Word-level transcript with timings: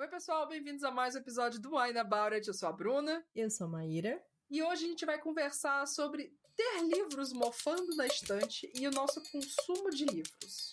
Oi, 0.00 0.08
pessoal, 0.08 0.48
bem-vindos 0.48 0.82
a 0.82 0.90
mais 0.90 1.14
um 1.14 1.18
episódio 1.18 1.60
do 1.60 1.76
Wine 1.76 1.98
About 1.98 2.34
It. 2.34 2.48
Eu 2.48 2.54
sou 2.54 2.70
a 2.70 2.72
Bruna. 2.72 3.22
Eu 3.36 3.50
sou 3.50 3.66
a 3.66 3.70
Maíra. 3.70 4.18
E 4.50 4.62
hoje 4.62 4.86
a 4.86 4.88
gente 4.88 5.04
vai 5.04 5.18
conversar 5.18 5.86
sobre 5.86 6.32
ter 6.56 6.82
livros 6.84 7.34
mofando 7.34 7.94
na 7.94 8.06
estante 8.06 8.72
e 8.74 8.88
o 8.88 8.90
nosso 8.90 9.22
consumo 9.30 9.90
de 9.90 10.06
livros. 10.06 10.72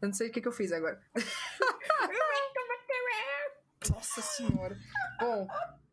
Eu 0.00 0.08
não 0.08 0.12
sei 0.12 0.28
o 0.28 0.32
que, 0.32 0.40
que 0.40 0.48
eu 0.48 0.52
fiz 0.52 0.72
agora. 0.72 1.00
Nossa 3.90 4.20
senhora. 4.20 4.76
Bom, 5.20 5.46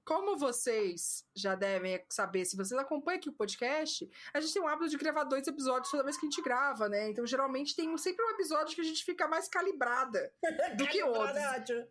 como 0.05 0.37
vocês 0.37 1.25
já 1.33 1.55
devem 1.55 2.03
saber, 2.09 2.43
se 2.43 2.57
vocês 2.57 2.77
acompanham 2.79 3.17
aqui 3.17 3.29
o 3.29 3.33
podcast, 3.33 4.09
a 4.33 4.41
gente 4.41 4.53
tem 4.53 4.61
o 4.61 4.67
hábito 4.67 4.89
de 4.89 4.97
gravar 4.97 5.23
dois 5.23 5.47
episódios 5.47 5.89
toda 5.89 6.03
vez 6.03 6.17
que 6.17 6.25
a 6.25 6.29
gente 6.29 6.41
grava, 6.41 6.89
né? 6.89 7.09
Então, 7.09 7.25
geralmente, 7.25 7.75
tem 7.75 7.95
sempre 7.97 8.25
um 8.25 8.29
episódio 8.31 8.75
que 8.75 8.81
a 8.81 8.83
gente 8.83 9.03
fica 9.05 9.27
mais 9.27 9.47
calibrada 9.47 10.33
do 10.77 10.87
que 10.87 11.01
outros. 11.03 11.37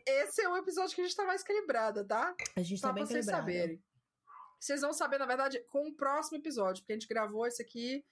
Esse 0.07 0.43
é 0.43 0.49
o 0.49 0.57
episódio 0.57 0.95
que 0.95 1.01
a 1.01 1.05
gente 1.05 1.17
tá 1.17 1.25
mais 1.25 1.43
calibrada, 1.43 2.05
tá? 2.05 2.35
A 2.57 2.63
gente 2.63 2.81
Só 2.81 2.89
tá 2.89 2.93
bem 2.93 3.07
vocês 3.07 3.27
calibrada. 3.27 3.53
saberem. 3.53 3.83
Vocês 4.61 4.81
vão 4.81 4.93
saber, 4.93 5.19
na 5.19 5.27
verdade, 5.27 5.61
com 5.71 5.89
o 5.89 5.95
próximo 5.95 6.39
episódio, 6.39 6.83
porque 6.83 6.93
a 6.93 6.97
gente 6.97 7.09
gravou 7.09 7.47
esse 7.47 7.63
aqui 7.63 8.05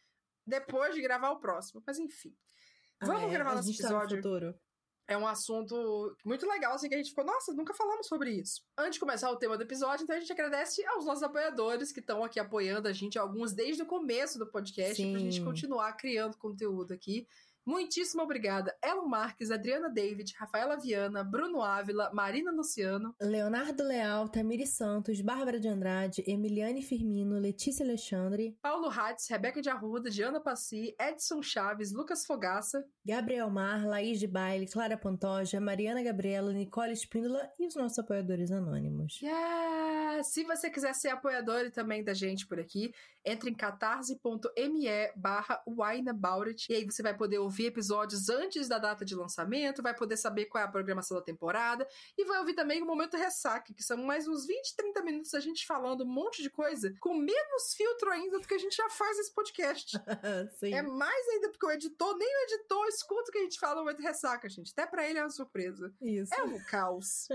depois 0.47 0.95
de 0.95 1.03
gravar 1.03 1.30
o 1.30 1.41
próximo. 1.41 1.83
Mas 1.87 1.98
enfim. 1.98 2.34
Vamos 3.03 3.23
Ah, 3.23 3.27
é? 3.27 3.31
gravar 3.31 3.55
nosso 3.57 3.69
tá 3.69 3.75
episódio. 3.75 4.17
futuro. 4.17 4.55
É 5.09 5.17
um 5.19 5.27
assunto 5.27 6.17
muito 6.25 6.47
legal, 6.47 6.73
assim, 6.75 6.89
que 6.89 6.95
a 6.95 6.99
gente 6.99 7.11
ficou, 7.11 7.25
nossa, 7.25 7.53
nunca 7.53 7.75
falamos 7.75 8.07
sobre 8.07 8.31
isso. 8.31 8.63
Antes 8.79 8.95
de 8.95 9.01
começar 9.01 9.29
o 9.31 9.37
tema 9.37 9.57
do 9.57 9.65
episódio, 9.65 10.05
então 10.05 10.15
a 10.15 10.20
gente 10.20 10.31
agradece 10.33 10.87
aos 10.87 11.05
nossos 11.05 11.25
apoiadores 11.25 11.91
que 11.91 11.98
estão 11.98 12.23
aqui 12.23 12.39
apoiando 12.39 12.87
a 12.87 12.92
gente, 12.92 13.19
alguns 13.19 13.53
desde 13.53 13.83
o 13.83 13.87
começo 13.87 14.39
do 14.39 14.48
podcast, 14.48 15.03
pra 15.11 15.19
gente 15.19 15.37
Sim. 15.39 15.45
continuar 15.45 15.92
criando 15.95 16.37
conteúdo 16.39 16.95
aqui. 16.95 17.27
Muitíssimo 17.71 18.25
obrigada. 18.25 18.77
Elon 18.83 19.07
Marques, 19.07 19.49
Adriana 19.49 19.89
David, 19.89 20.35
Rafaela 20.37 20.77
Viana, 20.77 21.23
Bruno 21.23 21.63
Ávila, 21.63 22.11
Marina 22.13 22.51
Luciano, 22.51 23.15
Leonardo 23.21 23.85
Leal, 23.85 24.29
Tamiri 24.29 24.67
Santos, 24.67 25.21
Bárbara 25.21 25.61
de 25.61 25.69
Andrade, 25.69 26.25
Emiliane 26.27 26.83
Firmino, 26.83 27.39
Letícia 27.39 27.85
Alexandre, 27.85 28.59
Paulo 28.61 28.89
Hatz, 28.89 29.29
Rebeca 29.31 29.63
de 29.63 29.71
Arruda, 29.71 30.11
Diana 30.11 30.41
Passi, 30.41 30.97
Edson 31.01 31.41
Chaves, 31.43 31.93
Lucas 31.93 32.27
Fogaça, 32.27 32.85
Gabriel 33.07 33.48
Mar, 33.48 33.87
Laís 33.87 34.19
de 34.19 34.27
Baile, 34.27 34.67
Clara 34.67 34.97
Pantoja, 34.97 35.61
Mariana 35.61 36.03
Gabriela, 36.03 36.53
Nicole 36.53 36.93
Espíndola 36.93 37.48
e 37.57 37.69
os 37.69 37.77
nossos 37.77 38.01
apoiadores 38.01 38.51
anônimos. 38.51 39.21
Yeah! 39.23 40.25
Se 40.25 40.43
você 40.43 40.69
quiser 40.69 40.95
ser 40.97 41.11
apoiador 41.11 41.71
também 41.71 42.03
da 42.03 42.15
gente 42.15 42.48
por 42.48 42.59
aqui, 42.59 42.93
entre 43.25 43.51
em 43.51 43.55
catarse.me 43.55 44.89
barra 45.15 45.63
e 46.69 46.75
aí 46.75 46.85
você 46.85 47.03
vai 47.03 47.17
poder 47.17 47.39
ouvir 47.39 47.59
episódios 47.66 48.28
antes 48.28 48.69
da 48.69 48.78
data 48.78 49.05
de 49.05 49.14
lançamento, 49.14 49.83
vai 49.83 49.94
poder 49.94 50.16
saber 50.16 50.47
qual 50.47 50.62
é 50.62 50.66
a 50.66 50.70
programação 50.70 51.16
da 51.16 51.22
temporada 51.22 51.86
e 52.17 52.25
vai 52.25 52.39
ouvir 52.39 52.55
também 52.55 52.83
o 52.83 52.86
Momento 52.86 53.17
Ressaca, 53.17 53.72
que 53.75 53.83
são 53.83 53.97
mais 53.98 54.27
uns 54.27 54.47
20, 54.47 54.77
30 54.77 55.02
minutos 55.02 55.30
da 55.30 55.41
gente 55.41 55.67
falando 55.67 56.05
um 56.05 56.08
monte 56.08 56.42
de 56.42 56.50
coisa 56.50 56.92
com 57.00 57.14
menos 57.14 57.75
filtro 57.77 58.11
ainda 58.11 58.39
do 58.39 58.47
que 58.47 58.55
a 58.55 58.58
gente 58.58 58.77
já 58.77 58.89
faz 58.91 59.17
nesse 59.17 59.34
podcast. 59.34 59.97
É 60.62 60.83
mais 60.83 61.28
ainda 61.28 61.50
porque 61.50 61.67
o 61.67 61.70
editor, 61.70 62.17
nem 62.17 62.28
o 62.28 62.42
editor 62.44 62.86
escuta 62.89 63.28
o 63.28 63.33
que 63.33 63.39
a 63.39 63.42
gente 63.42 63.58
fala 63.58 63.77
no 63.77 63.80
Momento 63.80 64.02
Ressaca, 64.02 64.48
gente. 64.48 64.72
Até 64.72 64.86
pra 64.86 65.08
ele 65.08 65.19
é 65.19 65.22
uma 65.22 65.30
surpresa. 65.30 65.92
Isso. 66.00 66.34
É 66.34 66.42
um 66.45 66.58
caos. 66.64 67.28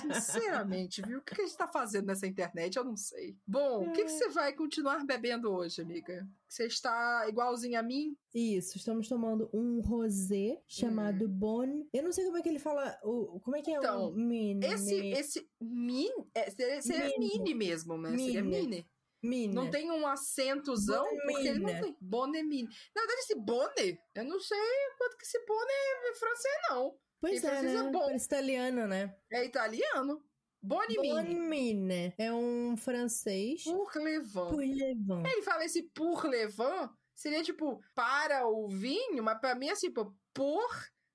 Sinceramente, 0.00 1.02
viu? 1.02 1.18
O 1.18 1.22
que 1.22 1.40
a 1.40 1.44
gente 1.44 1.56
tá 1.56 1.68
fazendo 1.68 2.06
nessa 2.06 2.26
internet? 2.26 2.76
Eu 2.76 2.84
não 2.84 2.96
sei. 2.96 3.36
Bom, 3.46 3.88
o 3.88 3.92
que, 3.92 4.04
que 4.04 4.10
você 4.10 4.28
vai 4.28 4.52
continuar 4.52 5.04
bebendo 5.04 5.52
hoje, 5.52 5.80
amiga? 5.80 6.26
Você 6.50 6.66
está 6.66 7.26
igualzinha 7.28 7.78
a 7.78 7.82
mim? 7.82 8.16
Isso, 8.34 8.76
estamos 8.76 9.08
tomando 9.08 9.48
um 9.54 9.80
rosé 9.80 10.60
chamado 10.66 11.28
Bon. 11.28 11.86
Eu 11.92 12.02
não 12.02 12.10
sei 12.10 12.24
como 12.24 12.38
é 12.38 12.42
que 12.42 12.48
ele 12.48 12.58
fala. 12.58 12.98
O, 13.04 13.38
como 13.38 13.56
é 13.56 13.62
que 13.62 13.70
é 13.70 13.76
Hum. 13.76 13.78
Então, 13.78 14.08
o 14.08 14.12
mini? 14.16 14.66
Esse, 14.66 14.94
esse 15.10 15.50
min, 15.60 16.10
é, 16.34 16.50
seria, 16.50 16.82
seria 16.82 17.18
Mini. 17.18 17.38
mini 17.38 17.54
mesmo, 17.54 17.96
né? 17.96 18.10
Seria 18.18 18.42
Mini. 18.42 18.62
mini. 18.66 18.90
Mini. 19.22 19.54
Não 19.54 19.70
tem 19.70 19.92
um 19.92 20.04
acentozão, 20.08 21.06
porque 21.24 21.46
ele 21.46 21.60
não 21.60 21.66
Bonemine. 21.66 21.82
tem. 21.82 21.96
Bonemine. 22.00 22.68
Na 22.96 23.02
verdade, 23.02 23.20
esse 23.20 23.34
bone, 23.36 24.00
eu 24.16 24.24
não 24.24 24.40
sei 24.40 24.58
quanto 24.98 25.18
que 25.18 25.24
esse 25.24 25.46
bone 25.46 25.70
é 25.70 26.14
francês, 26.14 26.54
não. 26.68 26.98
Pois 27.20 27.44
Ele 27.44 27.54
é, 27.54 27.62
né? 27.62 27.90
Parece 27.92 28.24
italiano, 28.24 28.86
né? 28.88 29.14
É 29.30 29.44
italiano. 29.44 30.24
Bonemine. 30.62 31.34
Bonmine. 31.34 32.14
É 32.18 32.32
um 32.32 32.76
francês. 32.76 33.64
Pour 33.64 33.90
levant. 33.96 34.50
Por 34.50 34.60
levant. 34.60 35.24
Ele 35.26 35.42
fala 35.42 35.64
esse 35.64 35.82
pour 35.82 36.24
levant, 36.24 36.90
seria 37.14 37.42
tipo, 37.42 37.80
para 37.94 38.46
o 38.46 38.68
vinho, 38.68 39.22
mas 39.22 39.40
pra 39.40 39.54
mim 39.54 39.68
é 39.68 39.72
assim, 39.72 39.90
pô, 39.90 40.14
por 40.34 40.70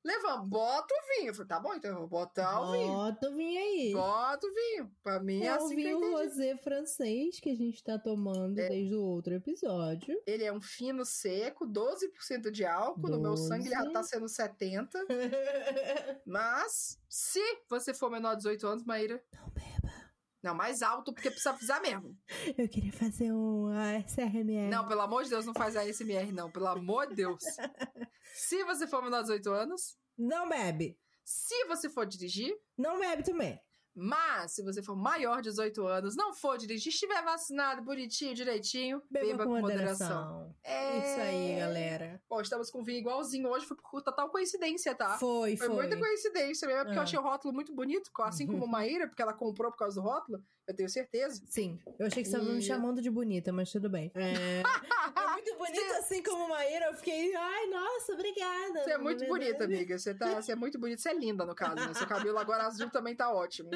levant, 0.05 0.45
bota 0.47 0.93
o 0.93 1.07
vinho. 1.19 1.29
Eu 1.31 1.33
falei, 1.33 1.47
tá 1.47 1.59
bom, 1.59 1.73
então 1.73 1.91
eu 1.91 1.97
vou 1.97 2.07
botar 2.07 2.61
o 2.61 2.71
vinho. 2.71 2.87
Bota 2.93 3.29
o 3.29 3.35
vinho 3.35 3.59
aí. 3.59 3.91
Bota 3.93 4.47
o 4.47 4.53
vinho. 4.53 4.91
Pra 5.03 5.19
mim 5.19 5.41
é, 5.41 5.47
É 5.47 5.51
o 5.53 5.55
assim 5.55 5.75
que 5.75 5.81
eu 5.81 5.99
vinho 5.99 6.11
entendi. 6.13 6.29
rosé 6.29 6.57
francês 6.57 7.39
que 7.39 7.49
a 7.49 7.55
gente 7.55 7.83
tá 7.83 7.97
tomando 7.97 8.59
É. 8.59 8.69
desde 8.69 8.95
o 8.95 9.01
outro 9.03 9.33
episódio. 9.33 10.15
Ele 10.27 10.43
é 10.43 10.53
um 10.53 10.61
fino 10.61 11.03
seco, 11.03 11.65
12% 11.67 12.51
de 12.51 12.63
álcool. 12.65 13.09
No 13.09 13.19
meu 13.19 13.31
12. 13.31 13.47
sangue 13.47 13.67
ele 13.67 13.75
já 13.75 13.89
tá 13.91 14.03
sendo 14.03 14.29
70. 14.29 14.99
Mas, 16.25 16.99
se 17.09 17.41
você 17.69 17.93
for 17.93 18.09
menor 18.11 18.31
de 18.35 18.37
18 18.43 18.67
anos, 18.67 18.83
Maíra. 18.83 19.21
Não 19.33 19.49
beba. 19.49 19.74
Não, 20.45 20.53
mais 20.53 20.83
alto, 20.83 21.11
porque 21.11 21.31
precisa 21.31 21.49
avisar 21.49 21.81
mesmo. 21.81 22.15
Eu 22.55 22.69
queria 22.69 22.93
fazer 22.93 23.33
um 23.33 23.65
ASMR. 23.69 24.69
Não, 24.69 24.87
pelo 24.87 25.01
amor 25.01 25.23
de 25.23 25.31
Deus, 25.31 25.43
não 25.43 25.55
faz 25.55 25.75
ASMR, 25.75 26.31
não. 26.31 26.51
Pelo 26.51 26.67
amor 26.67 27.07
de 27.07 27.15
Deus. 27.15 27.43
Se 28.35 28.63
você 28.63 28.85
for 28.85 29.01
menor 29.01 29.21
de 29.23 29.29
18 29.29 29.49
anos, 29.51 29.97
Não 30.15 30.47
bebe. 30.47 30.99
se 31.23 31.65
você 31.65 31.89
for 31.89 32.05
dirigir, 32.05 32.55
Não 32.77 32.99
bebe 32.99 33.23
também. 33.23 33.59
Mas, 33.95 34.51
se 34.51 34.61
você 34.61 34.83
for 34.83 34.95
maior 34.95 35.37
de 35.37 35.49
18 35.49 35.87
anos, 35.87 36.15
não 36.17 36.33
for 36.33 36.57
dirigir, 36.57 36.91
estiver 36.91 37.23
vacinado, 37.23 37.81
bonitinho, 37.81 38.35
direitinho, 38.35 39.01
beba, 39.09 39.45
com 39.45 39.61
moderação. 39.61 40.53
É... 40.63 40.97
Isso 40.99 41.21
aí, 41.21 41.55
galera. 41.59 42.21
Bom, 42.29 42.41
estamos 42.41 42.69
com 42.69 42.83
vinho 42.83 42.99
igualzinho 42.99 43.47
hoje, 43.49 43.65
foi 43.65 43.77
por 43.77 44.01
total 44.01 44.29
coincidência, 44.29 44.93
tá? 44.93 45.17
Foi, 45.17 45.55
Foi 45.55 45.67
foi. 45.67 45.75
muita 45.75 45.97
coincidência 45.97 46.67
mesmo, 46.67 46.81
é 46.81 46.83
porque 46.83 46.97
eu 46.97 47.01
Ah. 47.01 47.03
achei 47.03 47.17
o 47.19 47.21
rótulo 47.21 47.53
muito 47.53 47.73
bonito, 47.73 48.11
assim 48.19 48.45
como 48.45 48.67
Maíra, 48.67 49.07
porque 49.07 49.21
ela 49.21 49.33
comprou 49.33 49.71
por 49.71 49.77
causa 49.77 49.95
do 50.01 50.05
rótulo, 50.05 50.43
eu 50.67 50.75
tenho 50.75 50.89
certeza. 50.89 51.41
Sim, 51.47 51.79
eu 51.99 52.07
achei 52.07 52.23
que 52.23 52.29
você 52.29 52.37
estava 52.37 52.53
me 52.53 52.61
chamando 52.61 53.01
de 53.01 53.09
bonita, 53.09 53.51
mas 53.51 53.71
tudo 53.71 53.89
bem. 53.89 54.11
É, 54.15 54.61
é 55.15 55.31
muito 55.31 55.57
bonita 55.57 55.97
assim 55.99 56.21
como 56.23 56.49
Maíra, 56.49 56.87
eu 56.87 56.93
fiquei, 56.93 57.35
ai, 57.35 57.67
nossa, 57.67 58.13
obrigada. 58.13 58.83
Você 58.83 58.91
é 58.91 58.97
muito 58.97 59.25
bonita, 59.27 59.63
amiga. 59.63 59.97
Você, 59.97 60.13
tá, 60.13 60.41
você 60.41 60.51
é 60.51 60.55
muito 60.55 60.79
bonita. 60.79 61.01
Você 61.01 61.09
é 61.09 61.13
linda, 61.13 61.45
no 61.45 61.55
caso, 61.55 61.75
né? 61.75 61.93
Seu 61.93 62.07
cabelo 62.07 62.37
agora 62.37 62.63
azul 62.65 62.89
também 62.89 63.15
tá 63.15 63.31
ótimo. 63.31 63.69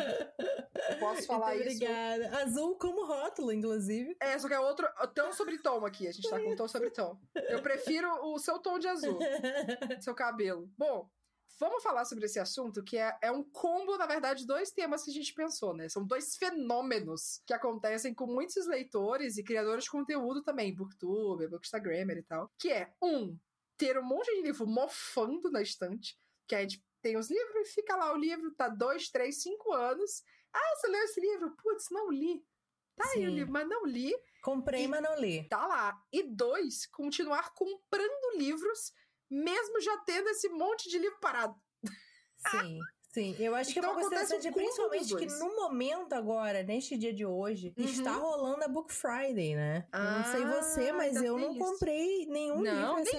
Posso 0.99 1.25
falar 1.25 1.55
Muito 1.55 1.67
isso? 1.67 1.83
Obrigada. 1.83 2.37
Azul 2.41 2.75
como 2.77 3.05
rótulo, 3.05 3.51
inclusive. 3.51 4.15
É, 4.19 4.37
só 4.37 4.47
que 4.47 4.53
é 4.53 4.59
outro 4.59 4.87
tom 5.13 5.31
sobre 5.33 5.57
tom 5.57 5.85
aqui. 5.85 6.07
A 6.07 6.11
gente 6.11 6.29
tá 6.29 6.39
com 6.39 6.55
tom 6.55 6.67
sobre 6.67 6.89
tom. 6.89 7.19
Eu 7.35 7.61
prefiro 7.61 8.09
o 8.25 8.39
seu 8.39 8.59
tom 8.59 8.79
de 8.79 8.87
azul, 8.87 9.19
seu 10.01 10.15
cabelo. 10.15 10.69
Bom, 10.77 11.09
vamos 11.57 11.81
falar 11.83 12.05
sobre 12.05 12.25
esse 12.25 12.39
assunto, 12.39 12.83
que 12.83 12.97
é, 12.97 13.17
é 13.21 13.31
um 13.31 13.43
combo, 13.43 13.97
na 13.97 14.05
verdade, 14.05 14.45
dois 14.45 14.71
temas 14.71 15.03
que 15.03 15.09
a 15.09 15.13
gente 15.13 15.33
pensou, 15.33 15.73
né? 15.73 15.87
São 15.89 16.05
dois 16.05 16.35
fenômenos 16.35 17.41
que 17.45 17.53
acontecem 17.53 18.13
com 18.13 18.27
muitos 18.27 18.67
leitores 18.67 19.37
e 19.37 19.43
criadores 19.43 19.85
de 19.85 19.91
conteúdo 19.91 20.43
também, 20.43 20.75
booktuber, 20.75 21.49
bookstagrammer 21.49 22.17
e 22.17 22.23
tal. 22.23 22.51
Que 22.57 22.71
é, 22.71 22.93
um, 23.01 23.37
ter 23.77 23.97
um 23.97 24.03
monte 24.03 24.33
de 24.35 24.41
livro 24.41 24.67
mofando 24.67 25.49
na 25.49 25.61
estante, 25.61 26.19
que 26.47 26.55
a 26.55 26.61
gente 26.61 26.83
tem 27.01 27.17
os 27.17 27.29
livros 27.29 27.69
e 27.69 27.73
fica 27.73 27.95
lá 27.95 28.13
o 28.13 28.17
livro, 28.17 28.51
tá 28.51 28.67
dois, 28.67 29.09
três, 29.09 29.41
cinco 29.41 29.73
anos. 29.73 30.23
Ah, 30.53 30.75
você 30.75 30.87
leu 30.87 31.03
esse 31.03 31.21
livro? 31.21 31.55
Putz, 31.55 31.85
não 31.89 32.11
li. 32.11 32.43
Tá 32.95 33.05
aí 33.15 33.25
o 33.25 33.29
Sim. 33.29 33.35
livro, 33.35 33.53
mas 33.53 33.67
não 33.67 33.85
li 33.85 34.13
Comprei, 34.41 34.87
mas 34.87 35.01
não 35.01 35.19
li. 35.19 35.47
tá 35.49 35.65
lá. 35.67 36.01
E 36.11 36.23
dois, 36.23 36.85
continuar 36.87 37.53
comprando 37.53 38.37
livros, 38.37 38.93
mesmo 39.29 39.81
já 39.81 39.97
tendo 39.99 40.29
esse 40.29 40.49
monte 40.49 40.89
de 40.89 40.97
livro 40.99 41.19
parado. 41.19 41.55
Sim. 42.37 42.89
Sim, 43.11 43.35
eu 43.39 43.55
acho 43.55 43.73
que 43.73 43.79
é 43.79 43.81
Então 43.81 43.91
uma 43.91 43.99
coisa 43.99 44.07
acontece 44.15 44.35
interessante, 44.35 44.49
um 44.49 44.53
principalmente 44.53 45.15
que 45.15 45.25
no 45.25 45.55
momento 45.55 46.13
agora, 46.13 46.61
neste 46.63 46.95
dia 46.97 47.11
de 47.13 47.25
hoje, 47.25 47.73
Uhum. 47.77 47.85
está 47.85 48.11
rolando 48.13 48.63
a 48.63 48.67
Book 48.67 48.93
Friday, 48.93 49.55
né? 49.55 49.87
eu 49.99 50.11
não 50.11 50.23
sei 50.23 50.45
Ah, 50.45 50.45
você, 50.45 50.91
mas 50.91 51.15
ainda 51.17 51.27
eu 51.27 51.39
não 51.39 51.55
comprei 51.55 52.25
nenhum 52.27 52.61
Não, 52.61 52.97
livro. 52.97 52.99
Essa 52.99 53.17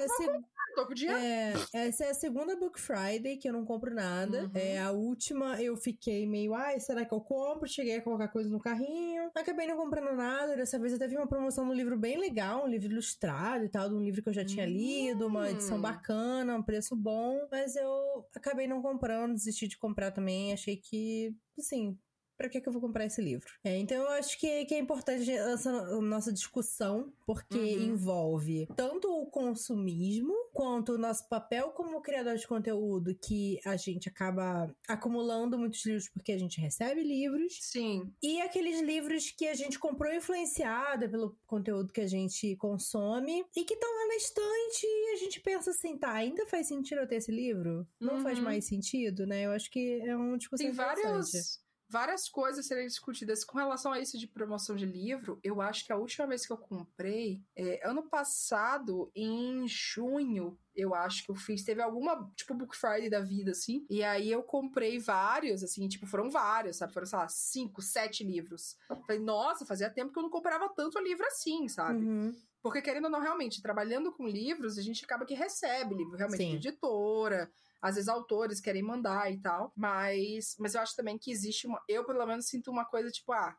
tô 0.74 0.86
com 0.86 0.94
dinheiro. 0.94 1.18
É, 1.20 1.52
essa 1.72 2.04
é 2.04 2.10
a 2.10 2.14
segunda 2.14 2.56
Book 2.56 2.80
Friday 2.80 3.36
que 3.36 3.48
eu 3.48 3.52
não 3.52 3.64
compro 3.64 3.94
nada. 3.94 4.44
Uhum. 4.44 4.50
É, 4.54 4.78
a 4.78 4.90
última 4.90 5.60
eu 5.60 5.76
fiquei 5.76 6.26
meio, 6.26 6.54
ai, 6.54 6.78
será 6.80 7.04
que 7.04 7.12
eu 7.12 7.20
compro? 7.20 7.68
Cheguei 7.68 7.96
a 7.96 8.02
colocar 8.02 8.28
coisa 8.28 8.48
no 8.50 8.58
carrinho. 8.60 9.30
Acabei 9.34 9.66
não 9.66 9.76
comprando 9.76 10.14
nada. 10.16 10.56
Dessa 10.56 10.78
vez 10.78 10.92
eu 10.92 10.98
teve 10.98 11.16
uma 11.16 11.26
promoção 11.26 11.64
no 11.64 11.72
livro 11.72 11.96
bem 11.98 12.18
legal, 12.18 12.64
um 12.64 12.68
livro 12.68 12.88
ilustrado 12.90 13.64
e 13.64 13.68
tal, 13.68 13.88
de 13.88 13.94
um 13.94 14.02
livro 14.02 14.22
que 14.22 14.28
eu 14.28 14.32
já 14.34 14.44
tinha 14.44 14.66
lido, 14.66 15.26
uma 15.26 15.50
edição 15.50 15.78
Hum. 15.78 15.82
bacana, 15.82 16.56
um 16.56 16.62
preço 16.62 16.94
bom. 16.96 17.46
Mas 17.50 17.76
eu 17.76 18.26
acabei 18.34 18.66
não 18.66 18.82
comprando, 18.82 19.34
desisti 19.34 19.66
de 19.68 19.78
comprar 19.78 20.10
também. 20.10 20.52
Achei 20.52 20.76
que, 20.76 21.34
assim, 21.58 21.98
Pra 22.40 22.48
que, 22.48 22.58
que 22.58 22.66
eu 22.66 22.72
vou 22.72 22.80
comprar 22.80 23.04
esse 23.04 23.20
livro? 23.20 23.52
É, 23.62 23.76
então 23.76 23.98
eu 23.98 24.08
acho 24.12 24.38
que, 24.38 24.64
que 24.64 24.74
é 24.74 24.78
importante 24.78 25.30
essa 25.30 26.00
nossa 26.00 26.32
discussão, 26.32 27.12
porque 27.26 27.58
Uhum. 27.58 27.90
envolve 27.90 28.66
tanto 28.74 29.08
o 29.12 29.26
consumismo 29.26 30.32
quanto 30.54 30.92
o 30.94 30.98
nosso 30.98 31.28
papel 31.28 31.68
como 31.72 32.00
criador 32.00 32.36
de 32.38 32.46
conteúdo, 32.48 33.14
que 33.14 33.60
a 33.62 33.76
gente 33.76 34.08
acaba 34.08 34.74
acumulando 34.88 35.58
muitos 35.58 35.84
livros 35.84 36.08
porque 36.08 36.32
a 36.32 36.38
gente 36.38 36.58
recebe 36.58 37.02
livros, 37.02 37.58
Sim. 37.60 38.10
e 38.22 38.40
aqueles 38.40 38.80
livros 38.80 39.30
que 39.32 39.46
a 39.46 39.54
gente 39.54 39.78
comprou 39.78 40.10
influenciada 40.10 41.10
pelo 41.10 41.36
conteúdo 41.46 41.92
que 41.92 42.00
a 42.00 42.06
gente 42.08 42.56
consome 42.56 43.44
e 43.54 43.64
que 43.64 43.74
estão 43.74 43.90
lá 43.90 44.06
na 44.08 44.16
estante 44.16 44.86
e 44.86 45.12
a 45.12 45.16
gente 45.16 45.40
pensa 45.40 45.72
assim, 45.72 45.98
tá, 45.98 46.12
ainda 46.12 46.46
faz 46.46 46.68
sentido 46.68 47.02
eu 47.02 47.06
ter 47.06 47.16
esse 47.16 47.30
livro? 47.30 47.86
Não 48.00 48.18
faz 48.22 48.38
Uhum. 48.38 48.44
mais 48.44 48.64
sentido, 48.66 49.26
né? 49.26 49.42
Eu 49.44 49.52
acho 49.52 49.70
que 49.70 50.00
é 50.00 50.16
uma 50.16 50.38
discussão 50.38 50.64
Tem 50.64 50.72
interessante. 50.74 51.60
Várias, 51.90 52.28
coisas 52.28 52.66
serem 52.66 52.86
discutidas. 52.86 53.44
Com 53.44 53.58
relação 53.58 53.92
a 53.92 53.98
isso 53.98 54.18
de 54.18 54.26
promoção 54.26 54.76
de 54.76 54.86
livro, 54.86 55.38
eu 55.42 55.60
acho 55.60 55.84
que 55.84 55.92
a 55.92 55.96
última 55.96 56.26
vez 56.26 56.46
que 56.46 56.52
eu 56.52 56.56
comprei, 56.56 57.42
é, 57.56 57.80
ano 57.86 58.08
passado, 58.08 59.10
em 59.14 59.66
junho, 59.66 60.58
eu 60.74 60.94
acho 60.94 61.24
que 61.24 61.30
eu 61.30 61.34
fiz. 61.34 61.64
Teve 61.64 61.82
alguma, 61.82 62.30
tipo, 62.36 62.54
Book 62.54 62.76
Friday 62.76 63.10
da 63.10 63.20
vida, 63.20 63.50
assim. 63.50 63.84
E 63.90 64.02
aí 64.02 64.30
eu 64.30 64.42
comprei 64.42 64.98
vários, 64.98 65.62
assim, 65.62 65.88
tipo, 65.88 66.06
foram 66.06 66.30
vários, 66.30 66.76
sabe? 66.76 66.92
Foram, 66.92 67.06
sei 67.06 67.18
lá, 67.18 67.28
cinco, 67.28 67.82
sete 67.82 68.22
livros. 68.22 68.76
Falei, 69.06 69.20
nossa, 69.20 69.66
fazia 69.66 69.90
tempo 69.90 70.12
que 70.12 70.18
eu 70.18 70.22
não 70.22 70.30
comprava 70.30 70.68
tanto 70.68 71.00
livro 71.00 71.26
assim, 71.26 71.68
sabe? 71.68 72.04
Uhum. 72.04 72.34
Porque, 72.62 72.82
querendo 72.82 73.04
ou 73.04 73.10
não, 73.10 73.20
realmente, 73.20 73.62
trabalhando 73.62 74.12
com 74.12 74.28
livros, 74.28 74.78
a 74.78 74.82
gente 74.82 75.04
acaba 75.04 75.24
que 75.24 75.34
recebe 75.34 75.94
livro, 75.94 76.16
realmente, 76.16 76.42
Sim. 76.42 76.58
de 76.58 76.68
editora. 76.68 77.50
Às 77.82 77.94
vezes 77.94 78.08
autores 78.08 78.60
querem 78.60 78.82
mandar 78.82 79.32
e 79.32 79.40
tal. 79.40 79.72
Mas, 79.76 80.56
mas 80.58 80.74
eu 80.74 80.80
acho 80.80 80.94
também 80.96 81.18
que 81.18 81.30
existe 81.30 81.66
uma. 81.66 81.82
Eu, 81.88 82.04
pelo 82.04 82.24
menos, 82.26 82.46
sinto 82.46 82.70
uma 82.70 82.84
coisa 82.84 83.10
tipo, 83.10 83.32
ah, 83.32 83.56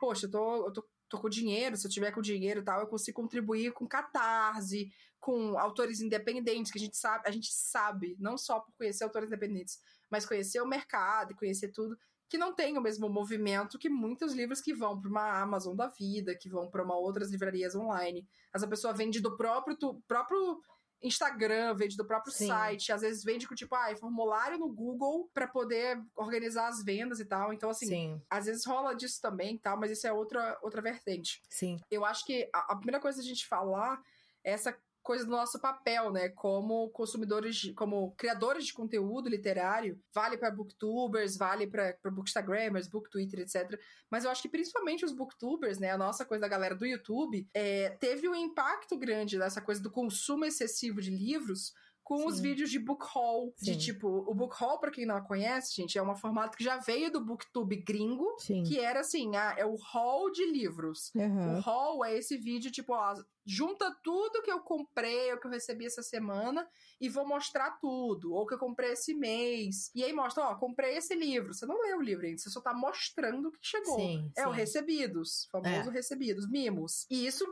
poxa, 0.00 0.26
eu 0.26 0.30
tô, 0.30 0.66
eu 0.66 0.72
tô, 0.72 0.88
tô 1.08 1.18
com 1.20 1.28
dinheiro, 1.28 1.76
se 1.76 1.86
eu 1.86 1.90
tiver 1.90 2.12
com 2.12 2.20
dinheiro 2.20 2.60
e 2.60 2.64
tal, 2.64 2.80
eu 2.80 2.86
consigo 2.86 3.20
contribuir 3.20 3.72
com 3.72 3.86
catarse, 3.86 4.90
com 5.18 5.58
autores 5.58 6.00
independentes, 6.00 6.70
que 6.70 6.78
a 6.78 6.80
gente 6.80 6.96
sabe, 6.96 7.24
a 7.26 7.30
gente 7.30 7.52
sabe, 7.52 8.16
não 8.18 8.38
só 8.38 8.60
por 8.60 8.72
conhecer 8.76 9.04
autores 9.04 9.28
independentes, 9.28 9.78
mas 10.10 10.26
conhecer 10.26 10.60
o 10.60 10.66
mercado 10.66 11.32
e 11.32 11.36
conhecer 11.36 11.68
tudo, 11.72 11.96
que 12.28 12.38
não 12.38 12.54
tem 12.54 12.76
o 12.76 12.80
mesmo 12.80 13.08
movimento 13.08 13.78
que 13.78 13.88
muitos 13.88 14.34
livros 14.34 14.60
que 14.60 14.74
vão 14.74 15.00
para 15.00 15.10
uma 15.10 15.40
Amazon 15.40 15.74
da 15.74 15.88
vida, 15.88 16.36
que 16.36 16.48
vão 16.48 16.70
para 16.70 16.84
uma 16.84 16.96
outras 16.96 17.30
livrarias 17.30 17.74
online. 17.74 18.26
Essa 18.54 18.68
pessoa 18.68 18.92
vende 18.92 19.20
do 19.20 19.36
próprio, 19.36 19.76
tu- 19.76 20.02
próprio 20.06 20.60
Instagram, 21.02 21.74
vende 21.74 21.96
do 21.96 22.04
próprio 22.04 22.32
Sim. 22.32 22.48
site, 22.48 22.92
às 22.92 23.02
vezes 23.02 23.22
vende 23.22 23.46
com 23.46 23.54
tipo, 23.54 23.74
ah, 23.74 23.94
formulário 23.96 24.58
no 24.58 24.68
Google 24.68 25.30
para 25.32 25.46
poder 25.46 26.02
organizar 26.16 26.68
as 26.68 26.82
vendas 26.82 27.20
e 27.20 27.24
tal. 27.24 27.52
Então, 27.52 27.70
assim, 27.70 27.86
sim, 27.86 28.22
às 28.28 28.46
vezes 28.46 28.64
rola 28.66 28.94
disso 28.94 29.20
também 29.20 29.54
e 29.54 29.58
tal, 29.58 29.78
mas 29.78 29.90
isso 29.90 30.06
é 30.06 30.12
outra, 30.12 30.58
outra 30.62 30.82
vertente. 30.82 31.42
sim. 31.48 31.78
Eu 31.90 32.04
acho 32.04 32.24
que 32.24 32.48
a, 32.52 32.72
a 32.72 32.76
primeira 32.76 33.00
coisa 33.00 33.20
a 33.20 33.24
gente 33.24 33.46
falar 33.46 34.02
é 34.42 34.52
essa 34.52 34.76
coisa 35.08 35.24
do 35.24 35.30
nosso 35.30 35.58
papel, 35.58 36.12
né? 36.12 36.28
Como 36.28 36.90
consumidores, 36.90 37.56
de- 37.56 37.72
como 37.72 38.14
criadores 38.14 38.66
de 38.66 38.74
conteúdo 38.74 39.26
literário, 39.26 39.98
vale 40.14 40.36
para 40.36 40.50
booktubers, 40.50 41.34
vale 41.34 41.66
para 41.66 41.96
bookstagrammers, 42.12 42.86
booktwitter, 42.88 43.40
etc. 43.40 43.80
Mas 44.10 44.24
eu 44.24 44.30
acho 44.30 44.42
que 44.42 44.50
principalmente 44.50 45.06
os 45.06 45.12
booktubers, 45.12 45.78
né? 45.78 45.90
A 45.92 45.96
nossa 45.96 46.26
coisa 46.26 46.42
da 46.42 46.48
galera 46.48 46.74
do 46.74 46.84
YouTube, 46.84 47.48
é, 47.54 47.88
teve 47.98 48.28
um 48.28 48.34
impacto 48.34 48.98
grande 48.98 49.38
dessa 49.38 49.62
coisa 49.62 49.82
do 49.82 49.90
consumo 49.90 50.44
excessivo 50.44 51.00
de 51.00 51.10
livros 51.10 51.72
com 52.08 52.24
os 52.26 52.36
Sim. 52.36 52.42
vídeos 52.42 52.70
de 52.70 52.78
book 52.78 53.04
haul. 53.14 53.54
De 53.60 53.74
Sim. 53.74 53.78
tipo, 53.78 54.08
o 54.08 54.34
book 54.34 54.56
haul, 54.58 54.78
pra 54.78 54.90
quem 54.90 55.04
não 55.04 55.20
conhece, 55.22 55.76
gente, 55.76 55.98
é 55.98 56.02
um 56.02 56.16
formato 56.16 56.56
que 56.56 56.64
já 56.64 56.78
veio 56.78 57.12
do 57.12 57.22
booktube 57.22 57.76
gringo, 57.76 58.34
Sim. 58.38 58.62
que 58.62 58.80
era 58.80 59.00
assim, 59.00 59.36
ah, 59.36 59.54
é 59.58 59.66
o 59.66 59.76
haul 59.92 60.32
de 60.32 60.46
livros. 60.50 61.12
O 61.14 61.20
Aham. 61.20 61.62
haul 61.66 62.02
é 62.02 62.16
esse 62.16 62.38
vídeo, 62.38 62.70
tipo, 62.70 62.94
ó, 62.94 63.14
junta 63.44 63.94
tudo 64.02 64.40
que 64.42 64.50
eu 64.50 64.60
comprei, 64.60 65.30
ou 65.32 65.38
que 65.38 65.46
eu 65.46 65.50
recebi 65.50 65.84
essa 65.84 66.02
semana, 66.02 66.66
e 66.98 67.10
vou 67.10 67.28
mostrar 67.28 67.72
tudo. 67.78 68.32
Ou 68.32 68.46
que 68.46 68.54
eu 68.54 68.58
comprei 68.58 68.92
esse 68.92 69.12
mês. 69.12 69.90
E 69.94 70.02
aí 70.02 70.12
mostra, 70.14 70.44
ó, 70.44 70.54
comprei 70.54 70.96
esse 70.96 71.14
livro. 71.14 71.52
Você 71.52 71.66
não 71.66 71.78
leu 71.82 71.98
o 71.98 72.02
livro 72.02 72.24
ainda, 72.24 72.38
você 72.38 72.48
só 72.48 72.62
tá 72.62 72.72
mostrando 72.72 73.48
o 73.48 73.52
que 73.52 73.58
chegou. 73.60 73.98
Sim, 73.98 74.32
é 74.34 74.46
o 74.46 74.50
sim. 74.50 74.56
recebidos, 74.56 75.46
famoso 75.52 75.90
É. 75.90 75.92
recebidos, 75.92 76.48
mimos. 76.48 77.06
E 77.10 77.26
isso 77.26 77.44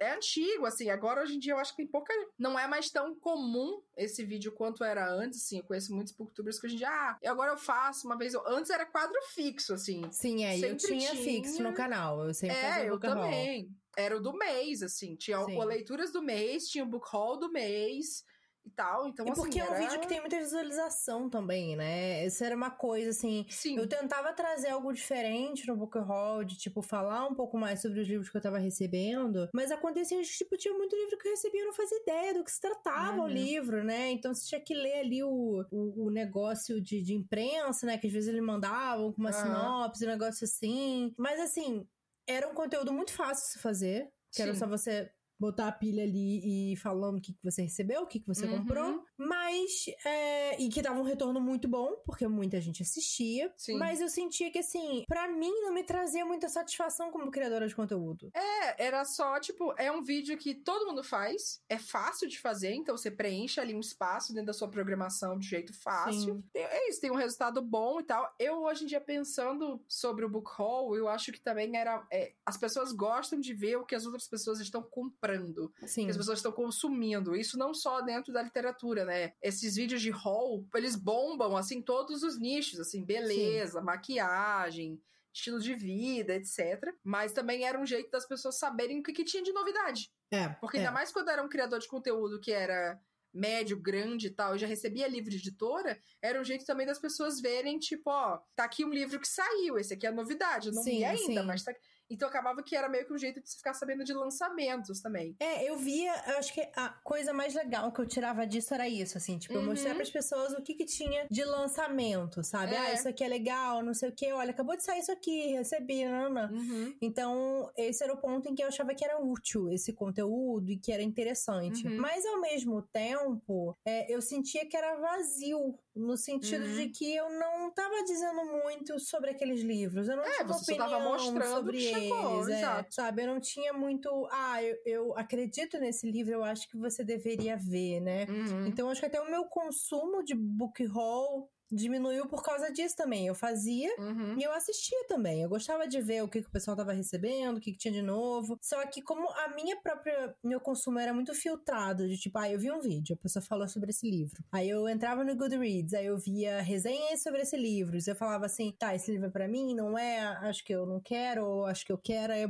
é 0.00 0.12
antigo, 0.14 0.64
assim, 0.66 0.88
agora 0.90 1.22
hoje 1.22 1.36
em 1.36 1.38
dia 1.38 1.52
eu 1.52 1.58
acho 1.58 1.72
que 1.72 1.76
tem 1.82 1.86
pouca. 1.86 2.12
Não 2.38 2.58
é 2.58 2.66
mais 2.66 2.90
tão 2.90 3.14
comum 3.14 3.82
esse 3.96 4.24
vídeo 4.24 4.50
quanto 4.52 4.82
era 4.82 5.08
antes, 5.12 5.42
assim. 5.44 5.58
Eu 5.58 5.64
conheço 5.64 5.94
muitos 5.94 6.14
booktubers 6.14 6.58
que 6.58 6.66
hoje 6.66 6.74
em 6.76 6.78
dia, 6.78 6.88
ah, 6.88 7.18
e 7.22 7.28
agora 7.28 7.52
eu 7.52 7.58
faço 7.58 8.06
uma 8.06 8.16
vez. 8.16 8.32
eu- 8.34 8.42
Antes 8.48 8.70
era 8.70 8.86
quadro 8.86 9.14
fixo, 9.34 9.74
assim. 9.74 10.02
Sim, 10.10 10.44
é, 10.44 10.56
e 10.58 10.62
eu 10.62 10.68
Sempre 10.70 10.86
tinha, 10.98 11.10
tinha. 11.10 11.22
fixo 11.22 11.62
no 11.62 11.72
canal. 11.74 12.26
Eu 12.26 12.32
sempre 12.34 12.56
fazia 12.56 12.82
É, 12.82 12.88
eu 12.88 12.94
book 12.94 13.06
haul. 13.06 13.14
também. 13.16 13.70
Era 13.96 14.16
o 14.16 14.20
do 14.20 14.32
mês, 14.32 14.82
assim. 14.82 15.16
Tinha 15.16 15.44
Sim. 15.44 15.56
o 15.58 15.64
leituras 15.64 16.10
do 16.12 16.22
mês, 16.22 16.68
tinha 16.68 16.82
o 16.84 16.88
book 16.88 17.06
haul 17.12 17.38
do 17.38 17.50
mês 17.52 18.24
e 18.64 18.70
tal. 18.70 19.08
Então, 19.08 19.26
E 19.26 19.30
assim, 19.30 19.40
porque 19.40 19.58
é 19.60 19.64
um 19.64 19.74
era- 19.74 19.78
vídeo 19.78 20.00
que 20.00 20.08
tem 20.08 20.20
muita 20.20 20.38
visualização 20.38 21.28
também, 21.30 21.76
né? 21.76 22.26
Isso 22.26 22.44
era 22.44 22.54
uma 22.54 22.70
coisa, 22.70 23.10
assim... 23.10 23.46
Sim. 23.48 23.76
Eu 23.78 23.88
tentava 23.88 24.32
trazer 24.32 24.68
algo 24.68 24.92
diferente 24.92 25.66
no 25.66 25.76
Book 25.76 25.96
Haul, 25.98 26.44
de, 26.44 26.56
tipo, 26.58 26.82
falar 26.82 27.26
um 27.26 27.34
pouco 27.34 27.58
mais 27.58 27.80
sobre 27.82 28.00
os 28.00 28.08
livros 28.08 28.28
que 28.28 28.36
eu 28.36 28.40
tava 28.40 28.58
recebendo. 28.58 29.48
Mas 29.54 29.70
acontecia, 29.70 30.18
que, 30.20 30.24
tipo, 30.28 30.56
tinha 30.56 30.74
muito 30.74 30.94
livro 30.96 31.16
que 31.18 31.26
eu 31.26 31.32
recebia 31.32 31.60
e 31.60 31.62
eu 31.62 31.66
não 31.68 31.74
fazia 31.74 31.98
ideia 32.02 32.34
do 32.34 32.44
que 32.44 32.50
se 32.50 32.60
tratava 32.60 33.18
o 33.18 33.22
Uhum. 33.22 33.28
livro, 33.28 33.82
né? 33.84 34.10
Então 34.10 34.34
você 34.34 34.46
tinha 34.46 34.60
que 34.60 34.74
ler 34.74 35.00
ali 35.00 35.22
o, 35.22 35.64
o, 35.70 36.06
o 36.06 36.10
negócio 36.10 36.80
de, 36.80 37.02
de 37.02 37.14
imprensa, 37.14 37.86
né? 37.86 37.98
Que 37.98 38.06
às 38.06 38.12
vezes 38.12 38.28
eles 38.28 38.42
mandavam 38.42 39.12
com 39.12 39.20
uma 39.20 39.30
Aham. 39.30 39.42
sinopse, 39.42 40.04
um 40.04 40.08
negócio 40.08 40.44
assim. 40.44 41.14
Mas, 41.18 41.40
assim, 41.40 41.86
era 42.28 42.48
um 42.48 42.54
conteúdo 42.54 42.92
muito 42.92 43.12
fácil 43.12 43.46
de 43.46 43.52
se 43.52 43.58
fazer. 43.58 44.10
Que 44.32 44.42
era 44.42 44.52
Sim. 44.52 44.60
só 44.60 44.66
você 44.68 45.10
botar 45.40 45.68
a 45.68 45.72
pilha 45.72 46.02
ali 46.04 46.72
e 46.72 46.76
falando 46.76 47.16
o 47.16 47.20
que, 47.20 47.32
que 47.32 47.42
você 47.42 47.62
recebeu, 47.62 48.02
o 48.02 48.06
que, 48.06 48.20
que 48.20 48.26
você 48.26 48.46
Uhum. 48.46 48.58
comprou. 48.58 49.04
Mas, 49.20 49.84
é, 50.04 50.60
e 50.60 50.70
que 50.70 50.80
dava 50.80 50.98
um 50.98 51.02
retorno 51.02 51.40
muito 51.40 51.68
bom, 51.68 51.94
porque 52.06 52.26
muita 52.26 52.58
gente 52.60 52.82
assistia. 52.82 53.52
Sim. 53.56 53.76
Mas 53.76 54.00
eu 54.00 54.08
sentia 54.08 54.50
que, 54.50 54.58
assim, 54.58 55.04
pra 55.06 55.28
mim 55.28 55.52
não 55.60 55.74
me 55.74 55.84
trazia 55.84 56.24
muita 56.24 56.48
satisfação 56.48 57.10
como 57.10 57.30
criadora 57.30 57.68
de 57.68 57.74
conteúdo. 57.74 58.30
É, 58.34 58.86
era 58.86 59.04
só, 59.04 59.38
tipo, 59.38 59.74
é 59.76 59.92
um 59.92 60.02
vídeo 60.02 60.38
que 60.38 60.54
todo 60.54 60.86
mundo 60.86 61.04
faz, 61.04 61.62
é 61.68 61.78
fácil 61.78 62.26
de 62.28 62.40
fazer, 62.40 62.72
então 62.72 62.96
você 62.96 63.10
preenche 63.10 63.60
ali 63.60 63.74
um 63.74 63.80
espaço 63.80 64.32
dentro 64.32 64.46
da 64.46 64.52
sua 64.54 64.68
programação 64.68 65.38
de 65.38 65.46
jeito 65.46 65.74
fácil. 65.74 66.36
Sim. 66.36 66.44
É 66.54 66.88
isso, 66.88 67.00
tem 67.00 67.10
um 67.10 67.16
resultado 67.16 67.60
bom 67.60 68.00
e 68.00 68.04
tal. 68.04 68.34
Eu, 68.38 68.62
hoje 68.62 68.84
em 68.84 68.86
dia, 68.86 69.00
pensando 69.00 69.84
sobre 69.86 70.24
o 70.24 70.30
book 70.30 70.50
haul, 70.58 70.96
eu 70.96 71.08
acho 71.08 71.30
que 71.30 71.40
também 71.40 71.76
era. 71.76 72.06
é, 72.10 72.32
as 72.46 72.56
pessoas 72.56 72.92
gostam 72.92 73.38
de 73.38 73.52
ver 73.52 73.76
o 73.76 73.84
que 73.84 73.94
as 73.94 74.06
outras 74.06 74.26
pessoas 74.26 74.60
estão 74.60 74.82
comprando. 74.82 75.72
Sim. 75.84 76.04
que 76.04 76.10
as 76.10 76.16
pessoas 76.16 76.38
estão 76.38 76.52
consumindo. 76.52 77.36
Isso 77.36 77.58
não 77.58 77.74
só 77.74 78.00
dentro 78.00 78.32
da 78.32 78.42
literatura, 78.42 79.04
né? 79.04 79.09
Esses 79.42 79.76
vídeos 79.76 80.02
de 80.02 80.10
haul, 80.10 80.66
eles 80.74 80.96
bombam, 80.96 81.56
assim, 81.56 81.82
todos 81.82 82.22
os 82.22 82.38
nichos, 82.38 82.80
assim, 82.80 83.04
beleza, 83.04 83.80
maquiagem, 83.80 85.00
estilo 85.32 85.60
de 85.60 85.74
vida, 85.74 86.34
etc. 86.34 86.92
Mas 87.02 87.32
também 87.32 87.64
era 87.64 87.78
um 87.78 87.86
jeito 87.86 88.10
das 88.10 88.26
pessoas 88.26 88.58
saberem 88.58 89.00
o 89.00 89.02
que, 89.02 89.12
que 89.12 89.24
tinha 89.24 89.42
de 89.42 89.52
novidade. 89.52 90.10
É, 90.30 90.48
Porque 90.60 90.76
é. 90.76 90.80
ainda 90.80 90.92
mais 90.92 91.12
quando 91.12 91.28
era 91.28 91.42
um 91.42 91.48
criador 91.48 91.78
de 91.78 91.88
conteúdo 91.88 92.40
que 92.40 92.52
era 92.52 93.00
médio, 93.32 93.80
grande 93.80 94.26
e 94.26 94.30
tal, 94.30 94.56
e 94.56 94.58
já 94.58 94.66
recebia 94.66 95.06
livro 95.06 95.30
de 95.30 95.36
editora, 95.36 96.00
era 96.20 96.40
um 96.40 96.44
jeito 96.44 96.64
também 96.64 96.86
das 96.86 96.98
pessoas 96.98 97.40
verem, 97.40 97.78
tipo, 97.78 98.10
ó, 98.10 98.40
tá 98.56 98.64
aqui 98.64 98.84
um 98.84 98.90
livro 98.90 99.20
que 99.20 99.28
saiu, 99.28 99.78
esse 99.78 99.94
aqui 99.94 100.06
é 100.06 100.08
a 100.08 100.12
novidade, 100.12 100.68
eu 100.68 100.74
não 100.74 100.82
Sim, 100.82 100.98
vi 100.98 101.04
ainda, 101.04 101.40
sim. 101.40 101.46
mas 101.46 101.62
tá... 101.62 101.72
Então 102.10 102.28
acabava 102.28 102.62
que 102.62 102.74
era 102.76 102.88
meio 102.88 103.06
que 103.06 103.12
um 103.12 103.18
jeito 103.18 103.40
de 103.40 103.48
se 103.48 103.56
ficar 103.56 103.74
sabendo 103.74 104.04
de 104.04 104.12
lançamentos 104.12 105.00
também. 105.00 105.36
É, 105.38 105.68
eu 105.68 105.76
via, 105.76 106.12
eu 106.28 106.38
acho 106.38 106.52
que 106.52 106.60
a 106.76 106.88
coisa 107.04 107.32
mais 107.32 107.54
legal 107.54 107.92
que 107.92 108.00
eu 108.00 108.06
tirava 108.06 108.46
disso 108.46 108.74
era 108.74 108.88
isso, 108.88 109.16
assim, 109.16 109.38
tipo, 109.38 109.54
eu 109.54 109.60
Uhum. 109.60 109.66
mostrar 109.66 109.94
pras 109.94 110.10
pessoas 110.10 110.52
o 110.52 110.62
que 110.62 110.74
que 110.74 110.84
tinha 110.84 111.26
de 111.30 111.44
lançamento, 111.44 112.42
sabe? 112.42 112.74
É. 112.74 112.78
Ah, 112.78 112.92
isso 112.94 113.08
aqui 113.08 113.22
é 113.22 113.28
legal, 113.28 113.82
não 113.82 113.94
sei 113.94 114.08
o 114.08 114.12
que, 114.12 114.32
olha, 114.32 114.50
acabou 114.50 114.76
de 114.76 114.82
sair 114.82 115.00
isso 115.00 115.12
aqui, 115.12 115.52
recebi, 115.52 116.04
não, 116.04 116.30
não. 116.30 116.50
Uhum. 116.50 116.94
Então, 117.00 117.70
esse 117.76 118.02
era 118.02 118.12
o 118.12 118.16
ponto 118.16 118.48
em 118.48 118.54
que 118.54 118.62
eu 118.62 118.68
achava 118.68 118.94
que 118.94 119.04
era 119.04 119.20
útil 119.22 119.70
esse 119.70 119.92
conteúdo 119.92 120.70
e 120.70 120.76
que 120.76 120.92
era 120.92 121.02
interessante. 121.02 121.86
Uhum. 121.86 121.96
Mas, 121.98 122.24
ao 122.26 122.40
mesmo 122.40 122.82
tempo, 122.82 123.76
é, 123.84 124.12
eu 124.12 124.20
sentia 124.20 124.66
que 124.66 124.76
era 124.76 124.96
vazio 124.96 125.78
No 125.94 126.16
sentido 126.16 126.64
Uhum. 126.64 126.76
de 126.76 126.88
que 126.90 127.14
eu 127.16 127.28
não 127.30 127.72
tava 127.74 128.04
dizendo 128.04 128.44
muito 128.62 128.98
sobre 129.00 129.30
aqueles 129.30 129.60
livros. 129.60 130.08
Eu 130.08 130.16
não 130.16 130.24
É, 130.24 130.30
tinha 130.36 130.46
você 130.46 130.64
só 130.64 130.72
opinião 130.72 130.88
tava 130.88 131.04
mostrando 131.04 131.54
sobre 131.56 131.76
que 131.78 131.82
chegou, 131.94 132.34
eles. 132.36 132.48
é, 132.48 132.58
exato. 132.58 132.94
sabe? 132.94 133.22
Eu 133.22 133.26
não 133.26 133.40
tinha 133.40 133.72
muito. 133.72 134.08
Ah, 134.30 134.62
eu, 134.62 134.76
eu 134.86 135.18
acredito 135.18 135.78
nesse 135.78 136.08
livro, 136.10 136.32
eu 136.32 136.44
acho 136.44 136.68
que 136.68 136.76
você 136.78 137.02
deveria 137.04 137.56
ver, 137.56 138.00
né? 138.00 138.24
Uhum. 138.28 138.66
Então 138.66 138.88
acho 138.88 139.00
que 139.00 139.06
até 139.06 139.20
o 139.20 139.30
meu 139.30 139.44
consumo 139.46 140.22
de 140.22 140.34
book 140.34 140.84
haul 140.94 141.50
diminuiu 141.70 142.26
por 142.26 142.42
causa 142.42 142.70
disso 142.72 142.96
também. 142.96 143.26
Eu 143.26 143.34
fazia 143.34 143.90
Uhum. 143.98 144.38
e 144.38 144.42
eu 144.42 144.52
assistia 144.52 144.98
também. 145.06 145.42
Eu 145.42 145.48
gostava 145.48 145.86
de 145.86 146.00
ver 146.00 146.22
o 146.22 146.28
que, 146.28 146.40
que 146.42 146.48
o 146.48 146.50
pessoal 146.50 146.76
tava 146.76 146.92
recebendo, 146.92 147.56
o 147.58 147.60
que, 147.60 147.72
que 147.72 147.78
tinha 147.78 147.92
de 147.92 148.02
novo. 148.02 148.58
Só 148.60 148.84
que 148.86 149.00
como 149.02 149.28
a 149.30 149.48
minha 149.54 149.80
própria 149.80 150.34
meu 150.42 150.60
consumo 150.60 150.98
era 150.98 151.12
muito 151.12 151.34
filtrado, 151.34 152.08
de 152.08 152.16
tipo, 152.18 152.38
ah, 152.38 152.50
eu 152.50 152.58
vi 152.58 152.70
um 152.70 152.80
vídeo, 152.80 153.16
a 153.18 153.22
pessoa 153.22 153.42
falou 153.42 153.68
sobre 153.68 153.90
esse 153.90 154.08
livro. 154.10 154.42
Aí 154.52 154.68
eu 154.68 154.88
entrava 154.88 155.24
no 155.24 155.36
Goodreads, 155.36 155.94
aí 155.94 156.06
eu 156.06 156.18
via 156.18 156.60
resenhas 156.60 157.22
sobre 157.22 157.42
esse 157.42 157.56
livro. 157.56 157.96
E 157.96 158.02
eu 158.06 158.16
falava 158.16 158.46
assim, 158.46 158.72
tá, 158.78 158.94
esse 158.94 159.10
livro 159.10 159.26
é 159.26 159.30
pra 159.30 159.46
mim, 159.48 159.74
não 159.74 159.96
é? 159.98 160.20
Acho 160.20 160.64
que 160.64 160.72
eu 160.74 160.86
não 160.86 161.00
quero, 161.00 161.44
ou 161.46 161.66
acho 161.66 161.84
que 161.84 161.92
eu 161.92 161.98
quero, 161.98 162.32
aí 162.32 162.42
eu 162.42 162.48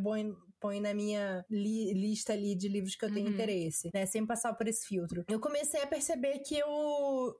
põe 0.60 0.80
na 0.80 0.92
minha 0.92 1.44
li- 1.50 1.92
lista 1.94 2.32
ali 2.32 2.54
de 2.54 2.68
livros 2.68 2.94
que 2.94 3.04
eu 3.04 3.12
tenho 3.12 3.26
Uhum. 3.26 3.32
interesse, 3.32 3.90
né? 3.94 4.04
Sem 4.06 4.26
passar 4.26 4.52
por 4.54 4.68
esse 4.68 4.86
filtro. 4.86 5.24
Eu 5.28 5.40
comecei 5.40 5.80
a 5.82 5.86
perceber 5.86 6.38
que 6.40 6.56
eu 6.58 6.68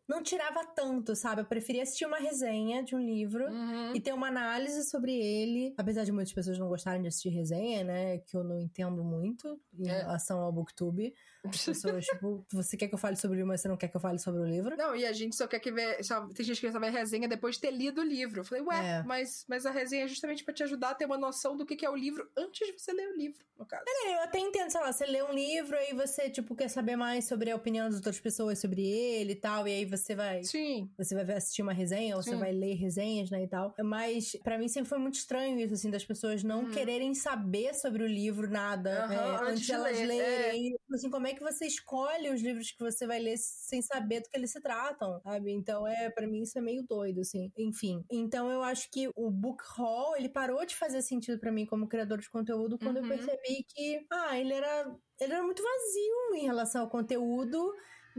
não 0.08 0.22
tirava 0.22 0.64
tanto, 0.74 1.14
sabe? 1.14 1.42
Eu 1.42 1.46
preferia 1.46 1.82
assistir 1.82 2.06
uma 2.06 2.18
resenha 2.18 2.82
de 2.82 2.96
um 2.96 3.00
livro 3.00 3.44
Uhum. 3.46 3.94
e 3.94 4.00
ter 4.00 4.12
uma 4.14 4.28
análise 4.28 4.88
sobre 4.88 5.12
ele. 5.14 5.74
Apesar 5.76 6.04
de 6.04 6.12
muitas 6.12 6.32
pessoas 6.32 6.58
não 6.58 6.68
gostarem 6.68 7.02
de 7.02 7.08
assistir 7.08 7.28
resenha, 7.30 7.84
né? 7.84 8.18
Que 8.18 8.36
eu 8.36 8.42
não 8.42 8.58
entendo 8.58 9.04
muito 9.04 9.60
em 9.78 9.88
É. 9.88 9.98
relação 10.00 10.40
ao 10.40 10.52
Booktube. 10.52 11.14
As 11.49 11.64
pessoas, 11.64 12.04
tipo, 12.04 12.44
você 12.52 12.76
quer 12.76 12.88
que 12.88 12.94
eu 12.94 12.99
fale 12.99 13.16
sobre 13.16 13.37
o 13.37 13.38
livro, 13.38 13.49
mas 13.49 13.61
você 13.62 13.68
não 13.68 13.76
quer 13.76 13.88
que 13.88 13.97
eu 13.97 14.00
fale 14.00 14.18
sobre 14.18 14.40
o 14.42 14.44
livro. 14.44 14.76
Não, 14.76 14.94
e 14.94 15.06
a 15.06 15.12
gente 15.12 15.35
só 15.37 15.47
quer 15.47 15.59
que 15.61 15.73
ver. 15.73 16.02
Só, 16.04 16.26
tem 16.28 16.44
gente 16.44 16.61
que 16.61 16.66
quer 16.66 16.73
saber 16.73 16.88
a 16.88 16.90
resenha 16.90 17.26
depois 17.26 17.54
de 17.54 17.62
ter 17.62 17.70
lido 17.70 18.00
o 18.00 18.04
livro. 18.04 18.40
Eu 18.40 18.44
falei, 18.44 18.62
ué, 18.64 18.99
É. 18.99 19.02
mas, 19.04 19.44
mas 19.49 19.64
a 19.64 19.70
resenha 19.70 20.04
é 20.04 20.09
justamente 20.09 20.44
pra 20.44 20.52
te 20.52 20.62
ajudar 20.62 20.90
a 20.90 20.94
ter 20.94 21.06
uma 21.06 21.16
noção 21.18 21.56
do 21.56 21.64
que, 21.64 21.76
que 21.76 21.87
é 21.87 21.90
o 21.90 21.97
livro 21.97 22.28
antes 22.37 22.66
de 22.66 22.78
você 22.78 22.92
ler 22.92 23.09
o 23.09 23.16
livro, 23.16 23.42
no 23.59 23.64
caso. 23.66 23.85
É, 24.06 24.14
eu 24.16 24.20
até 24.23 24.38
entendo, 24.38 24.70
sei 24.70 24.80
lá, 24.80 24.92
você 24.92 25.06
lê 25.06 25.23
um 25.23 25.32
livro 25.32 25.76
e 25.90 25.94
você, 25.94 26.28
tipo, 26.28 26.54
quer 26.54 26.68
saber 26.68 26.97
mais 26.97 27.25
sobre 27.26 27.50
a 27.50 27.56
opinião 27.56 27.87
das 27.87 27.97
outras 27.97 28.20
pessoas 28.20 28.59
sobre 28.59 28.82
ele 28.87 29.32
e 29.32 29.37
tal, 29.37 29.66
e 29.66 29.73
aí 29.73 29.85
você 29.87 30.14
vai. 30.14 30.44
Sim. 30.44 30.90
Você 30.99 31.14
vai 31.14 31.37
assistir 31.37 31.62
uma 31.62 31.73
resenha 31.73 32.16
ou 32.16 32.23
você 32.23 32.30
Sim. 32.30 32.38
vai 32.38 32.52
ler 32.52 32.75
resenhas, 32.75 33.30
né, 33.30 33.42
e 33.44 33.49
tal. 33.49 33.75
Mas 33.82 34.37
pra 34.44 34.59
mim 34.59 34.68
sempre 34.68 34.88
foi 34.88 34.99
muito 34.99 35.14
estranho 35.14 35.59
isso, 35.59 35.75
assim, 35.75 35.90
das 35.90 36.04
pessoas 36.04 36.42
não 36.44 36.64
Uhum. 36.64 36.70
quererem 36.70 37.14
saber 37.14 37.75
sobre 37.75 38.02
o 38.02 38.06
livro 38.06 38.50
nada 38.50 38.90
é, 38.90 39.16
antes 39.16 39.49
antes 39.49 39.61
de 39.66 39.73
elas 39.73 39.99
ler, 39.99 40.06
lerem. 40.06 40.78
Assim, 40.92 41.09
como 41.11 41.26
é 41.26 41.29
que 41.34 41.42
você 41.42 41.66
escolhe 41.66 42.30
os 42.30 42.40
livros 42.42 42.70
que 42.72 42.78
você 42.82 43.06
vai 43.06 43.18
ler 43.20 43.37
sem 43.38 43.82
saber 43.82 44.20
do 44.22 44.28
que 44.30 44.37
eles 44.38 44.50
se 44.52 44.60
tratam, 44.60 45.20
sabe? 45.22 45.52
Então, 45.52 45.87
é, 45.87 46.10
para 46.10 46.26
mim 46.26 46.42
isso 46.42 46.58
é 46.58 46.62
meio 46.62 46.84
doido, 46.88 47.20
assim. 47.20 47.52
Enfim. 47.56 48.04
Então, 48.10 48.50
eu 48.50 48.62
acho 48.62 48.90
que 48.90 49.08
o 49.14 49.30
book 49.30 49.62
haul, 49.78 50.16
ele 50.16 50.28
parou 50.28 50.64
de 50.66 50.75
fazer 50.76 51.00
sentido 51.02 51.38
pra 51.38 51.52
mim 51.52 51.64
como 51.66 51.88
criador 51.88 52.18
de 52.18 52.28
conteúdo 52.30 52.78
quando 52.78 52.96
eu 52.99 53.02
Uhum. 53.02 53.08
percebi 53.08 53.64
que, 53.68 54.04
ah, 54.10 54.38
ele 54.38 54.52
era 54.54 54.96
ele 55.20 55.34
era 55.34 55.42
muito 55.42 55.62
vazio 55.62 56.34
em 56.34 56.46
relação 56.46 56.82
ao 56.82 56.90
conteúdo 56.90 57.72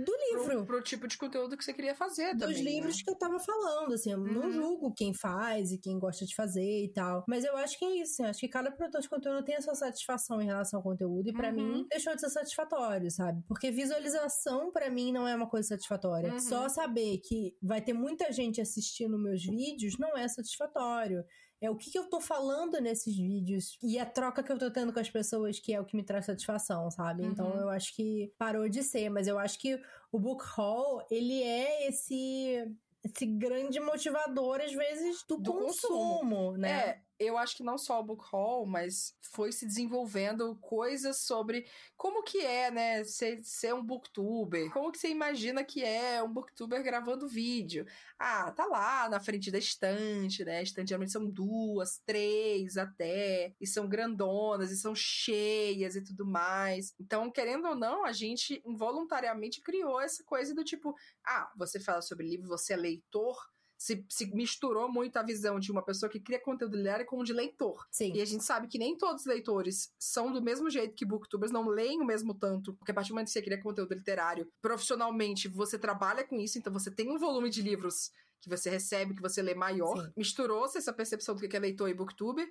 do 0.04 0.12
livro 0.30 0.44
Pro, 0.46 0.66
pro 0.66 0.82
tipo 0.84 1.08
de 1.08 1.18
conteúdo 1.18 1.58
que 1.58 1.64
você 1.64 1.74
queria 1.74 1.96
fazer 1.96 2.34
dos 2.36 2.48
também. 2.48 2.64
livros 2.64 2.98
né? 2.98 3.02
que 3.06 3.12
eu 3.12 3.16
tava 3.18 3.40
falando, 3.40 3.94
assim, 3.94 4.12
eu 4.12 4.18
não 4.18 4.44
Uhum. 4.44 4.52
julgo 4.52 4.94
quem 4.94 5.14
faz 5.14 5.72
e 5.72 5.78
quem 5.78 5.98
gosta 6.00 6.26
de 6.26 6.36
fazer 6.36 6.84
e 6.86 6.92
tal. 6.92 7.24
Mas 7.28 7.44
eu 7.44 7.56
acho 7.58 7.78
que 7.78 7.86
é 7.86 8.02
isso, 8.02 8.14
assim, 8.22 8.26
acho 8.26 8.40
que 8.40 8.48
cada 8.48 8.72
produtor 8.72 9.02
de 9.02 9.10
conteúdo 9.10 9.44
tem 9.44 9.56
a 9.56 9.62
sua 9.62 9.76
satisfação 9.76 10.42
em 10.42 10.46
relação 10.46 10.80
ao 10.80 10.84
conteúdo 10.84 11.30
e 11.30 11.34
pra 11.34 11.50
Uhum. 11.50 11.54
mim 11.56 11.88
deixou 11.90 12.14
de 12.16 12.22
ser 12.22 12.30
satisfatório, 12.30 13.10
sabe? 13.12 13.44
Porque 13.48 13.72
visualização 13.72 14.72
pra 14.72 14.90
mim 14.90 15.12
não 15.12 15.28
é 15.28 15.36
uma 15.36 15.50
coisa 15.50 15.70
satisfatória. 15.70 16.34
Uhum. 16.34 16.40
Só 16.40 16.68
saber 16.70 17.20
que 17.20 17.56
vai 17.62 17.82
ter 17.82 17.94
muita 17.94 18.32
gente 18.32 18.60
assistindo 18.62 19.18
meus 19.18 19.44
vídeos 19.44 19.96
não 20.00 20.18
é 20.18 20.28
satisfatório. 20.28 21.24
É 21.62 21.70
o 21.70 21.76
que, 21.78 21.92
que 21.92 22.00
eu 22.00 22.10
tô 22.10 22.20
falando 22.20 22.82
nesses 22.82 23.16
vídeos 23.16 23.78
e 23.84 24.00
a 24.00 24.06
troca 24.06 24.42
que 24.44 24.52
eu 24.52 24.58
tô 24.58 24.72
tendo 24.72 24.92
com 24.92 25.00
as 25.00 25.10
pessoas 25.12 25.60
que 25.60 25.72
é 25.74 25.80
o 25.80 25.86
que 25.86 25.96
me 25.96 26.04
traz 26.04 26.26
satisfação, 26.26 26.90
sabe? 26.90 27.24
Então 27.24 27.46
Uhum. 27.48 27.60
eu 27.62 27.70
acho 27.70 27.96
que 27.96 28.34
parou 28.38 28.68
de 28.68 28.82
ser, 28.84 29.10
mas 29.10 29.28
eu 29.28 29.38
acho 29.38 29.60
que 29.60 29.80
o 30.12 30.20
book 30.20 30.44
haul, 30.58 31.06
ele 31.12 31.42
é 31.44 31.88
esse 31.88 32.76
esse 33.04 33.26
grande 33.26 33.80
motivador 33.80 34.60
às 34.62 34.74
vezes 34.74 35.24
do, 35.28 35.38
Do 35.38 35.54
consumo, 35.54 36.20
consumo. 36.20 36.58
né? 36.58 36.90
É, 36.90 37.02
eu 37.24 37.38
acho 37.38 37.56
que 37.56 37.64
não 37.64 37.78
só 37.78 38.00
o 38.00 38.04
book 38.04 38.24
haul, 38.32 38.66
mas 38.66 39.16
foi 39.34 39.52
se 39.52 39.66
desenvolvendo 39.66 40.56
coisas 40.58 41.22
sobre 41.22 41.66
como 41.96 42.24
que 42.24 42.40
é, 42.40 42.72
né, 42.72 43.04
ser, 43.04 43.40
ser 43.44 43.74
um 43.74 43.84
booktuber. 43.84 44.72
Como 44.72 44.92
que 44.92 44.98
você 44.98 45.10
imagina 45.10 45.64
que 45.64 45.84
é 45.84 46.22
um 46.22 46.32
booktuber 46.32 46.84
gravando 46.84 47.28
vídeo? 47.28 47.86
Ah, 48.20 48.52
tá 48.52 48.66
lá 48.66 49.10
na 49.10 49.20
frente 49.20 49.52
da 49.52 49.58
estante, 49.58 50.44
né? 50.44 50.58
A 50.58 50.64
estante 50.64 50.90
geralmente 50.90 51.12
são 51.12 51.26
duas, 51.26 52.00
três 52.06 52.78
até, 52.78 53.54
e 53.60 53.68
são 53.68 53.88
grandonas, 53.88 54.72
e 54.72 54.78
são 54.78 54.94
cheias 54.96 55.96
e 55.96 56.04
tudo 56.04 56.26
mais. 56.26 56.94
Então, 57.00 57.32
querendo 57.32 57.68
ou 57.68 57.76
não, 57.76 58.06
a 58.06 58.12
gente 58.12 58.62
involuntariamente 58.66 59.62
criou 59.62 60.00
essa 60.00 60.24
coisa 60.24 60.54
do 60.54 60.64
tipo, 60.64 60.96
ah, 61.26 61.52
você 61.56 61.80
fala 61.80 62.02
sobre 62.02 62.28
livro, 62.28 62.48
você 62.48 62.74
é 62.74 62.78
leitor, 62.78 63.38
se, 63.82 64.06
se 64.08 64.28
misturou 64.28 64.88
muito 64.92 65.18
a 65.18 65.24
visão 65.24 65.60
de 65.60 65.72
uma 65.72 65.82
pessoa 65.82 66.08
que 66.08 66.20
cria 66.20 66.40
conteúdo 66.40 66.78
literário 66.78 67.04
com 67.04 67.24
de 67.24 67.34
leitor. 67.34 67.88
Sim. 67.90 68.14
E 68.14 68.22
a 68.22 68.26
gente 68.26 68.44
sabe 68.44 68.68
que 68.68 68.78
nem 68.78 68.96
todos 68.96 69.22
os 69.22 69.26
leitores 69.26 69.92
são 69.98 70.32
do 70.32 70.40
mesmo 70.40 70.70
jeito 70.70 70.94
que 70.94 71.04
booktubers, 71.04 71.52
não 71.52 71.68
leem 71.68 72.00
o 72.00 72.06
mesmo 72.06 72.36
tanto. 72.36 72.76
Porque 72.76 72.92
a 72.92 72.94
partir 72.94 73.10
do 73.10 73.16
momento 73.16 73.30
que 73.30 73.34
você 73.34 73.42
cria 73.42 73.60
conteúdo 73.60 73.96
literário, 73.96 74.48
profissionalmente, 74.62 75.48
você 75.48 75.80
trabalha 75.80 76.24
com 76.24 76.40
isso, 76.40 76.60
então 76.60 76.72
você 76.72 76.92
tem 76.92 77.10
um 77.10 77.18
volume 77.18 77.50
de 77.50 77.64
livros 77.64 78.12
que 78.40 78.48
você 78.48 78.70
recebe, 78.70 79.16
que 79.16 79.22
você 79.22 79.42
lê 79.42 79.56
maior. 79.56 80.14
Misturou-se 80.16 80.78
essa 80.78 80.94
percepção 80.94 81.34
do 81.34 81.42
que 81.42 81.58
é 81.58 81.60
leitor 81.60 81.90
e 81.90 81.96
booktuber. 81.96 82.48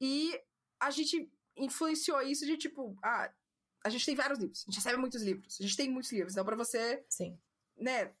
E 0.00 0.40
a 0.78 0.92
gente 0.92 1.28
influenciou 1.56 2.22
isso 2.22 2.46
de 2.46 2.56
tipo, 2.56 2.96
ah, 3.02 3.28
a 3.84 3.88
gente 3.88 4.06
tem 4.06 4.14
vários 4.14 4.38
livros, 4.38 4.60
a 4.60 4.70
gente 4.70 4.76
recebe 4.76 4.96
muitos 4.96 5.22
livros, 5.22 5.56
a 5.58 5.62
gente 5.64 5.76
tem 5.76 5.90
muitos 5.90 6.12
livros. 6.12 6.34
Então, 6.34 6.44
pra 6.44 6.54
você 6.54 7.04
Sim. 7.08 7.36
né, 7.76 8.12